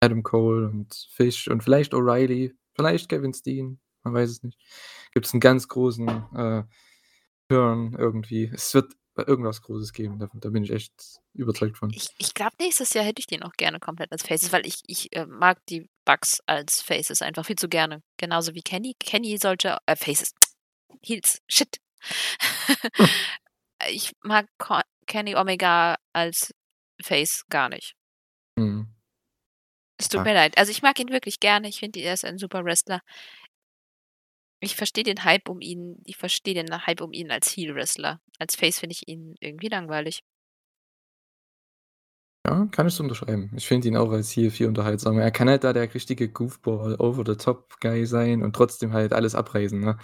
[0.00, 4.58] Adam Cole und Fish und vielleicht O'Reilly, vielleicht Kevin Steen, man weiß es nicht.
[5.12, 6.64] Gibt's 'n ganz großen, äh,
[7.52, 8.50] Turn irgendwie.
[8.52, 10.92] Es wird irgendwas Großes geben, da da bin ich echt
[11.34, 11.90] überzeugt von.
[11.90, 14.80] Ich ich glaube, nächstes Jahr hätte ich den auch gerne komplett als Faces, weil ich
[14.86, 18.02] ich, äh, mag die Bucks als Faces einfach viel zu gerne.
[18.16, 18.94] Genauso wie Kenny.
[18.98, 20.32] Kenny sollte äh, Faces,
[21.04, 21.76] Heels, shit.
[22.96, 23.08] Hm.
[23.90, 26.52] Ich mag Ko Kenny Omega als
[27.02, 27.94] Face gar nicht.
[28.56, 28.86] Mhm.
[29.98, 30.24] Es tut Ja.
[30.24, 30.56] mir leid.
[30.58, 31.68] Also, ich mag ihn wirklich gerne.
[31.68, 33.00] Ich finde, er ist ein super Wrestler.
[34.62, 38.20] Ich verstehe den Hype um ihn ich verstehe den Hype um ihn als Heel-Wrestler.
[38.38, 40.20] Als Face finde ich ihn irgendwie langweilig.
[42.46, 43.50] Ja, kann ich so unterschreiben.
[43.56, 45.22] Ich finde ihn auch als Heel viel unterhaltsamer.
[45.22, 49.12] Er kann halt da der richtige Goofball, over the top Guy sein und trotzdem halt
[49.12, 49.98] alles abreißen, ne?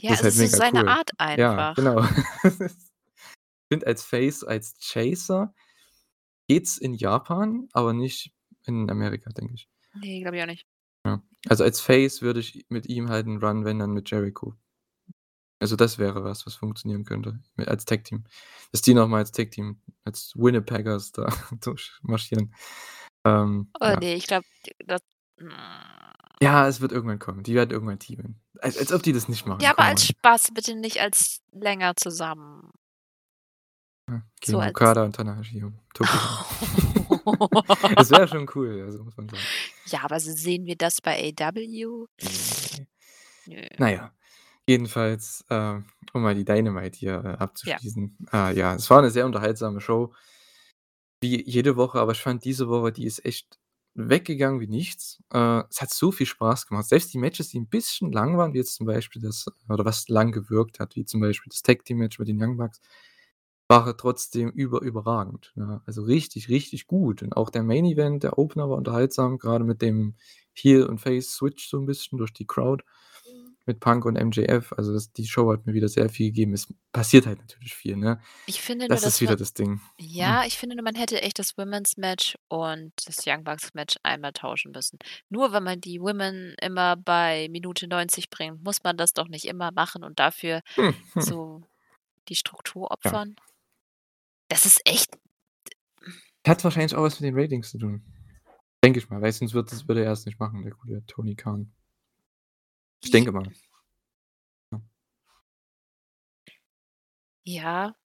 [0.00, 0.88] Ja, Das ist es halt ist mega seine cool.
[0.88, 1.74] Art Ja, einfach.
[1.76, 2.04] genau.
[3.70, 5.54] Ich finde als Face, als Chaser
[6.46, 8.32] geht's in Japan, aber nicht
[8.66, 9.66] in Amerika, denke ich.
[9.94, 10.66] Ne, glaube ich auch nicht.
[11.48, 14.54] Also, als Face würde ich mit ihm halt 'n Run, wenn dann mit Jericho.
[15.60, 18.24] Also, das wäre was, was funktionieren könnte als Tag-Team.
[18.72, 21.26] Dass die noch mal als Tag-Team, als Winnipeggers da
[21.60, 22.54] durchmarschieren.
[23.24, 23.96] Ähm, Oh ja.
[24.00, 24.46] ne, ich glaube,
[24.86, 25.00] das
[25.38, 25.50] hm.
[26.42, 27.44] Ja, es wird irgendwann kommen.
[27.44, 28.40] Die werden irgendwann teamen.
[28.58, 30.06] Als als ob die das nicht machen, Ja, aber als.
[30.06, 32.70] Spaß, bitte nicht als länger zusammen.
[34.10, 35.62] Ja, So gegen als Okada und Tanahashi.
[37.96, 39.48] Das wäre schon cool, also, muss man sagen.
[39.86, 41.32] Ja, aber so sehen wir das bei?
[41.38, 42.86] Ne.
[43.46, 43.62] Nö.
[43.78, 44.12] Na ja,
[44.68, 45.80] jedenfalls, äh,
[46.14, 47.34] um mal die Dynamite hier, äh, Ja.
[47.40, 48.18] abzuschließen.
[48.32, 50.12] Äh, ja, es war 'ne sehr unterhaltsame Show.
[51.22, 53.56] Wie jede Woche, aber ich fand diese Woche, die ist echt
[53.94, 55.22] weggegangen wie nichts.
[55.32, 56.86] Äh, es hat so viel Spaß gemacht.
[56.88, 60.08] Selbst die Matches, die 'n bisschen lang waren, wie jetzt zum Beispiel das oder was
[60.08, 62.80] lang gewirkt hat, wie zum Beispiel das Tag-Team-Match mit den Young Bucks,
[63.86, 65.82] war trotzdem über überragend, ne?
[65.86, 67.22] Also, richtig, richtig gut.
[67.22, 70.16] Und auch der Main Event, der Opener war unterhaltsam, grade mit dem
[70.54, 72.84] Heel und Face-Switch so 'n bisschen durch die Crowd
[73.66, 74.72] mit Punk und MJF.
[74.74, 76.54] Also, das die Show hat mir wieder sehr viel gegeben.
[76.54, 78.20] Es passiert halt natürlich viel, ne?
[78.48, 79.80] Ich finde nur, Das ist dass wieder man das Ding.
[80.00, 80.46] ja, Hm.
[80.46, 84.32] ich finde nur, man hätte echt das Women's Match und das Young Bucks Match einmal
[84.32, 84.98] tauschen müssen.
[85.30, 89.44] Nur wenn man die Women immer bei Minute 90 bringt, muss man das doch nicht
[89.46, 91.32] immer machen und dafür Hm, hm.
[91.36, 91.62] so
[92.28, 93.22] die Struktur Ja.
[94.52, 95.18] Das ist echt
[96.46, 98.04] Hat wahrscheinlich auch was mit den Ratings zu tun.
[98.84, 101.34] Denke ich mal, weil sonst wird das würde er es nicht machen, der gute Tony
[101.34, 101.72] Khan.
[103.02, 103.50] Ich denke mal.
[104.70, 104.82] Ja.
[107.44, 107.96] Ja.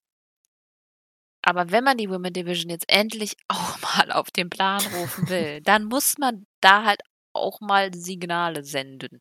[1.42, 5.60] Aber wenn man die Women Division jetzt endlich auch mal auf den Plan rufen will,
[5.60, 7.02] dann muss man da halt
[7.34, 9.20] auch mal Signale senden.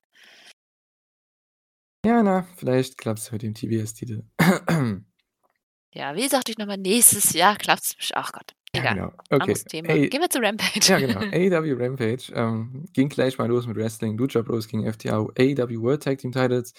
[2.06, 4.24] Ja, na, vielleicht klappt's mit dem TBS-Titel.
[5.94, 8.96] Ja, wie sagte ich noch mal, nächstes Jahr klappt's best ach Gott, Ja, egal.
[8.96, 9.08] genau.
[9.30, 9.42] Okay.
[9.42, 9.90] Anderes Thema.
[9.90, 10.80] Ey Gehen wir zu Rampage.
[10.88, 11.20] Ja, genau.
[11.32, 14.18] AEW Rampage, ähm, ging gleich mal los mit Wrestling.
[14.18, 16.74] Lucha Bros gegen FTR, AEW World Tag Team Titles.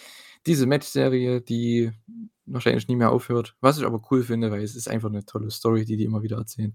[0.46, 1.90] Diese Matchserie, die
[2.46, 5.50] wahrscheinlich nie mehr aufhört, was ich aber cool finde, weil es ist einfach 'ne tolle
[5.50, 6.74] Story, die die immer wieder erzählen.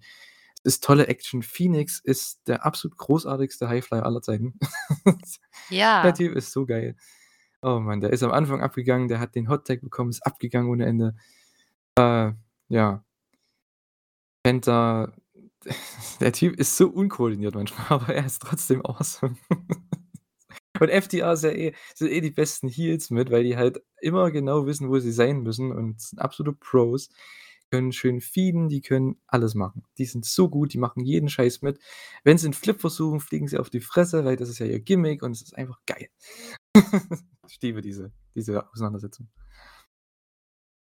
[0.66, 1.44] ist tolle Action.
[1.44, 4.54] Phoenix ist der absolut großartigste Highflyer aller Zeiten.
[5.06, 6.12] Der Ja.
[6.14, 6.96] Typ ist so geil.
[7.62, 10.70] Oh Mann, der ist am Anfang abgegangen, der hat den Hot Tag bekommen, ist abgegangen
[10.70, 11.16] ohne Ende.
[11.98, 12.34] Äh,
[12.70, 13.04] ja.
[14.46, 15.14] Penta,
[16.20, 19.36] der Typ ist so unkoordiniert manchmal, aber er ist trotzdem awesome.
[20.82, 24.32] Und FTR ist ja eh sind eh die besten Heels mit, weil die halt immer
[24.32, 27.10] genau wissen, wo sie sein müssen und sind absolute Pros,
[27.72, 29.84] können schön feeden, die können alles machen.
[30.00, 31.80] Die sind so gut, die machen jeden Scheiß mit.
[32.24, 34.80] Wenn sie 'n Flip versuchen, fliegen sie auf die Fresse, weil das ist ja ihr
[34.82, 36.10] Gimmick und es ist einfach geil.
[37.50, 39.30] Ich liebe diese diese Auseinandersetzung.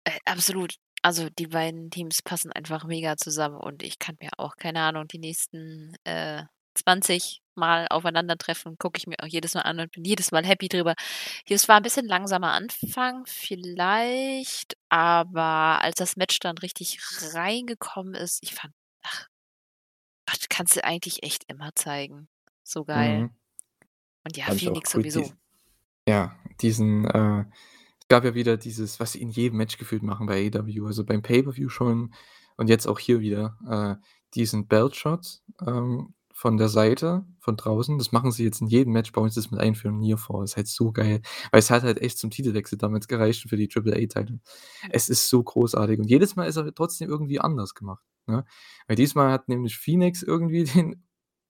[0.08, 0.78] Äh, absolut.
[1.08, 5.08] Also, die beiden Teams passen einfach mega zusammen und ich kann mir auch, keine Ahnung,
[5.08, 6.44] die nächsten, äh,
[6.76, 10.68] 20 Mal aufeinandertreffen, gucke ich mir auch jedes Mal an und bin jedes Mal happy
[10.68, 10.96] drüber.
[11.46, 17.00] Hier, es war 'n bisschen langsamer Anfang vielleicht, aber als das Match dann richtig
[17.34, 19.28] reingekommen ist, ich fand ach
[20.30, 22.28] Gott, kannst du eigentlich echt immer zeigen.
[22.64, 23.22] So geil.
[23.22, 23.32] Mhm.
[24.26, 25.22] Und ja, Phoenix sowieso.
[25.22, 25.36] dies
[26.10, 27.46] ja, diesen, äh
[28.10, 31.22] gab ja wieder dieses, was sie in jedem Match gefühlt machen bei AEW, also beim
[31.22, 32.14] Pay-per-View schon
[32.58, 34.04] und jetzt auch hier wieder, äh,
[34.36, 37.98] diesen Belt Shot, ähm, von der Seite, von draußen.
[37.98, 40.18] Das machen sie jetzt in jedem Match, bauen sie das mit ein für 'n Near
[40.20, 40.44] Fall.
[40.44, 43.68] Ist halt so geil, weil es hat halt echt zum Titelwechsel damals gereicht für die
[43.68, 44.40] Triple-A-Title.
[44.92, 48.46] Es ist so großartig und jedes Mal ist er trotzdem irgendwie anders gemacht, ne?
[48.88, 51.04] Weil diesmal hat nämlich Phoenix irgendwie den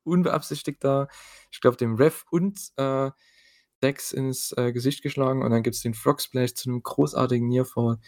[0.03, 1.07] unbeabsichtigt da,
[1.51, 3.11] ich glaube, dem Ref und, äh,
[3.81, 7.65] Dax ins, äh, Gesicht geschlagen und dann gibt's den Frog Splash zu 'nem großartigen Near
[7.65, 7.99] Fall.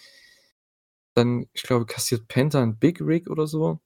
[1.18, 3.80] Dann, ich glaube, kassiert Penta 'n Big Rig oder so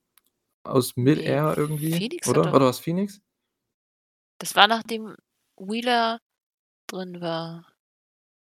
[0.64, 2.54] aus Mid-Air irgendwie, Phoenix oder?
[2.54, 3.22] Oder war's Phoenix?
[4.42, 5.16] Das war, nachdem
[5.58, 6.20] Wheeler
[6.88, 7.66] drin war.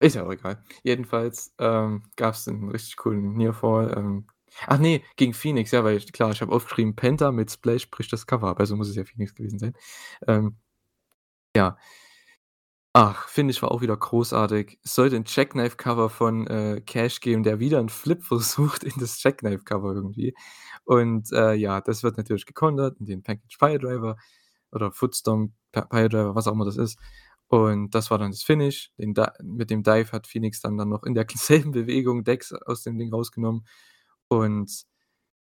[0.01, 0.61] Ist ja auch egal.
[0.83, 4.27] Jedenfalls, ähm, gab's 'n richtig coolen Near Fall, ähm
[4.67, 8.11] ach ne, gegen Phoenix, ja, weil ich klar, ich habe aufgeschrieben, Penta mit Splash bricht
[8.13, 9.73] das Cover ab, also muss es ja Phoenix gewesen sein.
[10.27, 10.57] Ähm,
[11.55, 11.77] ja.
[12.97, 14.79] Ach, Finish war auch wieder großartig.
[14.81, 19.21] Es sollte 'n Jackknife-Cover von, äh, Cash geben, der wieder 'n Flip versucht in das
[19.21, 20.33] Jackknife-Cover irgendwie.
[20.85, 24.15] Und, äh, ja, das wird natürlich gekontert in den Package Piledriver
[24.71, 26.97] oder Footstomp Pi Piledriver, was auch immer das ist.
[27.49, 28.91] Und das war dann das Finish.
[28.97, 32.97] Mit dem Dive hat Phoenix dann dann noch in der selben Bewegung Dax aus dem
[32.97, 33.65] Ding rausgenommen.
[34.29, 34.71] Und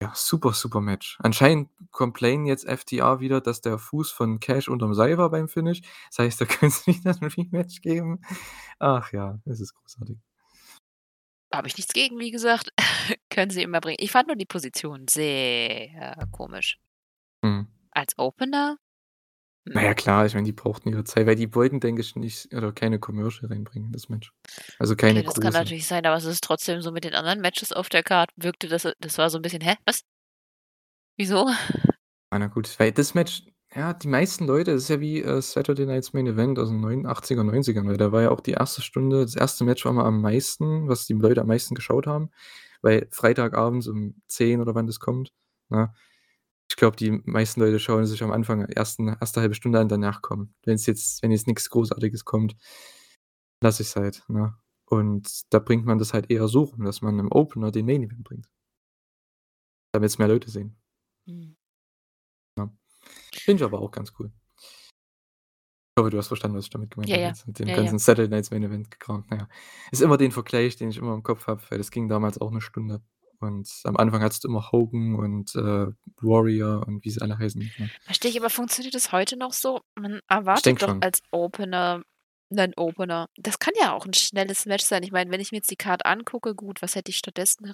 [0.01, 1.17] ja, super, super Match.
[1.21, 5.81] Anscheinend complainen jetzt FTR wieder, dass der Fuß von Cash unterm Seil war beim Finish.
[6.09, 8.21] Das heißt, da können's wieder 'n Rematch geben.
[8.79, 10.17] Ach ja, es ist großartig.
[11.53, 12.71] Habe ich nichts gegen, wie gesagt.
[13.29, 13.97] Können sie immer bringen.
[13.99, 16.77] Ich fand nur die Position sehr komisch.
[17.41, 17.67] Mhm.
[17.91, 18.77] Als Opener?
[19.73, 19.93] Na ja, Hm.
[19.93, 22.99] klar, ich meine, die brauchten ihre Zeit, weil die wollten, denke ich, nicht oder keine
[22.99, 24.31] Commercial reinbringen, das Match.
[24.79, 25.53] Also Okay, keine das kann große.
[25.53, 28.67] natürlich sein, aber es ist trotzdem so mit den anderen Matches auf der Card wirkte
[28.67, 30.01] das das war so 'n bisschen: „Hä, was?“
[31.19, 31.47] Wieso?
[32.31, 33.43] Ah, na gut, weil das Match
[33.73, 36.81] ja, die meisten Leute das ist ja wie, äh, Saturday Night's Main Event aus den
[36.81, 38.81] neun 80er, 90ern, weil da war ja auch die 1.
[38.81, 39.63] Stunde das 1.
[39.63, 42.29] Match war immer am meisten, was die Leute am meisten geschaut haben,
[42.81, 45.31] weil Freitagabends um 10 oder wann das kommt,
[45.69, 45.93] ne?
[46.69, 49.41] Ich glaube, die meisten Leute schauen sich am Anfang ersten 1.
[49.41, 50.53] 1/2 Stunde an, danach kommen.
[50.63, 52.55] Wenn's jetzt wenn jetzt nix Großartiges kommt,
[53.61, 54.55] lasse ich's halt, ne?
[54.89, 58.03] Und da bringt man das halt eher so rum, dass man im Opener den Main
[58.03, 58.47] Event bringt.
[59.93, 60.75] Damit's mehr Leute sehen.
[61.25, 61.55] Mhm.
[62.57, 62.69] Ja.
[63.35, 64.31] Finde ich aber auch ganz cool.
[65.97, 67.33] Ich hoffe, du hast verstanden, was ich damit gemeint Ja, habe ja.
[67.47, 67.81] mit dem Ja, ja.
[67.81, 69.25] ganzen Saturday Night's Main Event Gekram.
[69.31, 69.47] Na ja,
[69.91, 72.51] ist immer den Vergleich, den ich immer im Kopf habe, weil das ging damals auch
[72.51, 73.01] 'ne Stunde.
[73.41, 75.87] Und am Anfang hattest du immer Hogan und, äh,
[76.21, 77.91] Warrior und wie sie alle heißen, ne?
[78.05, 79.81] Verstehe ich, aber funktioniert das heute noch so?
[79.95, 81.01] Man erwartet doch schon.
[81.01, 82.03] als Opener
[82.49, 83.27] 'nen Opener.
[83.35, 85.03] Das kann ja auch 'n schnelles Match sein.
[85.03, 87.73] Ich meine, wenn ich mir jetzt die Card angucke, gut, was hätte ich stattdessen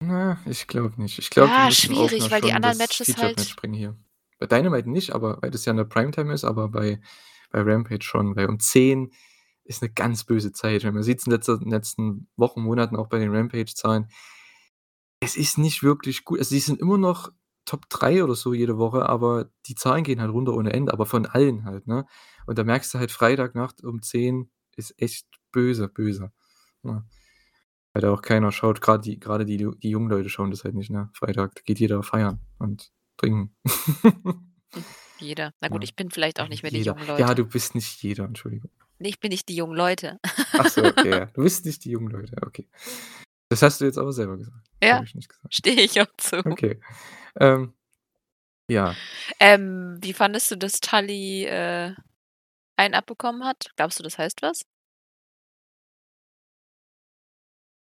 [0.00, 1.18] Na, ich glaube nicht.
[1.18, 3.96] Ich glaube, die Ja, schwierig, weil die anderen Matches Featured Match halt bringen hier.
[4.38, 7.00] Bei Dynamite nicht, aber weil das ja in der Primetime ist, aber bei
[7.50, 9.12] bei Rampage schon, weil um 10
[9.64, 10.84] ist 'ne ganz böse Zeit.
[10.84, 14.08] Weil man sieht's in letzter letzten Wochen, Monaten auch bei den Rampage-Zahlen.
[15.20, 16.40] Es ist nicht wirklich gut.
[16.40, 17.30] Also, sie sind immer noch
[17.64, 21.06] Top 3 oder so jede Woche, aber die Zahlen gehen halt runter ohne Ende, aber
[21.06, 22.06] von allen halt, ne?
[22.46, 26.32] Und da merkst du halt, Freitagnacht um 10 ist echt böse, böse,
[26.82, 27.06] ne?
[27.94, 30.74] Weil da auch keiner schaut, grad die grade die die jungen Leute schauen das halt
[30.74, 31.10] nicht, ne?
[31.14, 33.56] Freitag, geht jeder feiern und trinken.
[35.20, 35.52] Jeder.
[35.60, 35.84] Na gut, Ja.
[35.84, 36.92] ich bin vielleicht auch nicht mehr die jeder.
[36.96, 37.34] jungen Ja, Leute.
[37.36, 38.70] du bist nicht jeder, Entschuldigung.
[39.02, 40.20] Ne, ich bin nicht die jungen Leute.
[40.52, 41.26] Ach so, okay, ja.
[41.34, 42.68] Du bist nicht die jungen Leute, okay.
[43.48, 44.64] Das hast du jetzt aber selber gesagt.
[44.80, 45.02] Ja,
[45.50, 46.38] stehe ich auch zu.
[46.46, 46.80] Okay.
[47.40, 47.74] Ähm,
[48.68, 48.94] ja.
[49.40, 51.96] Ähm, wie fandest du, dass Tully, äh,
[52.76, 53.72] einen abbekommen hat?
[53.74, 54.64] Glaubst du, das heißt was?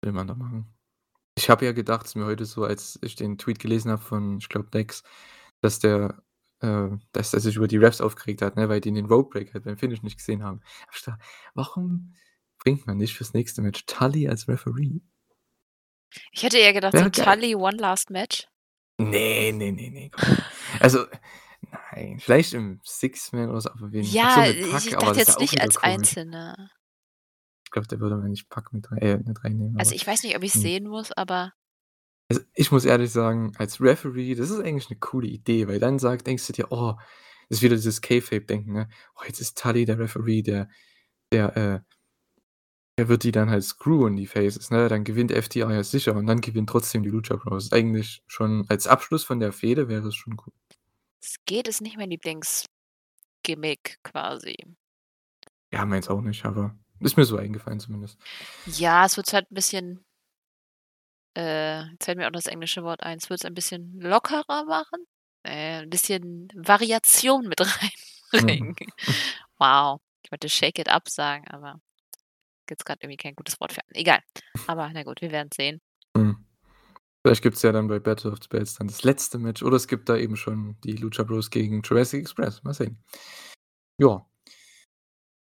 [0.03, 0.74] Will man da machen.
[1.36, 4.39] Ich habe ja gedacht, ist mir heute so, als ich den Tweet gelesen habe von,
[4.39, 5.05] ich glaube, Dex,
[5.61, 6.24] dass der
[6.65, 9.65] äh, dass der sich über die Refs aufgeregt hat, ne, weil die den Roadbreak halt
[9.65, 10.61] beim Finish nicht gesehen haben.
[10.61, 11.20] Da habe ich gedacht:
[11.55, 12.15] „Warum
[12.59, 15.01] bringt man nicht fürs nächste Match Tully als Referee?“
[16.32, 17.24] Ich hätte eher gedacht, so geil.
[17.24, 18.47] Tully One Last Match.
[18.99, 20.45] Ne, ne, ne, ne, komm.
[20.81, 21.07] Also,
[21.93, 25.07] nein, vielleicht im Six-Man oder so, aber wen ach so, Ja, mit ich ich aber
[25.07, 26.09] dachte ja jetzt nicht als komisch.
[26.11, 26.70] Einzelne.
[27.65, 30.23] Ich glaube, da würde man nicht Pac mit äh, mit reinnehmen, Also, aber ich weiß
[30.23, 30.62] nicht, ob ich's hm.
[30.62, 31.53] sehen muss, aber
[32.31, 35.99] Also, ich muss ehrlich sagen, als Referee, das ist eigentlich 'ne coole Idee, weil dann
[35.99, 36.95] sagt denkst du dir: „Oh“
[37.51, 38.89] ist wieder dieses Kayfabe-Denken, ne?
[39.17, 40.69] „Oh, jetzt ist Tully der Referee, der
[41.33, 41.81] der, äh
[42.99, 44.89] der wird die dann halt screwen, die Faces, ne?
[44.89, 47.73] Dann gewinnt FTR ja sicher und dann gewinnen trotzdem die Lucha Bros.
[47.73, 50.53] Eigentlich schon als Abschluss von der Fehde wäre es schon cool.
[51.23, 52.89] Es geht ist nicht mein Lieblingsgimmick
[54.05, 54.57] quasi.
[55.73, 58.19] Ja, meins auch nicht, aber ist mir so eingefallen zumindest.
[58.67, 60.05] Ja, es wird's halt 'n bisschen
[61.36, 63.19] äh, jetzt fällt mir auch das englische Wort ein.
[63.19, 65.06] Es wird's ein bisschen lockerer machen,
[65.44, 67.61] äh, 'n bisschen Variation mit
[68.32, 68.39] Mhm.
[68.43, 68.77] reinbringen.
[69.59, 71.81] Wow, ich wollte Shake it up sagen, aber
[72.66, 73.81] gibt's grad irgendwie kein gutes Wort für.
[73.90, 74.20] Egal.
[74.66, 75.81] Aber na gut, wir werden's sehen.
[76.16, 76.44] Mhm.
[77.23, 79.89] Vielleicht gibt's ja dann bei Battle of the Belts dann das letzte Match oder es
[79.89, 82.62] gibt da eben schon die Lucha Bros gegen Jurassic Express.
[82.65, 83.02] Mal sehen.
[83.98, 84.27] Ja.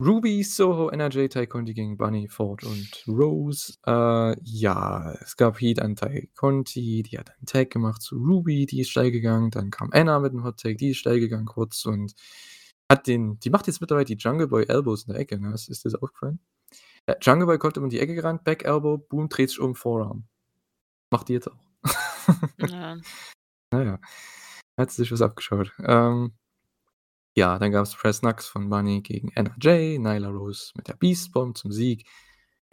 [0.01, 3.75] Ruby Soho, NRJ, Tay Conti gegen Bunny, Ford und Rose.
[3.85, 5.95] Äh, ja, es gab Heat an
[6.35, 9.51] Conti, die hat einen Tag gemacht zu Ruby, die ist steil gegangen.
[9.51, 12.15] Dann kam Anna mit 'nem Hot Take, die ist steil gegangen kurz und
[12.91, 15.53] hat den die macht jetzt mittlerweile die Jungle Boy Elbows in der Ecke, ne?
[15.53, 16.39] Ist ist dir das aufgefallen?
[17.07, 19.75] Äh, Jungle Boy kommt immer in die Ecke gerannt, Back Elbow, boom, dreht sich um,
[19.75, 20.25] Forearm.
[21.11, 21.59] Macht die jetzt auch.
[22.69, 22.97] Ja.
[23.71, 23.99] Na ja,
[24.79, 25.73] hat sie sich was abgeschaut.
[25.79, 26.33] Ähm
[27.35, 31.57] ja, dann gab's Press Knucks von Bunny gegen NRJ, Nyla Rose mit der Beast Bomb
[31.57, 32.07] zum Sieg.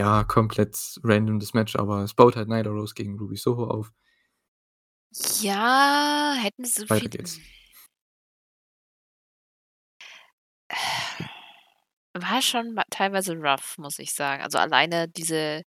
[0.01, 3.93] Ja, komplett random das Match, aber es baut halt Nyla Rose gegen Ruby Soho auf.
[5.41, 7.41] Ja, hätten sie so Weiter viel geht's.
[12.15, 14.43] War schon teilweise rough, muss ich sagen.
[14.43, 15.63] Also, alleine diese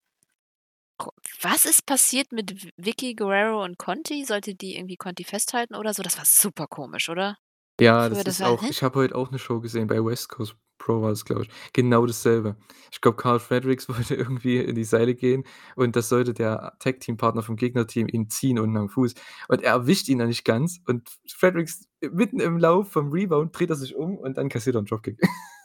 [1.42, 4.26] was ist passiert mit V Vickie Guerrero und Conti?
[4.26, 6.04] Sollte die irgendwie Conti festhalten oder so?
[6.04, 7.38] Das war super komisch, oder?
[7.80, 8.68] Ja, das das ist war auch hä?
[8.70, 11.50] ich habe heute auch 'ne Show gesehen, bei West Coast Pro war das, glaube ich.
[11.74, 12.56] Genau dasselbe.
[12.92, 15.44] Ich glaube, Karl Fredericks wollte irgendwie in die Seile gehen
[15.76, 19.14] und das sollte der Tag-Team-Partner vom Gegnerteam ihn ziehen unten am Fuß.
[19.50, 23.70] Und er erwischt ihn da nicht ganz und Fredericks mitten im Lauf vom Rebound dreht
[23.70, 25.20] er sich um und dann kassiert er 'n Dropkick.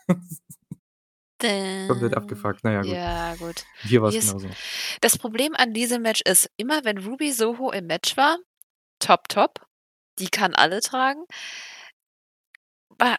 [1.89, 2.61] Komplett abgefuckt.
[2.63, 2.93] Na ja, gut.
[2.93, 3.65] Ja, gut.
[3.83, 4.49] Hier Hier ist genauso.
[5.01, 8.39] das Problem an diesem Match ist, immer wenn Ruby Soho im Match war,
[9.01, 9.67] top, top,
[10.19, 11.25] die kann alle tragen.
[12.99, 13.17] Bei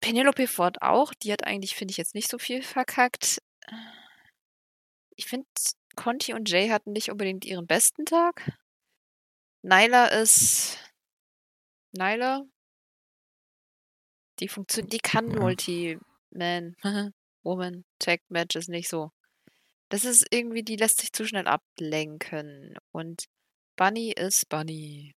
[0.00, 3.42] Penelope Ford auch, die hat eigentlich, finde ich, jetzt nicht so viel verkackt.
[5.16, 5.48] Ich finde,
[5.96, 8.58] Conti und Jay hatten nicht unbedingt ihren besten Tag.
[9.62, 10.78] Nyla ist
[11.92, 12.44] Nyla.
[14.38, 15.40] Die funktio die kann Ja.
[15.40, 16.76] Multi-Man,
[17.42, 19.10] Woman Tag Matches nicht so.
[19.88, 23.24] Das ist irgendwie die lässt sich zu schnell ablenken und
[23.76, 25.14] Bunny ist Bunny.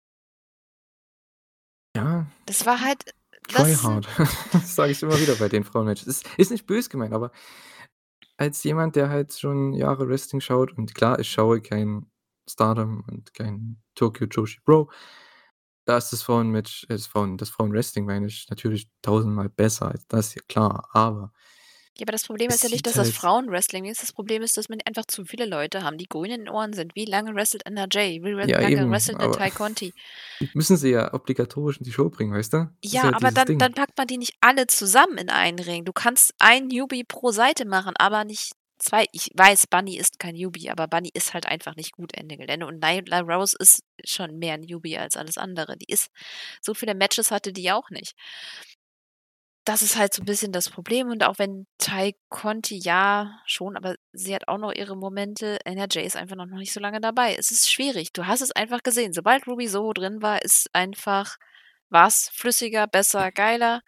[1.94, 2.30] Ja.
[2.46, 3.14] Das war halt
[3.52, 4.06] das Try ist 'n hard.
[4.52, 6.06] Das sage ich immer wieder bei den Frauenmatches.
[6.06, 7.30] Ist ist nicht böse gemeint, aber
[8.38, 12.10] als jemand, der halt schon Jahre Wrestling schaut und klar, ich schaue kein
[12.48, 14.90] Stardom und kein Tokyo Joshi Pro.
[15.86, 20.06] Da ist das Frauenmatch äh, das Frauen das Frauenwrestling meine ich, natürlich tausendmal besser als
[20.08, 21.32] das hier, klar, aber
[22.00, 24.02] Ja, aber das Problem ist ja nicht, dass das halt Frauenwrestling ist.
[24.02, 26.72] Das Problem ist, dass man einfach zu viele Leute haben, die grün in den Ohren
[26.72, 26.94] sind.
[26.96, 28.22] Wie lange wrestelt NRJ?
[28.22, 29.94] Wie Ja, lange eben, wrestelt 'ne aber Tay Conti?
[30.40, 32.58] die müssen sie ja obligatorisch in die Show bringen, weißt du?
[32.90, 33.58] Das Ja, ja aber dann Ding.
[33.58, 35.84] dann packt man die nicht alle zusammen in einen Ring.
[35.84, 39.04] Du kannst ein Newbie pro Seite machen, aber nicht 2.
[39.12, 42.66] Ich weiß, Bunny ist kein Newbie, aber Bunny ist halt einfach nicht gut, Ende Gelände.
[42.66, 45.76] Und Nyla Rose ist schon mehr Newbie als alles andere.
[45.76, 46.08] Die ist
[46.62, 48.14] so viele Matches hatte die auch nicht.
[49.66, 53.76] Das ist halt so 'n bisschen das Problem und auch wenn Tay Conti ja, schon,
[53.76, 55.58] aber sie hat auch noch ihre Momente.
[55.66, 57.34] NRJ ist einfach noch nicht so lange dabei.
[57.36, 58.12] Es ist schwierig.
[58.12, 59.12] Du hast es einfach gesehen.
[59.12, 61.36] Sobald Ruby Soho drin war, ist einfach
[61.90, 63.82] war's flüssiger, besser, geiler.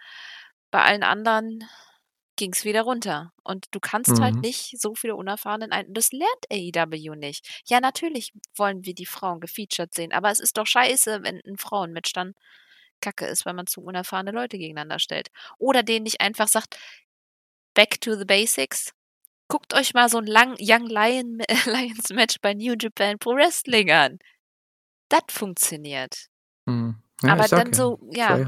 [0.70, 1.65] Bei allen anderen
[2.36, 3.32] ging's wieder runter.
[3.44, 4.43] Und du kannst halt Mhm.
[4.43, 7.47] nicht so viele Unerfahrene in ein das lernt AEW nicht.
[7.66, 11.57] Ja, natürlich wollen wir die Frauen gefeatured sehen, aber es ist doch scheiße, wenn 'n
[11.59, 12.35] Frauenmatch dann
[13.03, 15.29] Kacke ist, weil man zu unerfahrene Leute gegeneinander stellt.
[15.59, 16.79] Oder denen nicht einfach sagt:
[17.74, 18.93] „Back to the basics.
[19.49, 23.91] Guckt euch mal so 'n lang Young Lion Lions Match bei New Japan Pro Wrestling
[23.93, 24.19] an.“
[25.11, 26.27] Das funktioniert.
[26.66, 26.97] Mhm.
[27.23, 28.39] Ja, Aber dann ja, so ja.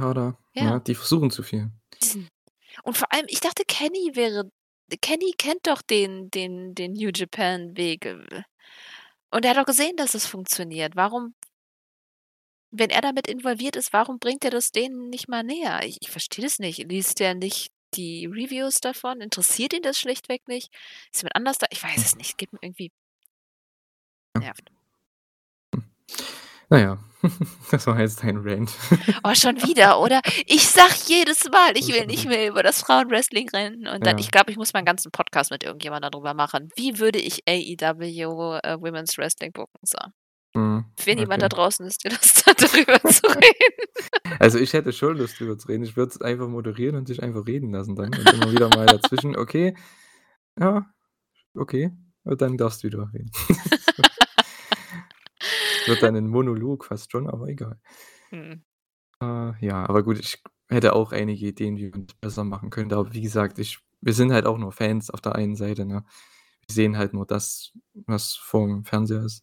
[0.54, 0.80] Ja, ja.
[0.80, 1.70] die versuchen zu viel.
[2.84, 4.50] Und vor allem, ich dachte, Kenny wäre
[5.00, 8.06] Kenny kennt doch den den den New Japan Weg.
[9.30, 10.96] Und er hat doch gesehen, dass es funktioniert.
[10.96, 11.34] Warum
[12.74, 15.80] wenn er damit involviert ist, warum bringt er das denen nicht mal näher?
[15.84, 16.78] Ich ich verstehe das nicht.
[16.90, 19.20] Liest der nicht die Reviews davon?
[19.20, 20.72] Interessiert ihn das schlichtweg nicht?
[21.12, 21.66] Ist jemand anders da?
[21.70, 22.38] Ich weiß es nicht.
[22.38, 22.90] Geht mir irgendwie
[24.38, 24.70] nervt.
[26.70, 26.98] Na ja,
[27.70, 28.70] das war jetzt dein Rant.
[29.22, 30.20] Oh, schon wieder, oder?
[30.46, 34.18] Ich sage jedes Mal, ich will nicht mehr über das Frauenwrestling reden und dann Ja.
[34.18, 36.70] ich glaube, ich muss mal 'n ganzen Podcast mit irgendjemandem darüber machen.
[36.76, 39.98] Wie würde ich AEW, äh, Women's Wrestling booken, so.
[40.56, 41.48] Mhm, Wenn jemand da okay.
[41.48, 44.38] draußen ist, der Lust hat, darüber zu reden.
[44.40, 45.84] Also, ich hätte schon Lust, drüber zu reden.
[45.84, 48.88] Ich würde es einfach moderieren und dich einfach reden lassen dann und immer wieder mal
[48.88, 49.74] dazwischen: „Okay,
[50.60, 50.86] ja,
[51.56, 51.92] okay,
[52.24, 53.32] und dann darfst du wieder reden.“
[55.86, 57.78] Wird dann 'nen Monolog fast schon, aber egal.
[58.32, 58.64] Mhm.
[59.20, 63.12] Äh, ja, aber gut, ich hätte auch einige Ideen, wie man's besser machen könnte, aber
[63.14, 66.04] wie gesagt, ich wir sind halt auch nur Fans auf der einen Seite, ne?
[66.66, 67.72] Wir sehen halt nur das,
[68.06, 69.42] was vorm Fernseher ist.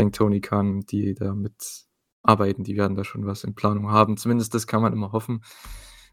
[0.00, 4.16] Ich denke, Tony Khan, die da mitarbeiten, die werden da schon was in Planung haben.
[4.16, 5.44] Zumindest das kann man immer hoffen,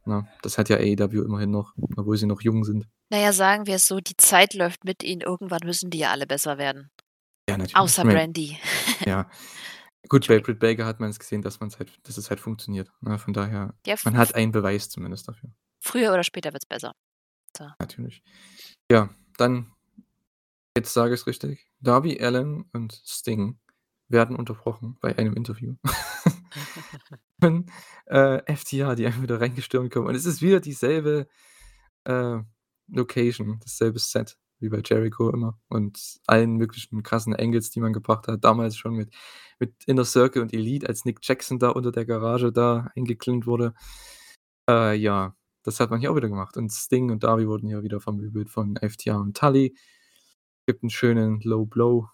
[0.05, 0.27] ne?
[0.41, 2.87] Das hat ja AEW immerhin noch, obwohl sie noch jung sind.
[3.09, 5.21] Na ja, sagen wir es so, die Zeit läuft mit ihnen.
[5.21, 6.91] Irgendwann müssen die ja alle besser werden.
[7.49, 7.77] Ja, natürlich.
[7.77, 8.57] Außer Ich Brandi.
[9.05, 9.29] ja.
[10.09, 10.39] Gut, bei.
[10.39, 13.17] Britt Baker hat man's gesehen, dass man's halt dass es halt funktioniert, ne?
[13.17, 15.49] Von daher, Ja, man hat einen Beweis zumindest dafür.
[15.81, 16.93] Früher oder später wird's besser.
[17.57, 17.67] So.
[17.79, 18.21] Natürlich.
[18.91, 19.71] Ja, dann
[20.77, 23.59] jetzt sage ich's richtig, Darby Allin und Sting
[24.09, 25.75] werden unterbrochen bei einem Interview
[27.41, 27.65] von,
[28.07, 31.27] äh, FTR, die einfach wieder reingestürmt kommen und es ist wieder dieselbe,
[32.05, 32.39] äh,
[32.89, 38.27] Location, dasselbe Set wie bei Jericho immer und allen möglichen krassen Angles, die man gebracht
[38.27, 38.43] hat.
[38.43, 39.13] Damals schon mit
[39.59, 43.73] mit Inner Circle und Elite, als Nick Jackson da unter der Garage da eingeklemmt wurde.
[44.69, 47.83] Äh, ja, das hat man hier auch wieder gemacht und Sting und Darby wurden hier
[47.83, 49.75] wieder vermöbelt von FTR und Tully.
[50.67, 52.09] Gibt 'n schönen Low Blow.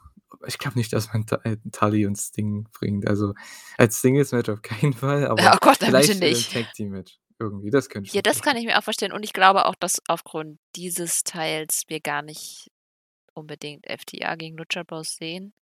[0.45, 3.07] Ich glaube nicht, dass man äh, Tully und Sting bringt.
[3.07, 3.33] Also,
[3.77, 6.51] als Singles-Match auf keinen Fall, aber oh Gott, vielleicht nicht.
[6.53, 7.69] Tag-Team-Match irgendwie.
[7.69, 10.01] Das könnte ich Ja, das kann ich mir auch vorstellen und ich glaube auch, dass
[10.07, 12.71] aufgrund dieses Teils wir gar nicht
[13.33, 15.53] unbedingt FTR gegen Lucha Bros sehen.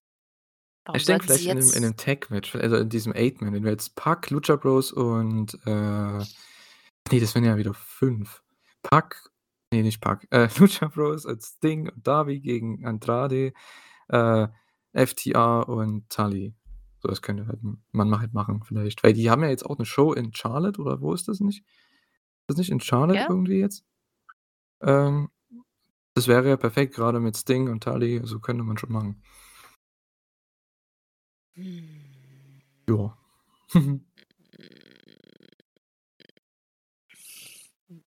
[0.86, 3.64] Warum Ich denke vielleicht in 'nem in jetzt 'nem Tag-Match, also in diesem Eight-Man, wenn
[3.64, 5.70] wir jetzt Pac, Lucha Bros und, äh
[7.12, 8.44] ne, das wären ja wieder 5.
[8.84, 9.16] Pac
[9.74, 13.54] ne, nicht Pac, äh, Lucha Bros und Sting und Darby gegen Andrade,
[14.10, 14.48] äh,
[14.94, 16.54] FTR und Tully.
[17.02, 17.60] So was könnte halt
[17.92, 21.02] man halt machen vielleicht, weil die haben ja jetzt auch 'ne Show in Charlotte oder
[21.02, 21.60] wo ist das nicht?
[21.62, 23.28] Ist das nicht in Charlotte Ja?
[23.30, 23.86] irgendwie jetzt?
[24.82, 25.30] Ähm,
[26.16, 29.22] das wäre ja perfekt, grade mit Sting und Tully, so könnte man schon machen.
[31.56, 32.62] Hm.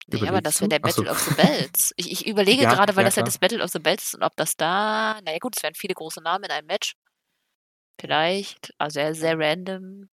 [0.08, 0.18] Ja.
[0.20, 1.02] Ne, aber Überlegst das wäre der Ach so.
[1.02, 1.92] Battle of the Belts.
[1.96, 3.38] Ich ich überlege Ja, grade, weil ja das ja das klar.
[3.38, 5.94] Battle of the Belts ist und ob das da na ja gut, es wären viele
[5.94, 6.94] große Namen in einem Match.
[8.00, 10.08] Vielleicht, also sehr, sehr random.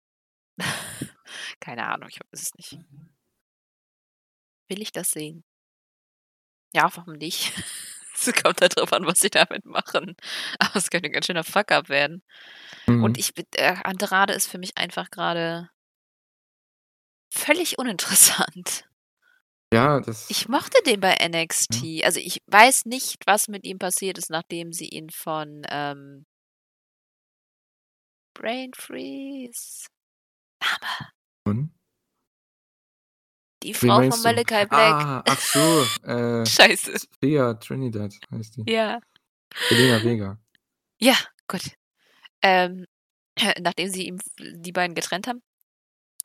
[1.61, 2.80] Keine Ahnung, ich weiß es nicht.
[4.70, 5.44] Will ich das sehen?
[6.76, 7.52] Ja, warum nicht?
[8.22, 10.16] Es kommt halt drauf an, was sie damit machen.
[10.60, 12.22] Aber es könnte 'n ganz schöner Fuck-up werden.
[12.99, 13.20] Und Mhm.
[13.20, 15.70] ich bin äh, Andrade ist für mich einfach grade
[17.32, 18.89] völlig uninteressant.
[19.74, 21.30] Ja, das Ich mochte den bei Ja.
[21.30, 22.04] NXT.
[22.04, 26.26] Also, ich weiß nicht, was mit ihm passiert ist, nachdem sie ihn von, ähm
[28.34, 29.88] Brain Freeze.
[30.62, 31.10] Name.
[31.46, 31.72] Und?
[33.64, 34.22] Die Frau von?
[34.22, 34.70] Malachi Black.
[34.72, 36.94] Ah, ach so, äh, Scheiße.
[37.22, 38.72] Thea Trinidad heißt die.
[38.72, 39.00] Ja.
[39.68, 40.40] Zelina Vega.
[41.02, 41.16] Ja,
[41.48, 41.74] gut.
[42.41, 42.86] Ähm,
[43.60, 45.41] nachdem sie ihm die beiden getrennt haben.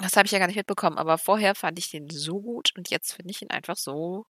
[0.00, 2.90] Das habe ich ja gar nicht mitbekommen, aber vorher fand ich den so gut und
[2.90, 4.26] jetzt finde ich ihn einfach so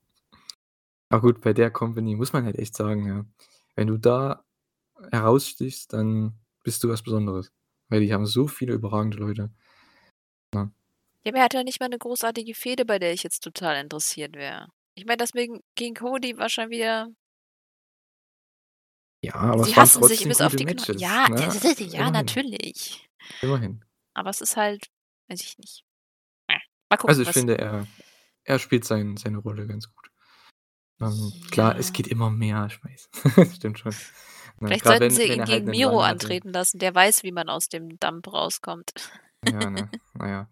[1.10, 3.26] Aber gut, bei der Company muss man halt echt sagen, ja,
[3.74, 4.44] wenn du da
[5.12, 7.52] herausstichst, dann bist du was Besonderes,
[7.88, 9.50] weil die haben so viele überragende Leute.
[10.54, 10.70] Ja.
[11.26, 14.36] Ja, er hat ja nicht mal 'ne großartige Fehde, bei der ich jetzt total interessiert
[14.36, 14.68] wäre.
[14.94, 17.08] Ich meine, deswegen gegen Cody war schon wieder
[19.24, 21.60] Ja, aber Sie es hassen sich bis auf die Kno Matches, ja, ne?
[21.78, 22.10] ja, Immerhin.
[22.10, 23.06] natürlich.
[23.42, 23.84] Immerhin.
[24.16, 24.86] Aber es ist halt
[25.28, 25.84] weiß ich nicht.
[26.90, 27.88] Mal gucken, Also, ich finde, er
[28.44, 30.10] er spielt sein seine Rolle ganz gut.
[31.00, 31.94] Ähm, klar, es Ja.
[31.94, 33.10] geht immer mehr, ich weiß.
[33.56, 34.00] Stimmt schon.
[34.60, 36.38] Ne, Vielleicht sollten wenn sie wenn ihn halt gegen 'nen Miro Run hatte.
[36.38, 36.78] antreten lassen.
[36.78, 38.92] Der weiß, wie man aus dem Dump rauskommt.
[39.44, 39.90] Ja, ne?
[40.14, 40.50] Na ja.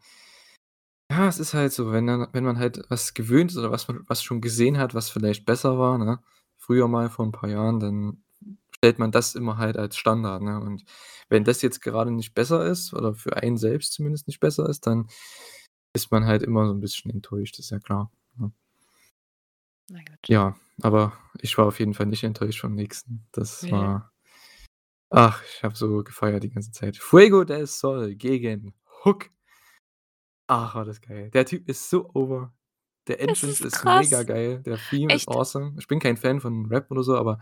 [1.10, 3.88] Ja, es ist halt so, wenn dann wenn man halt was gewöhnt ist oder was
[3.88, 6.18] man was schon gesehen hat, was vielleicht besser war, ne,
[6.58, 8.22] früher mal vor 'n paar Jahren, dann
[8.84, 10.60] stellt man das immer halt als Standard, ne?
[10.60, 10.84] Und
[11.28, 14.86] wenn das jetzt gerade nicht besser ist oder für einen selbst zumindest nicht besser ist,
[14.86, 15.08] dann
[15.94, 18.52] ist man halt immer so 'n bisschen enttäuscht, ist ja klar, ne?
[20.26, 23.26] Ja, aber ich war auf jeden Fall nicht enttäuscht vom nächsten.
[23.32, 23.70] Das Ja.
[23.70, 24.12] war
[25.10, 26.96] ach, ich habe so gefeiert die ganze Zeit.
[26.98, 28.74] Fuego del Sol gegen
[29.04, 29.30] Hook.
[30.50, 31.30] Ach, war das geil.
[31.32, 32.54] Der Typ ist so over.
[33.06, 34.62] Der Entrance ist ist mega geil.
[34.64, 35.28] Der Theme ist Echt?
[35.28, 35.74] awesome.
[35.78, 37.38] Ich bin kein Fan von Rap oder so, aber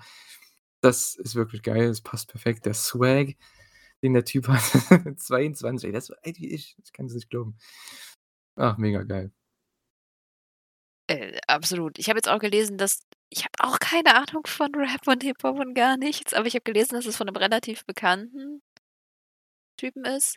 [0.87, 1.85] das ist wirklich geil.
[1.91, 2.67] Es passt perfekt.
[2.67, 3.37] Der Swag,
[4.03, 4.63] den der Typ hat.
[5.21, 6.77] 22, ey, der ist so alt wie ich.
[6.85, 7.57] Ich kann es nicht glauben.
[8.57, 9.33] Ach, mega geil.
[11.09, 11.99] Äh, absolut.
[11.99, 13.01] Ich habe jetzt auch gelesen, dass
[13.31, 16.63] ich habe auch keine Ahnung von Rap und Hip-Hop und gar nichts, aber ich habe
[16.65, 18.61] gelesen, dass es von 'nem relativ bekannten
[19.79, 20.37] Typen ist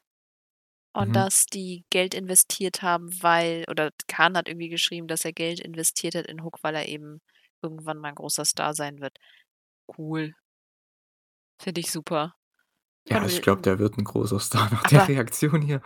[0.93, 1.15] und Mhm.
[1.15, 6.15] dass die Geld investiert haben, weil oder Khan hat irgendwie geschrieben, dass er Geld investiert
[6.15, 7.21] hat in Hook, weil er eben
[7.63, 9.17] irgendwann mal 'n großer Star sein wird.
[9.98, 10.34] Cool.
[11.61, 12.36] Finde ich super.
[13.07, 15.82] Ja, ich glaube, der wird 'n großer Star nach der Reaktion hier.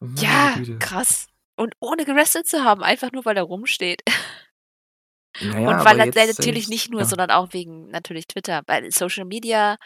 [0.00, 0.78] Meine Ja, Güte.
[0.78, 1.28] krass.
[1.56, 4.02] Und ohne gewrestelt zu haben, einfach nur, weil er rumsteht.
[5.40, 7.06] Na ja, Und weil er natürlich selbst nicht nur, ja.
[7.06, 9.76] sondern auch wegen natürlich Twitter, weil Social Media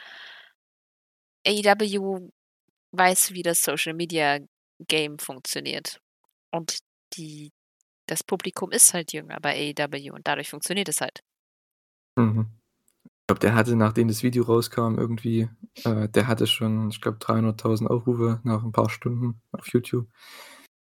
[1.47, 2.31] AEW
[2.93, 4.39] weiß, wie das Social Media
[4.87, 6.01] Game funktioniert.
[6.51, 6.79] Und
[7.15, 7.53] die
[8.07, 11.21] das Publikum ist halt jünger bei AEW und dadurch funktioniert es halt.
[12.17, 12.47] Mhm.
[13.31, 15.51] Ich glaube, der hatte, nachdem das Video rauskam irgendwie
[15.85, 20.09] äh, der hatte schon, ich glaube, 300.000 Aufrufe nach 'n paar Stunden auf YouTube.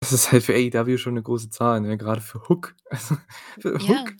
[0.01, 2.75] Das ist halt für AEW schon 'ne große Zahl, ne, grade für Hook.
[2.91, 3.15] Also,
[3.59, 3.87] für Ja.
[3.87, 4.13] Hook.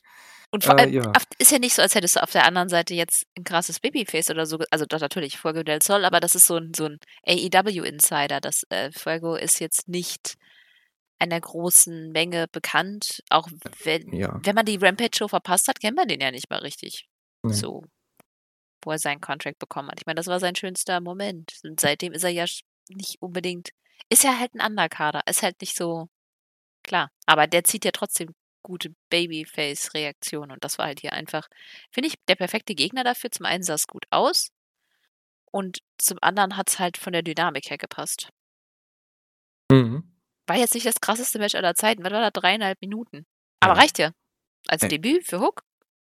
[0.52, 1.14] Und vor Äh, allem ja.
[1.14, 3.80] auf ist ja nicht so, als hättest du auf der anderen Seite jetzt 'n krasses
[3.82, 6.86] Babyface oder so also doch natürlich Fuego del Sol, aber das ist so 'n so
[6.88, 8.42] 'n AEW Insider.
[8.42, 10.36] Das, äh Fuego ist jetzt nicht
[11.20, 13.50] einer großen Menge bekannt, auch
[13.84, 14.46] wenn Ja.
[14.46, 17.08] wenn man die Rampage-Show verpasst hat, kennt man den ja nicht mal richtig
[17.44, 17.66] Ne.
[17.66, 17.84] so,
[18.86, 20.00] wo er seinen Contract bekommen hat.
[20.00, 22.46] Ich meine, das war sein schönster Moment und seitdem ist er ja
[22.90, 23.70] nicht unbedingt
[24.10, 26.08] ist ja halt 'n Undercarder, ist halt nicht so
[26.84, 28.34] klar, aber der zieht ja trotzdem
[28.64, 31.48] gute Babyface-Reaktionen und das war halt hier einfach,
[31.92, 33.32] finde ich, der perfekte Gegner dafür.
[33.32, 34.50] Zum einen sah's gut aus
[35.52, 38.30] und zum anderen hat's halt von der Dynamik her gepasst.
[39.72, 40.04] Mhm.
[40.48, 42.04] War jetzt nicht das krasseste Match aller Zeiten.
[42.04, 42.32] Was war das?
[42.34, 43.26] 3,5 Minuten.
[43.60, 43.80] Aber Ja.
[43.82, 44.12] reicht ja.
[44.68, 45.64] Als Ey Debüt für Hook.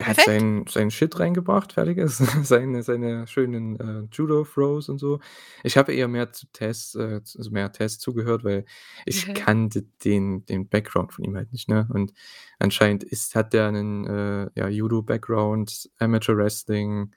[0.02, 0.26] Er hat Perfekt.
[0.26, 2.18] seinen seinen Shit reingebracht, fertig ist.
[2.44, 5.20] Seine seine schönen, äh, Judo-Throws und so.
[5.64, 8.66] Ich habe eher mehr zu Tess äh, also mehr Tess zugehört, weil
[9.06, 9.34] ich Mhm.
[9.36, 11.88] kannte den den Background von ihm halt nicht, ne?
[11.94, 12.14] Und
[12.58, 17.12] anscheinend ist hat der 'nen, äh, ja, Judo-Background, Amateur Wrestling,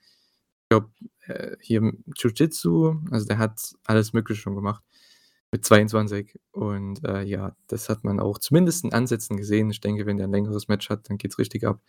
[0.64, 0.90] ich glaube,
[1.26, 1.80] äh, hier
[2.16, 4.84] Jiu-Jitsu, also der hat alles Mögliche schon gemacht
[5.52, 9.70] mit 22 und, äh, ja, das hat man auch zumindest in Ansätzen gesehen.
[9.70, 11.80] Ich denke, wenn der 'n längeres Match hat, dann geht's richtig ab.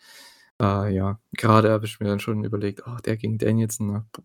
[0.60, 4.06] Äh, ja, grade habe ich mir dann schon überlegt: „Oh, der gegen Danielson, ne?
[4.12, 4.22] Puh.“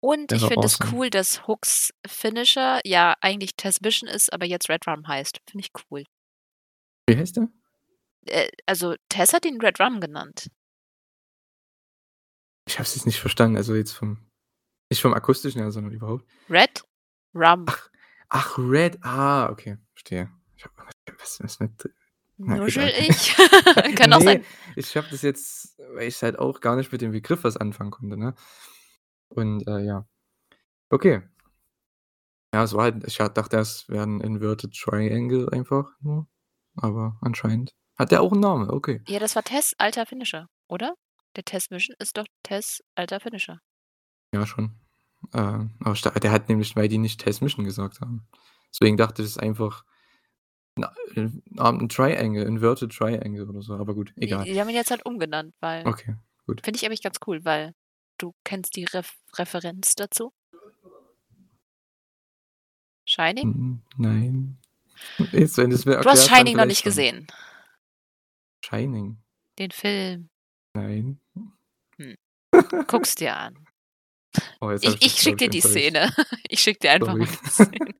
[0.00, 0.92] Und ich Wäre finde es awesome.
[0.92, 5.40] cool, dass Hooks Finisher ja eigentlich Tess Mission ist, aber jetzt Red Rum heißt.
[5.50, 6.04] Finde ich cool.
[7.08, 7.48] Wie heißt der?
[8.26, 10.48] Äh, also Tess hat ihn Red Rum genannt.
[12.68, 14.18] Ich habe es jetzt nicht verstanden, also jetzt vom
[14.90, 16.24] nicht vom Akustischen her, sondern überhaupt.
[16.48, 16.84] Red
[17.34, 17.66] Rum.
[18.28, 18.98] Ach Red.
[19.02, 20.30] Ah, okay, verstehe.
[20.56, 20.74] Ich habe
[21.18, 21.72] was was mit
[22.38, 23.34] Nuschel ich?
[23.96, 24.40] Kann auch sein.
[24.74, 27.90] Ich habe das jetzt weil ich halt auch gar nicht mit dem Begriff was anfangen
[27.90, 28.34] konnte, ne?
[29.30, 30.06] Und, äh, ja.
[30.90, 31.22] Okay.
[32.54, 36.26] Ja, es war halt ich dachte, das wäre 'n Inverted Triangle einfach nur,
[36.76, 39.02] aber anscheinend hat der auch 'n Namen, okay.
[39.08, 40.94] Ja, das war Tess' alter Finisher, oder?
[41.36, 43.60] Der Tess Mission ist doch Tess' alter Finisher.
[44.34, 44.72] Ja, schon.
[45.32, 48.26] Äh, aber der hat nämlich weil die nicht Tess Mission gesagt haben.
[48.72, 49.84] Deswegen dachte ich, das ist einfach
[50.78, 51.28] äh,
[51.58, 54.44] 'n Triangle, Inverted Triangle oder so, aber gut, Die egal.
[54.44, 56.16] die haben ihn jetzt halt umgenannt, weil Okay,
[56.46, 56.62] gut.
[56.64, 57.72] finde ich eigentlich ganz cool, weil
[58.18, 60.32] du kennst die Ref Referenz dazu?
[63.08, 63.82] Shining?
[63.96, 64.58] Nein.
[65.32, 66.90] Jetzt, wenn mir Du hast Shining noch nicht schon.
[66.90, 67.26] gesehen.
[68.64, 69.18] Shining?
[69.58, 70.28] Den Film.
[70.74, 71.20] Nein.
[71.98, 72.16] Hm.
[72.88, 73.65] Guck's dir an.
[74.60, 75.60] Oh, Ich ich schicke dir die.
[75.60, 76.10] Szene.
[76.48, 77.18] Ich schicke dir einfach Sorry.
[77.20, 77.94] mal die Szene.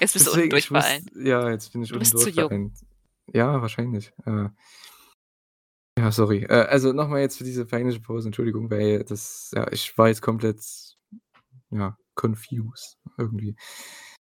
[0.00, 2.24] Jetzt bist du Deswegen, ich bei muss ja, jetzt bin ich Du unten bist zu
[2.24, 2.50] durch bei jung.
[2.50, 2.74] allen.
[3.32, 4.12] Ja, wahrscheinlich.
[4.24, 4.48] Äh
[5.98, 6.44] ja, sorry.
[6.44, 10.08] Äh, also noch mal jetzt für diese peinliche Pause, Entschuldigung, weil das ja, ich war
[10.08, 10.60] jetzt komplett,
[11.70, 13.56] ja, confused irgendwie.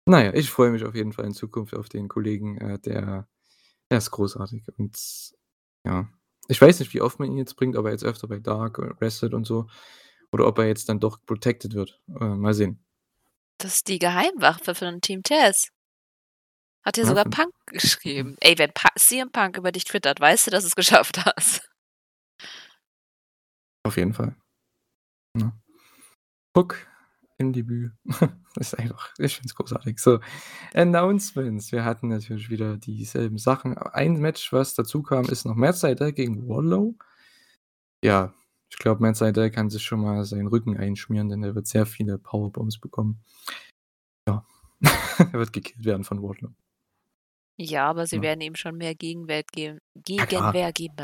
[0.06, 3.28] Na ja, ich freue mich auf jeden Fall in Zukunft auf den Kollegen, äh, der
[3.90, 4.96] der ist großartig und
[5.84, 6.08] ja.
[6.48, 8.78] Ich weiß nicht, wie oft man ihn jetzt bringt, ob er jetzt öfter bei Dark
[9.00, 9.66] wrestelt und so
[10.36, 11.98] oder ob er jetzt dann doch protected wird.
[12.20, 12.84] Äh, mal sehen.
[13.56, 15.70] Das ist die Geheimwaffe von Team Tess.
[16.84, 18.36] Hat Ja, sogar Punk geschrieben.
[18.40, 21.66] Ey, wenn Pa CM Punk über dich twittert, weißt du, dass du's geschafft hast.
[23.82, 24.36] Auf jeden Fall.
[25.38, 25.52] Ja.
[26.54, 26.86] Hook
[27.38, 27.92] Im Debüt.
[28.58, 29.98] Das ist einfach ich finde es großartig.
[29.98, 30.18] So,
[30.72, 31.72] Announcements.
[31.72, 33.76] Wir hatten natürlich wieder dieselben Sachen.
[33.76, 36.96] Ein Match, was dazu kam, ist noch Matt Sydal gegen Wardlow.
[38.02, 38.32] Ja,
[38.70, 41.86] ich glaube, Matt Sydal kann sich schon mal seinen Rücken einschmieren, denn er wird sehr
[41.86, 43.22] viele Powerbombs bekommen.
[44.28, 44.46] Ja,
[45.18, 46.50] er wird gekillt werden von Wardlow.
[47.58, 48.22] Ja, aber sie Ja.
[48.22, 49.78] werden ihm schon mehr Gegenwert geben.
[49.94, 50.94] Gegenwehr geben.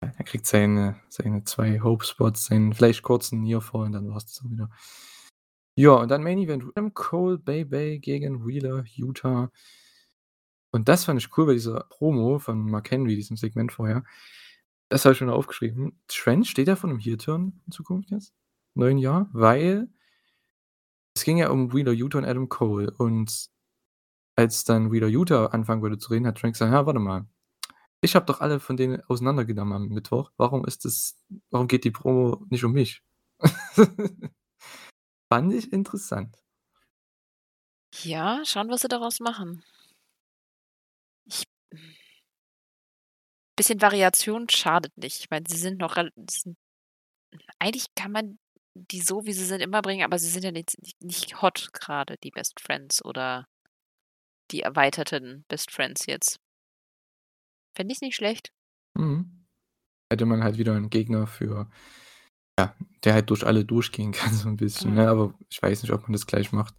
[0.00, 4.40] Er kriegt seine seine 2 Hope Spots, seinen vielleicht kurzen Nearfall und dann war's das
[4.44, 4.70] auch wieder.
[5.76, 9.52] Ja, und dann Main Event Adam Cole, Bay Bay gegen Wheeler Yuta.
[10.72, 14.02] Und das fand ich cool bei dieser Promo von Mark Henry, diesem Segment vorher.
[14.92, 16.00] Das habe ich mir aufgeschrieben.
[16.08, 18.32] Trent steht ja vor 'nem Heel-Turn in Zukunft jetzt,
[18.74, 19.88] im neuen Jahr, weil
[21.16, 23.48] es ging ja um Wheeler Yuta und Adam Cole und
[24.36, 27.26] als dann Wheeler Yuta anfangen wollte zu reden, hat Trent gesagt: „Ja, warte mal.
[28.02, 30.32] Ich habe doch alle von denen auseinandergenommen am Mittwoch.
[30.38, 31.16] Warum ist das
[31.50, 33.02] warum geht die Promo nicht um mich?“
[35.30, 36.36] Fand ich interessant.
[38.04, 39.62] Ja, schauen, was sie daraus machen.
[43.58, 45.20] Bisschen Variation schadet nicht.
[45.20, 45.96] Ich meine, sie sind noch
[46.30, 46.56] sind
[47.58, 48.38] eigentlich kann man
[48.74, 52.16] die so, wie sie sind, immer bringen, aber sie sind ja nicht nicht hot grade,
[52.22, 53.46] die Best Friends oder
[54.50, 56.38] die erweiterten Best Friends jetzt.
[57.76, 58.50] Fände ich nicht schlecht.
[58.96, 59.44] Mhm.
[60.12, 61.70] Hätte man halt wieder 'n Gegner für
[62.58, 62.74] ja,
[63.04, 64.96] der halt durch alle durchgehen kann so 'n bisschen, Mhm.
[64.96, 65.08] ne?
[65.08, 66.74] Aber ich weiß nicht, ob man das gleich macht.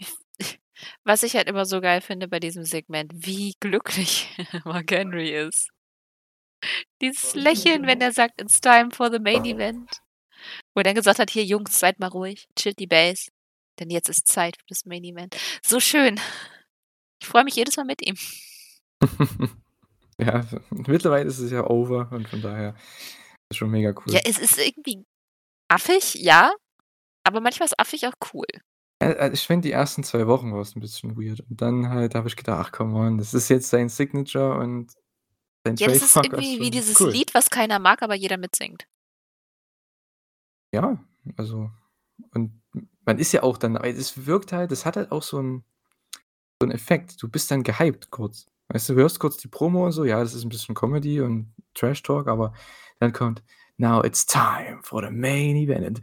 [1.04, 4.28] Was ich halt immer so geil finde bei diesem Segment, wie glücklich
[4.64, 5.70] Mark Henry ist.
[7.02, 9.90] Dieses Lächeln, wenn er sagt: „It's time for the main event.“
[10.74, 13.30] Wo er dann gesagt hat: „Hier Jungs, seid mal ruhig, chillt die Base,
[13.80, 16.20] denn jetzt ist Zeit für das Main Event.“ So schön.
[17.22, 18.16] Ich freue mich jedes Mal mit ihm.
[20.20, 22.74] Ja, mittlerweile ist es ja over und von daher
[23.50, 24.12] ist schon mega cool.
[24.14, 25.04] Ja, es ist irgendwie
[25.68, 26.52] affig, ja,
[27.24, 28.46] aber manchmal ist affig auch cool.
[29.02, 32.14] Äh, äh, ich finde, die ersten 2 Wochen war's 'n bisschen weird und dann halt
[32.14, 34.92] habe ich gedacht: „Ach come on, das ist jetzt sein Signature und
[35.66, 38.36] sein Ja, das ist irgendwie wie schon dieses cool.“ Lied, was keiner mag, aber jeder
[38.36, 38.86] mitsingt.
[40.74, 40.98] Ja,
[41.36, 41.70] also
[42.34, 42.62] und
[43.04, 45.64] man ist ja auch dann aber es wirkt halt es hat halt auch so 'n
[46.62, 47.22] so 'n Effekt.
[47.22, 48.46] Du bist dann gehypt kurz.
[48.68, 51.20] Weißt du, du hörst kurz die Promo und so, ja, das ist 'n bisschen Comedy
[51.22, 52.54] und Trash Talk, aber
[53.00, 53.42] dann kommt:
[53.78, 56.00] „Now it's time for the main event.“ Und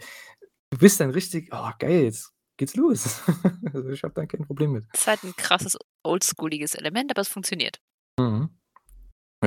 [0.72, 3.22] du bist dann richtig: „Oh geil, jetzt geht's los.“
[3.74, 4.86] Also, ich habe da kein Problem mit.
[4.94, 7.80] Ist halt 'n krasses oldschooliges Element, aber es funktioniert.
[8.20, 8.57] Mhm.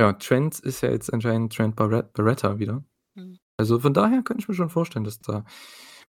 [0.01, 2.83] Ja, Trent ist ja jetzt anscheinend Trent Barret Barretta wieder.
[3.15, 3.39] Mhm.
[3.59, 5.45] Also, von daher könnte ich mir schon vorstellen, dass da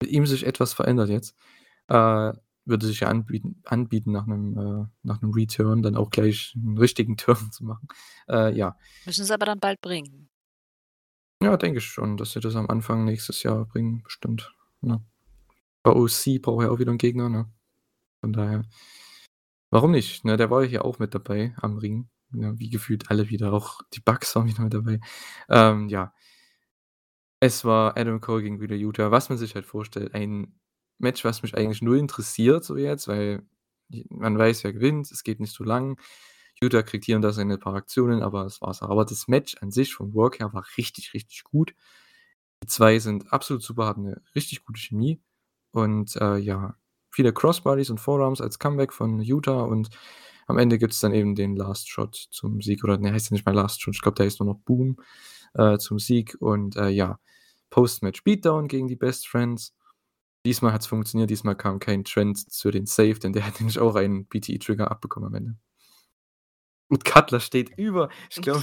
[0.03, 1.37] mit ihm sich etwas verändert jetzt.
[1.89, 2.33] Äh,
[2.65, 6.79] würde sich ja anbieten anbieten nach 'nem äh, nach 'nem Return dann auch gleich 'n
[6.79, 7.87] richtigen Turn zu machen.
[8.29, 8.77] Äh, ja.
[9.05, 10.29] Müssen sie aber dann bald bringen.
[11.43, 15.05] Ja, denke ich schon, dass sie das am Anfang nächstes Jahr bringen, bestimmt, ne?
[15.85, 17.51] Bei OC braucht er auch wieder 'n Gegner, ne?
[18.23, 18.65] Von daher
[19.73, 20.37] warum nicht, ne?
[20.37, 23.81] Der war ja hier auch mit dabei am Ring, ne, wie gefühlt alle wieder, auch
[23.95, 25.01] die Bucks waren wieder mit dabei.
[25.49, 26.13] Ähm, ja.
[27.43, 30.59] Es war Adam Cole gegen Wheeler Yuta, was man sich halt vorstellt, ein
[30.99, 33.43] Match, was mich eigentlich null interessiert so jetzt, weil
[34.09, 36.01] man weiß, wer gewinnt, es geht nicht so lang.
[36.63, 38.89] Yuta kriegt hier und da seine paar Aktionen, aber das war's auch.
[38.89, 41.75] Aber das Match an sich vom Work her war richtig, richtig gut.
[42.65, 45.21] Die 2 sind absolut super, hatten 'ne richtig gute Chemie
[45.73, 46.77] und, äh, ja,
[47.11, 49.91] viele Crossbodies und Forearms als Comeback von Yuta und
[50.47, 53.47] am Ende gibt's dann eben den Last Shot zum Sieg oder ne, heißt ja nicht
[53.47, 54.97] mehr Last Shot, ich glaube, der heißt nur noch Boom,
[55.55, 57.19] äh, zum Sieg und, äh, ja,
[57.71, 59.75] Post-Match Beatdown gegen die Best Friends.
[60.45, 63.97] Diesmal hat's funktioniert, diesmal kam kein Trent zu den Save, denn der hat nämlich auch
[63.97, 65.57] einen BTE-Trigger abbekommen am Ende.
[66.89, 68.63] Und Cutler steht über ich glaube,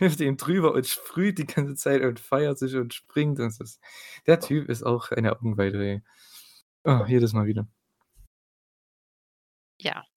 [0.00, 3.38] über dem drüber und sprüht die ganze Zeit und feiert sich und springt.
[3.38, 3.80] Das ist
[4.26, 6.02] der Typ ist auch eine Augenweide.
[6.84, 7.68] Oh, jedes Mal wieder.
[9.78, 10.09] Ja.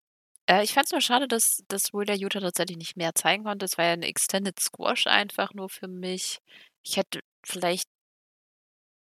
[0.49, 3.65] Äh, ich fand's nur schade, dass dass Wheeler Yuta tatsächlich nicht mehr zeigen konnte.
[3.65, 6.39] Es war ja 'ne Extended Squash einfach nur für mich.
[6.83, 7.85] Ich hätte vielleicht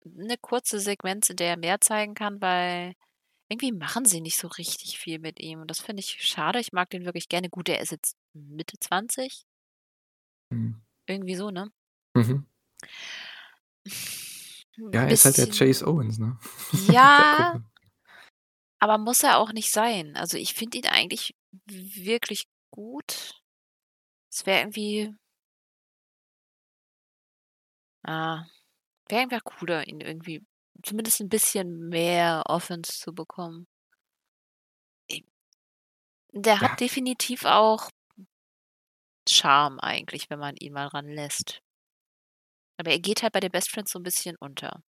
[0.06, 2.94] 'ne kurze Sequenz, in der er mehr zeigen kann, weil
[3.50, 6.60] irgendwie machen sie nicht so richtig viel mit ihm und das finde ich schade.
[6.60, 7.50] Ich mag den wirklich gerne.
[7.50, 9.42] Gut, er ist jetzt Mitte 20?
[10.52, 10.80] Mhm.
[11.08, 11.70] Irgendwie so, ne?
[12.16, 12.44] Mhm.
[14.78, 16.36] 'N Ja, er ist halt der bisschen Chase Owens, ne?
[17.18, 17.62] Der Ja, Gruppe.
[18.80, 20.16] Aber muss er auch nicht sein.
[20.16, 21.34] Also, ich finde ihn eigentlich
[21.66, 23.34] wirklich gut.
[24.32, 25.14] Es wäre irgendwie
[28.04, 28.44] ah,
[29.08, 30.42] wäre einfach cooler, ihn irgendwie
[30.84, 33.66] zumindest 'n bisschen mehr Offense zu bekommen.
[36.34, 36.60] Der Ja.
[36.60, 37.90] hat definitiv auch
[39.28, 41.60] Charme eigentlich, wenn man ihn mal ranlässt.
[42.80, 44.82] Aber er geht halt bei den Best Friends so 'n bisschen unter.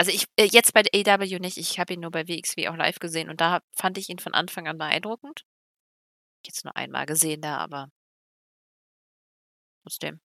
[0.00, 3.00] Also, ich äh, jetzt bei AEW nicht, ich habe ihn nur bei WXW auch live
[3.00, 5.44] gesehen und da fand ich ihn von Anfang an beeindruckend.
[6.44, 7.88] Jetzt nur einmal gesehen da, aber
[9.84, 10.20] trotzdem.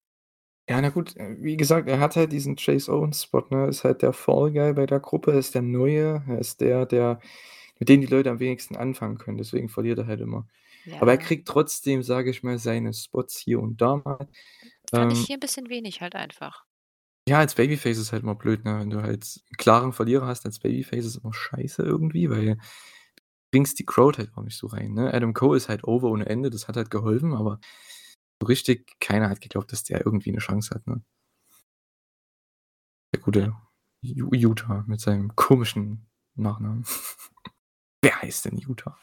[0.68, 3.68] Ja, na gut, äh, wie gesagt, er hat halt diesen Chase Owens Spot, ne?
[3.68, 7.20] Ist halt der Fall Guy bei der Gruppe, ist der Neue, er ist der, der
[7.78, 10.48] mit dem die Leute am wenigsten anfangen können, deswegen verliert er halt immer.
[10.98, 11.18] Aber er Ja.
[11.18, 14.28] kriegt trotzdem, sage ich mal, seine Spots hier und da mal.
[14.92, 16.65] Fand ich Ähm hier 'n bisschen wenig halt einfach.
[17.28, 18.78] Ja, als Babyface ist halt immer blöd, ne?
[18.78, 22.56] Wenn du halt 'n klaren Verlierer hast als Babyface, ist immer scheiße irgendwie, weil
[23.52, 25.12] bringst die Crowd halt auch nicht so rein, ne?
[25.14, 27.60] Adam Cole ist halt over ohne Ende, das hat halt geholfen, aber
[28.42, 31.02] so richtig keiner hat geglaubt, dass der irgendwie 'ne Chance hat, ne?
[33.14, 33.52] Der gute
[34.02, 36.84] Yuta mit seinem komischen Nachnamen.
[38.02, 38.98] Wer heißt denn Yuta?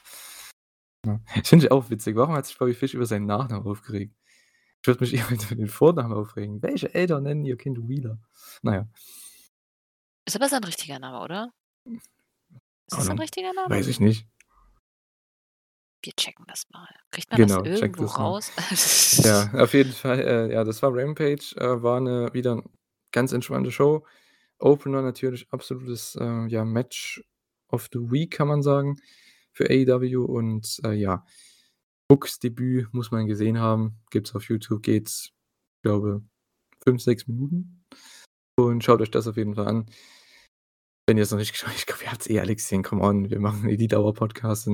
[1.05, 2.15] Ja, das finde ich auch witzig.
[2.15, 4.13] Warum hat sich Bobby Fish über seinen Nachnamen aufgeregt?
[4.83, 6.61] Ich würde mich eher über den Vornamen aufregen.
[6.61, 8.19] Welche Eltern nennen ihr Kind Wheeler?
[8.61, 8.87] Na ja.
[10.25, 11.53] Ist aber sein richtiger Name, oder?
[11.85, 12.01] Ist
[12.87, 13.21] das sein Ahnung.
[13.21, 13.73] richtiger Name?
[13.73, 14.27] Weiß ich nicht.
[16.03, 16.89] Wir checken das mal.
[17.11, 18.51] Kriegt man Genau, das irgendwo das raus?
[19.23, 22.63] Ja, auf jeden Fall, äh, ja, das war Rampage, äh, war 'ne wieder 'n
[23.11, 24.05] ganz entspannte Show.
[24.59, 27.23] Opener natürlich absolutes, äh, ja, Match
[27.69, 28.97] of the Week, kann man sagen,
[29.53, 31.25] für AEW und, äh, ja,
[32.11, 33.99] Hooks Debüt muss man gesehen haben.
[34.11, 35.31] Gibt's auf YouTube, geht,
[35.83, 36.23] glaube
[36.83, 37.85] 5, 6 Minuten
[38.59, 39.85] und schaut euch das auf jeden Fall an.
[41.07, 43.39] Wenn ihr's noch nicht geschaut ich glaube, ihr habt's eh alle gesehen, come on, wir
[43.39, 44.69] machen eh die Dauer-Podcast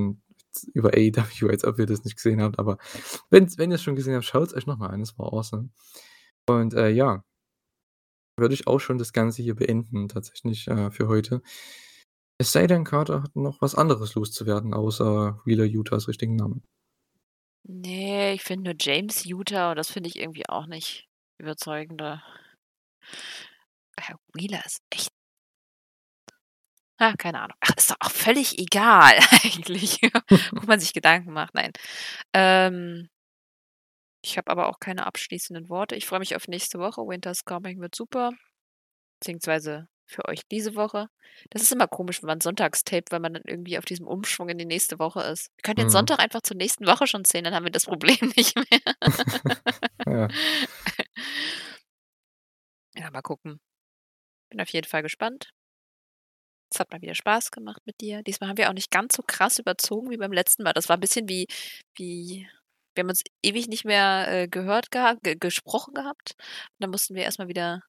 [0.74, 2.78] über AEW, als ob ihr das nicht gesehen habt, aber
[3.30, 5.70] wenn's wenn ihr's schon gesehen habt, schaut's euch noch mal an, es war awesome.
[6.48, 7.24] Und, äh, ja
[8.40, 11.42] würde ich auch schon das Ganze hier beenden tatsächlich, äh, für heute.
[12.38, 16.62] Es sei denn, Carter hat noch was anderes loszuwerden, außer Wheeler Yutas richtigen Namen.
[17.68, 21.08] Ne, ich finde nur James und das finde ich irgendwie auch nicht
[21.38, 22.22] überzeugender.
[23.98, 25.10] Herr Wheeler ist echt
[26.98, 27.56] Ah, keine Ahnung.
[27.60, 30.00] Ach, ist doch auch völlig egal eigentlich,
[30.52, 31.54] wo man sich Gedanken macht.
[31.54, 31.72] Nein.
[32.34, 33.08] Ähm
[34.24, 35.96] ich habe aber auch keine abschließenden Worte.
[35.96, 37.02] Ich freue mich auf nächste Woche.
[37.02, 38.32] Winter's Coming wird super,
[39.20, 41.08] beziehungsweise für euch diese Woche.
[41.50, 44.48] Das ist immer komisch, wenn man sonntags taped, weil man dann irgendwie auf diesem Umschwung
[44.50, 45.50] in die nächste Woche ist.
[45.56, 45.90] Wir können den Mhm.
[45.90, 48.94] Sonntag einfach zur nächsten Woche schon zählen, dann haben wir das Problem nicht mehr.
[50.06, 50.32] Ja.
[52.94, 53.60] Ja, mal gucken.
[54.50, 55.50] Bin auf jeden Fall gespannt.
[56.72, 58.22] Es hat mal wieder Spaß gemacht mit dir.
[58.22, 60.72] Diesmal haben wir auch nicht ganz so krass überzogen wie beim letzten Mal.
[60.72, 61.46] Das war 'n bisschen wie
[61.96, 62.48] wie
[62.94, 66.34] wir haben uns ewig nicht mehr, äh, gehört gehabt ge gesprochen gehabt.
[66.38, 67.82] Und dann mussten wir erst mal wieder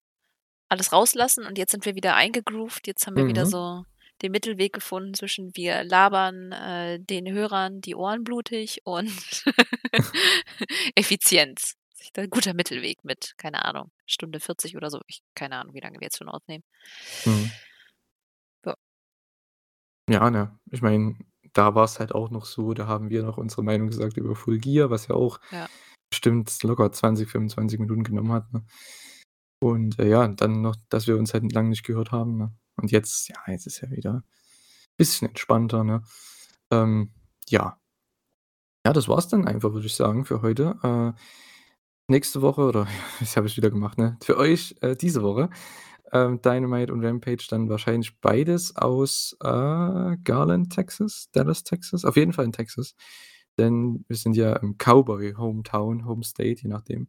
[0.71, 2.87] alles rauslassen und jetzt sind wir wieder eingegroovt.
[2.87, 3.49] Jetzt haben wir wieder Mhm.
[3.49, 3.85] so
[4.21, 9.11] den Mittelweg gefunden zwischen wir labern, äh, den Hörern die Ohren blutig und
[10.95, 11.75] Effizienz.
[12.17, 14.99] Ein guter Mittelweg mit, keine Ahnung, Stunde 40 oder so.
[15.07, 16.63] Ich keine Ahnung, wie lange wir jetzt schon aufnehmen.
[17.25, 17.51] Mhm.
[18.65, 18.75] Ja.
[20.09, 20.59] Ja, ne?
[20.71, 21.15] Ich meine,
[21.53, 24.57] da war's halt auch noch so, da haben wir noch unsere Meinung gesagt über Full
[24.59, 25.67] Gear, was ja auch Ja.
[26.09, 28.65] bestimmt locker 20, 25 Minuten genommen hat, ne?
[29.61, 32.51] Und, äh, ja, dann noch, dass wir uns halt lang nicht gehört haben, ne?
[32.77, 34.23] Und jetzt ja, jetzt ist ja wieder
[34.97, 36.03] bisschen entspannter, ne?
[36.71, 37.11] Ähm,
[37.49, 37.77] ja.
[38.85, 40.77] Ja, das war's dann einfach, würde ich sagen, für heute.
[40.83, 41.19] Äh,
[42.07, 42.87] nächste Woche oder
[43.19, 44.17] jetzt habe ich's wieder gemacht, ne?
[44.23, 45.49] Für euch, äh, diese Woche,
[46.11, 52.33] ähm, Dynamite und Rampage dann wahrscheinlich beides aus, äh, Garland, Texas, Dallas, Texas, auf jeden
[52.33, 52.95] Fall in Texas,
[53.59, 57.07] denn wir sind ja im Cowboy Hometown, Home State, je nachdem.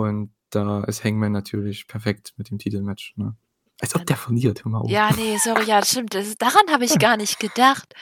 [0.00, 3.36] Und da ist Hangman natürlich perfekt mit dem Titelmatch, ne?
[3.80, 4.90] Als ob der verliert, hör mal auf.
[4.90, 6.12] Ja, ne, sorry, ja, das stimmt.
[6.14, 7.94] Das daran habe ich gar nicht gedacht.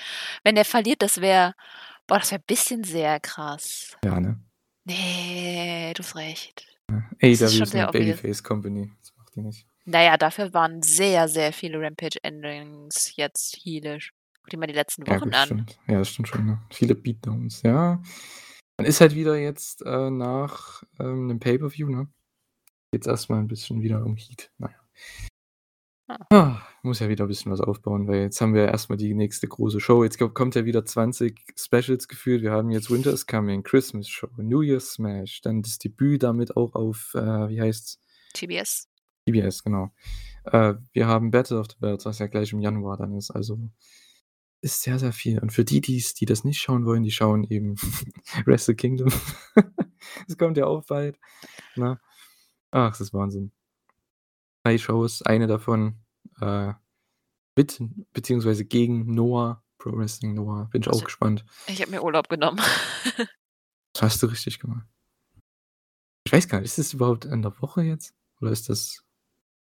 [0.43, 1.55] Wenn der verliert, das wäre
[2.07, 3.97] boah, das wäre bisschen sehr krass.
[4.05, 4.41] Ja, ne?
[4.85, 6.67] Ne, du hast recht.
[6.91, 8.17] Ja, Das ist ist 'ne obvious.
[8.21, 8.93] Babyface Company.
[9.01, 9.67] Das macht die nicht.
[9.85, 14.13] Na ja, dafür waren sehr, sehr viele Rampage-Endings jetzt heelisch.
[14.41, 15.45] Guck dir mal die letzten Ja Wochen gut, an.
[15.47, 15.79] stimmt.
[15.89, 16.63] Ja, das stimmt schon, ne?
[16.71, 18.01] Viele Beatdowns, ja.
[18.79, 22.09] Man ist halt wieder jetzt, äh, nach, ähm, 'nem Pay-per-View, ne?
[22.93, 24.53] Geht's erst mal 'n bisschen wieder um Heat.
[24.59, 24.77] Na ja.
[26.09, 26.19] Ah.
[26.31, 29.13] Ah, muss ja wieder 'n bisschen was aufbauen, weil jetzt haben wir erst mal die
[29.15, 30.05] nächste große Show.
[30.05, 32.43] Jetzt ko kommt ja wieder 20 Specials gefühlt.
[32.43, 36.57] Wir haben jetzt Winter is Coming, Christmas Show, New Year's Smash, dann das Debüt damit
[36.57, 38.01] auch auf, äh, wie heißt's?
[38.35, 38.89] TBS.
[39.27, 39.91] TBS, genau.
[40.45, 43.31] Äh, wir haben Battle of the Belts, was ja gleich im Januar dann ist.
[43.33, 43.59] Also,
[44.61, 45.39] ist sehr, sehr viel.
[45.39, 47.77] Und für die, die's die das nicht schauen wollen, die schauen eben
[48.47, 49.11] Wrestle Kingdom.
[50.29, 51.19] Das kommt ja auch bald,
[51.75, 51.99] ne?
[52.71, 53.51] Ach, es ist Wahnsinn.
[54.65, 55.97] 3 Shows, eine davon,
[56.41, 56.75] äh,
[57.57, 57.81] mit
[58.13, 60.69] beziehungsweise gegen Noah, Pro Wrestling Noah.
[60.71, 61.45] Bin ich auch Also, gespannt.
[61.67, 62.61] ich habe mir Urlaub genommen.
[63.95, 64.87] Das hast du richtig gemacht.
[66.25, 69.03] Ich weiß gar nicht, ist das überhaupt in der Woche jetzt oder ist das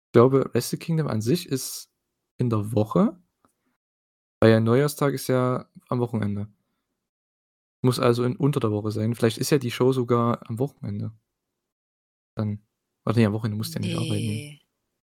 [0.08, 1.92] ich glaube, Wrestle Kingdom an sich ist
[2.38, 3.22] in der Woche.
[4.40, 6.48] Weil ja Neujahrstag ist ja am Wochenende.
[7.82, 9.16] Muss also in unter der Woche sein.
[9.16, 11.12] Vielleicht ist ja die Show sogar am Wochenende.
[12.36, 12.62] Dann
[13.04, 14.26] warte, ne, am Wochenende musst du ja nicht arbeiten.
[14.26, 14.60] Ne.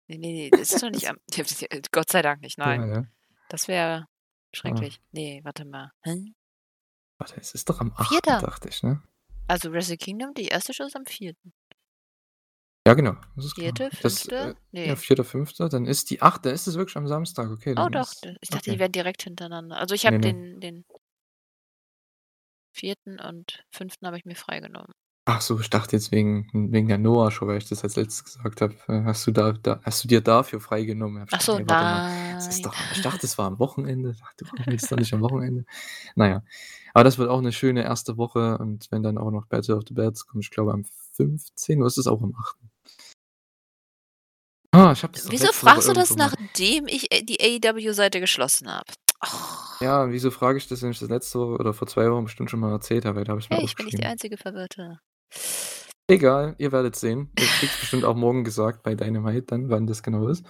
[0.09, 1.17] Ne, ne, ne, das ist doch nicht am
[1.93, 2.89] Gott sei Dank nicht, Ja, nein.
[2.91, 3.05] ja.
[3.49, 4.07] Das wäre
[4.55, 4.57] Ah.
[4.57, 5.01] schrecklich.
[5.13, 5.93] Ne, warte mal.
[6.03, 6.35] Hä?
[7.19, 8.21] Warte, es ist doch am 8., 4..
[8.41, 9.01] dachte ich, ne?
[9.49, 10.75] Also, Wrestle Kingdom, die 1.
[10.75, 11.35] Show ist am 4.
[12.87, 13.75] Ja, genau, das ist klar.
[13.75, 14.41] 4., Das, 5.?
[14.41, 14.55] äh
[14.85, 14.97] ja, Ne.
[14.97, 16.51] 4., 5., dann ist die 8.
[16.51, 17.49] ist es wirklich am Samstag?
[17.51, 18.79] Okay, Oh doch, ist ich dachte, die okay.
[18.79, 19.79] wären direkt hintereinander.
[19.79, 20.21] Also, ich habe ne.
[20.21, 20.85] den den
[22.77, 23.21] 4.
[23.21, 24.07] und 5.
[24.07, 24.93] habe ich mir freigenommen.
[25.29, 28.61] Ach so, ich dachte jetzt wegen wegen der Noah-Show, weil ich das als Letztes gesagt
[28.61, 28.75] habe.
[28.89, 31.25] Äh, hast du da da hast du dir dafür freigenommen?
[31.29, 32.03] Ich Ach so, „Hey, warte mal,
[32.39, 32.67] das ist nein.
[32.67, 35.65] doch ich dachte, das war am Wochenende.“ Dachte: „Warum ist doch nicht am Wochenende?“
[36.17, 36.43] Na ja,
[36.93, 38.17] aber das wird auch 'ne schöne 1.
[38.17, 41.79] Woche und wenn dann auch noch Battle of the Belts kommt, ich glaube am 15.
[41.83, 42.72] oder ist es auch am 8.?
[44.75, 48.91] Ah, ich habe das Wieso fragst du das, nachdem ich, äh, die AEW-Seite geschlossen habe?
[49.81, 52.51] Ja, wieso frage ich das, wenn ich das letzte Woche oder vor 2 Wochen bestimmt
[52.51, 53.23] schon mal erzählt habe?
[53.23, 54.99] Da habe ich's mir Hey, ich bin nicht die einzige Verwirrte.
[56.09, 57.31] Egal, ihr werdet's sehen.
[57.39, 60.45] Ihr kriegt's bestimmt auch morgen gesagt bei Dynamite dann, wann das genau ist.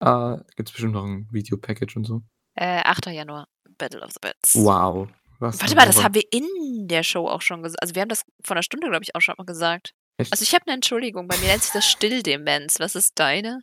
[0.00, 2.22] Äh, gibt's bestimmt noch 'n Video-Package und so.
[2.56, 3.10] Äh, 8.
[3.10, 3.46] Januar,
[3.78, 4.54] Battle of the Belts.
[4.54, 5.08] Wow,
[5.38, 8.08] was Warte mal, das haben wir in der Show auch schon gesa also, wir haben
[8.10, 9.92] das vor 'ner Stunde, glaube ich, auch schon mal gesagt.
[10.18, 12.78] Also, ich habe 'ne Entschuldigung, bei mir nennt sich das Stilldemenz.
[12.78, 13.60] Was ist deine?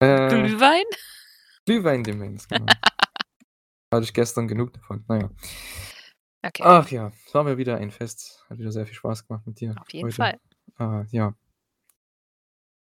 [0.00, 0.84] Äh Glühwein?
[1.66, 2.66] Glühweindemenz, genau.
[3.92, 5.30] Hatte ich gestern genug davon, na ja.
[6.42, 6.62] Okay.
[6.64, 8.44] Ach ja, es war mir wieder ein Fest.
[8.48, 10.14] Hat wieder sehr viel Spaß gemacht mit dir Auf jeden heute.
[10.14, 10.38] Fall.
[10.78, 11.34] Äh, ja.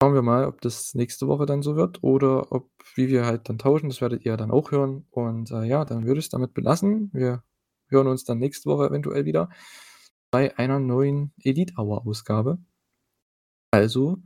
[0.02, 3.48] Schauen wir mal, ob das nächste Woche dann so wird oder ob wie wir halt
[3.48, 3.88] dann tauschen.
[3.88, 7.10] Das werdet ihr dann auch hören und, äh, ja, dann würde ich's damit belassen.
[7.12, 7.42] Wir
[7.88, 9.50] hören uns dann nächste Woche eventuell wieder
[10.30, 12.58] bei einer neuen Elite Hour Ausgabe.
[13.72, 14.18] Also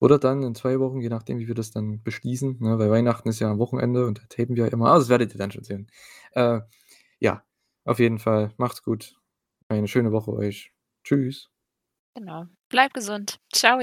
[0.00, 3.28] oder dann in 2 Wochen, je nachdem, wie wir das dann beschließen, ne, weil Weihnachten
[3.28, 4.88] ist ja am Wochenende und da tapen wir ja immer.
[4.90, 5.90] Aber das werdet ihr dann schon sehen.
[6.32, 6.60] Äh,
[7.20, 7.44] ja,
[7.84, 9.16] auf jeden Fall macht's gut.
[9.68, 10.72] Eine schöne Woche euch.
[11.04, 11.50] Tschüss.
[12.16, 12.46] Genau.
[12.68, 13.38] Bleib gesund.
[13.52, 13.80] Tschau.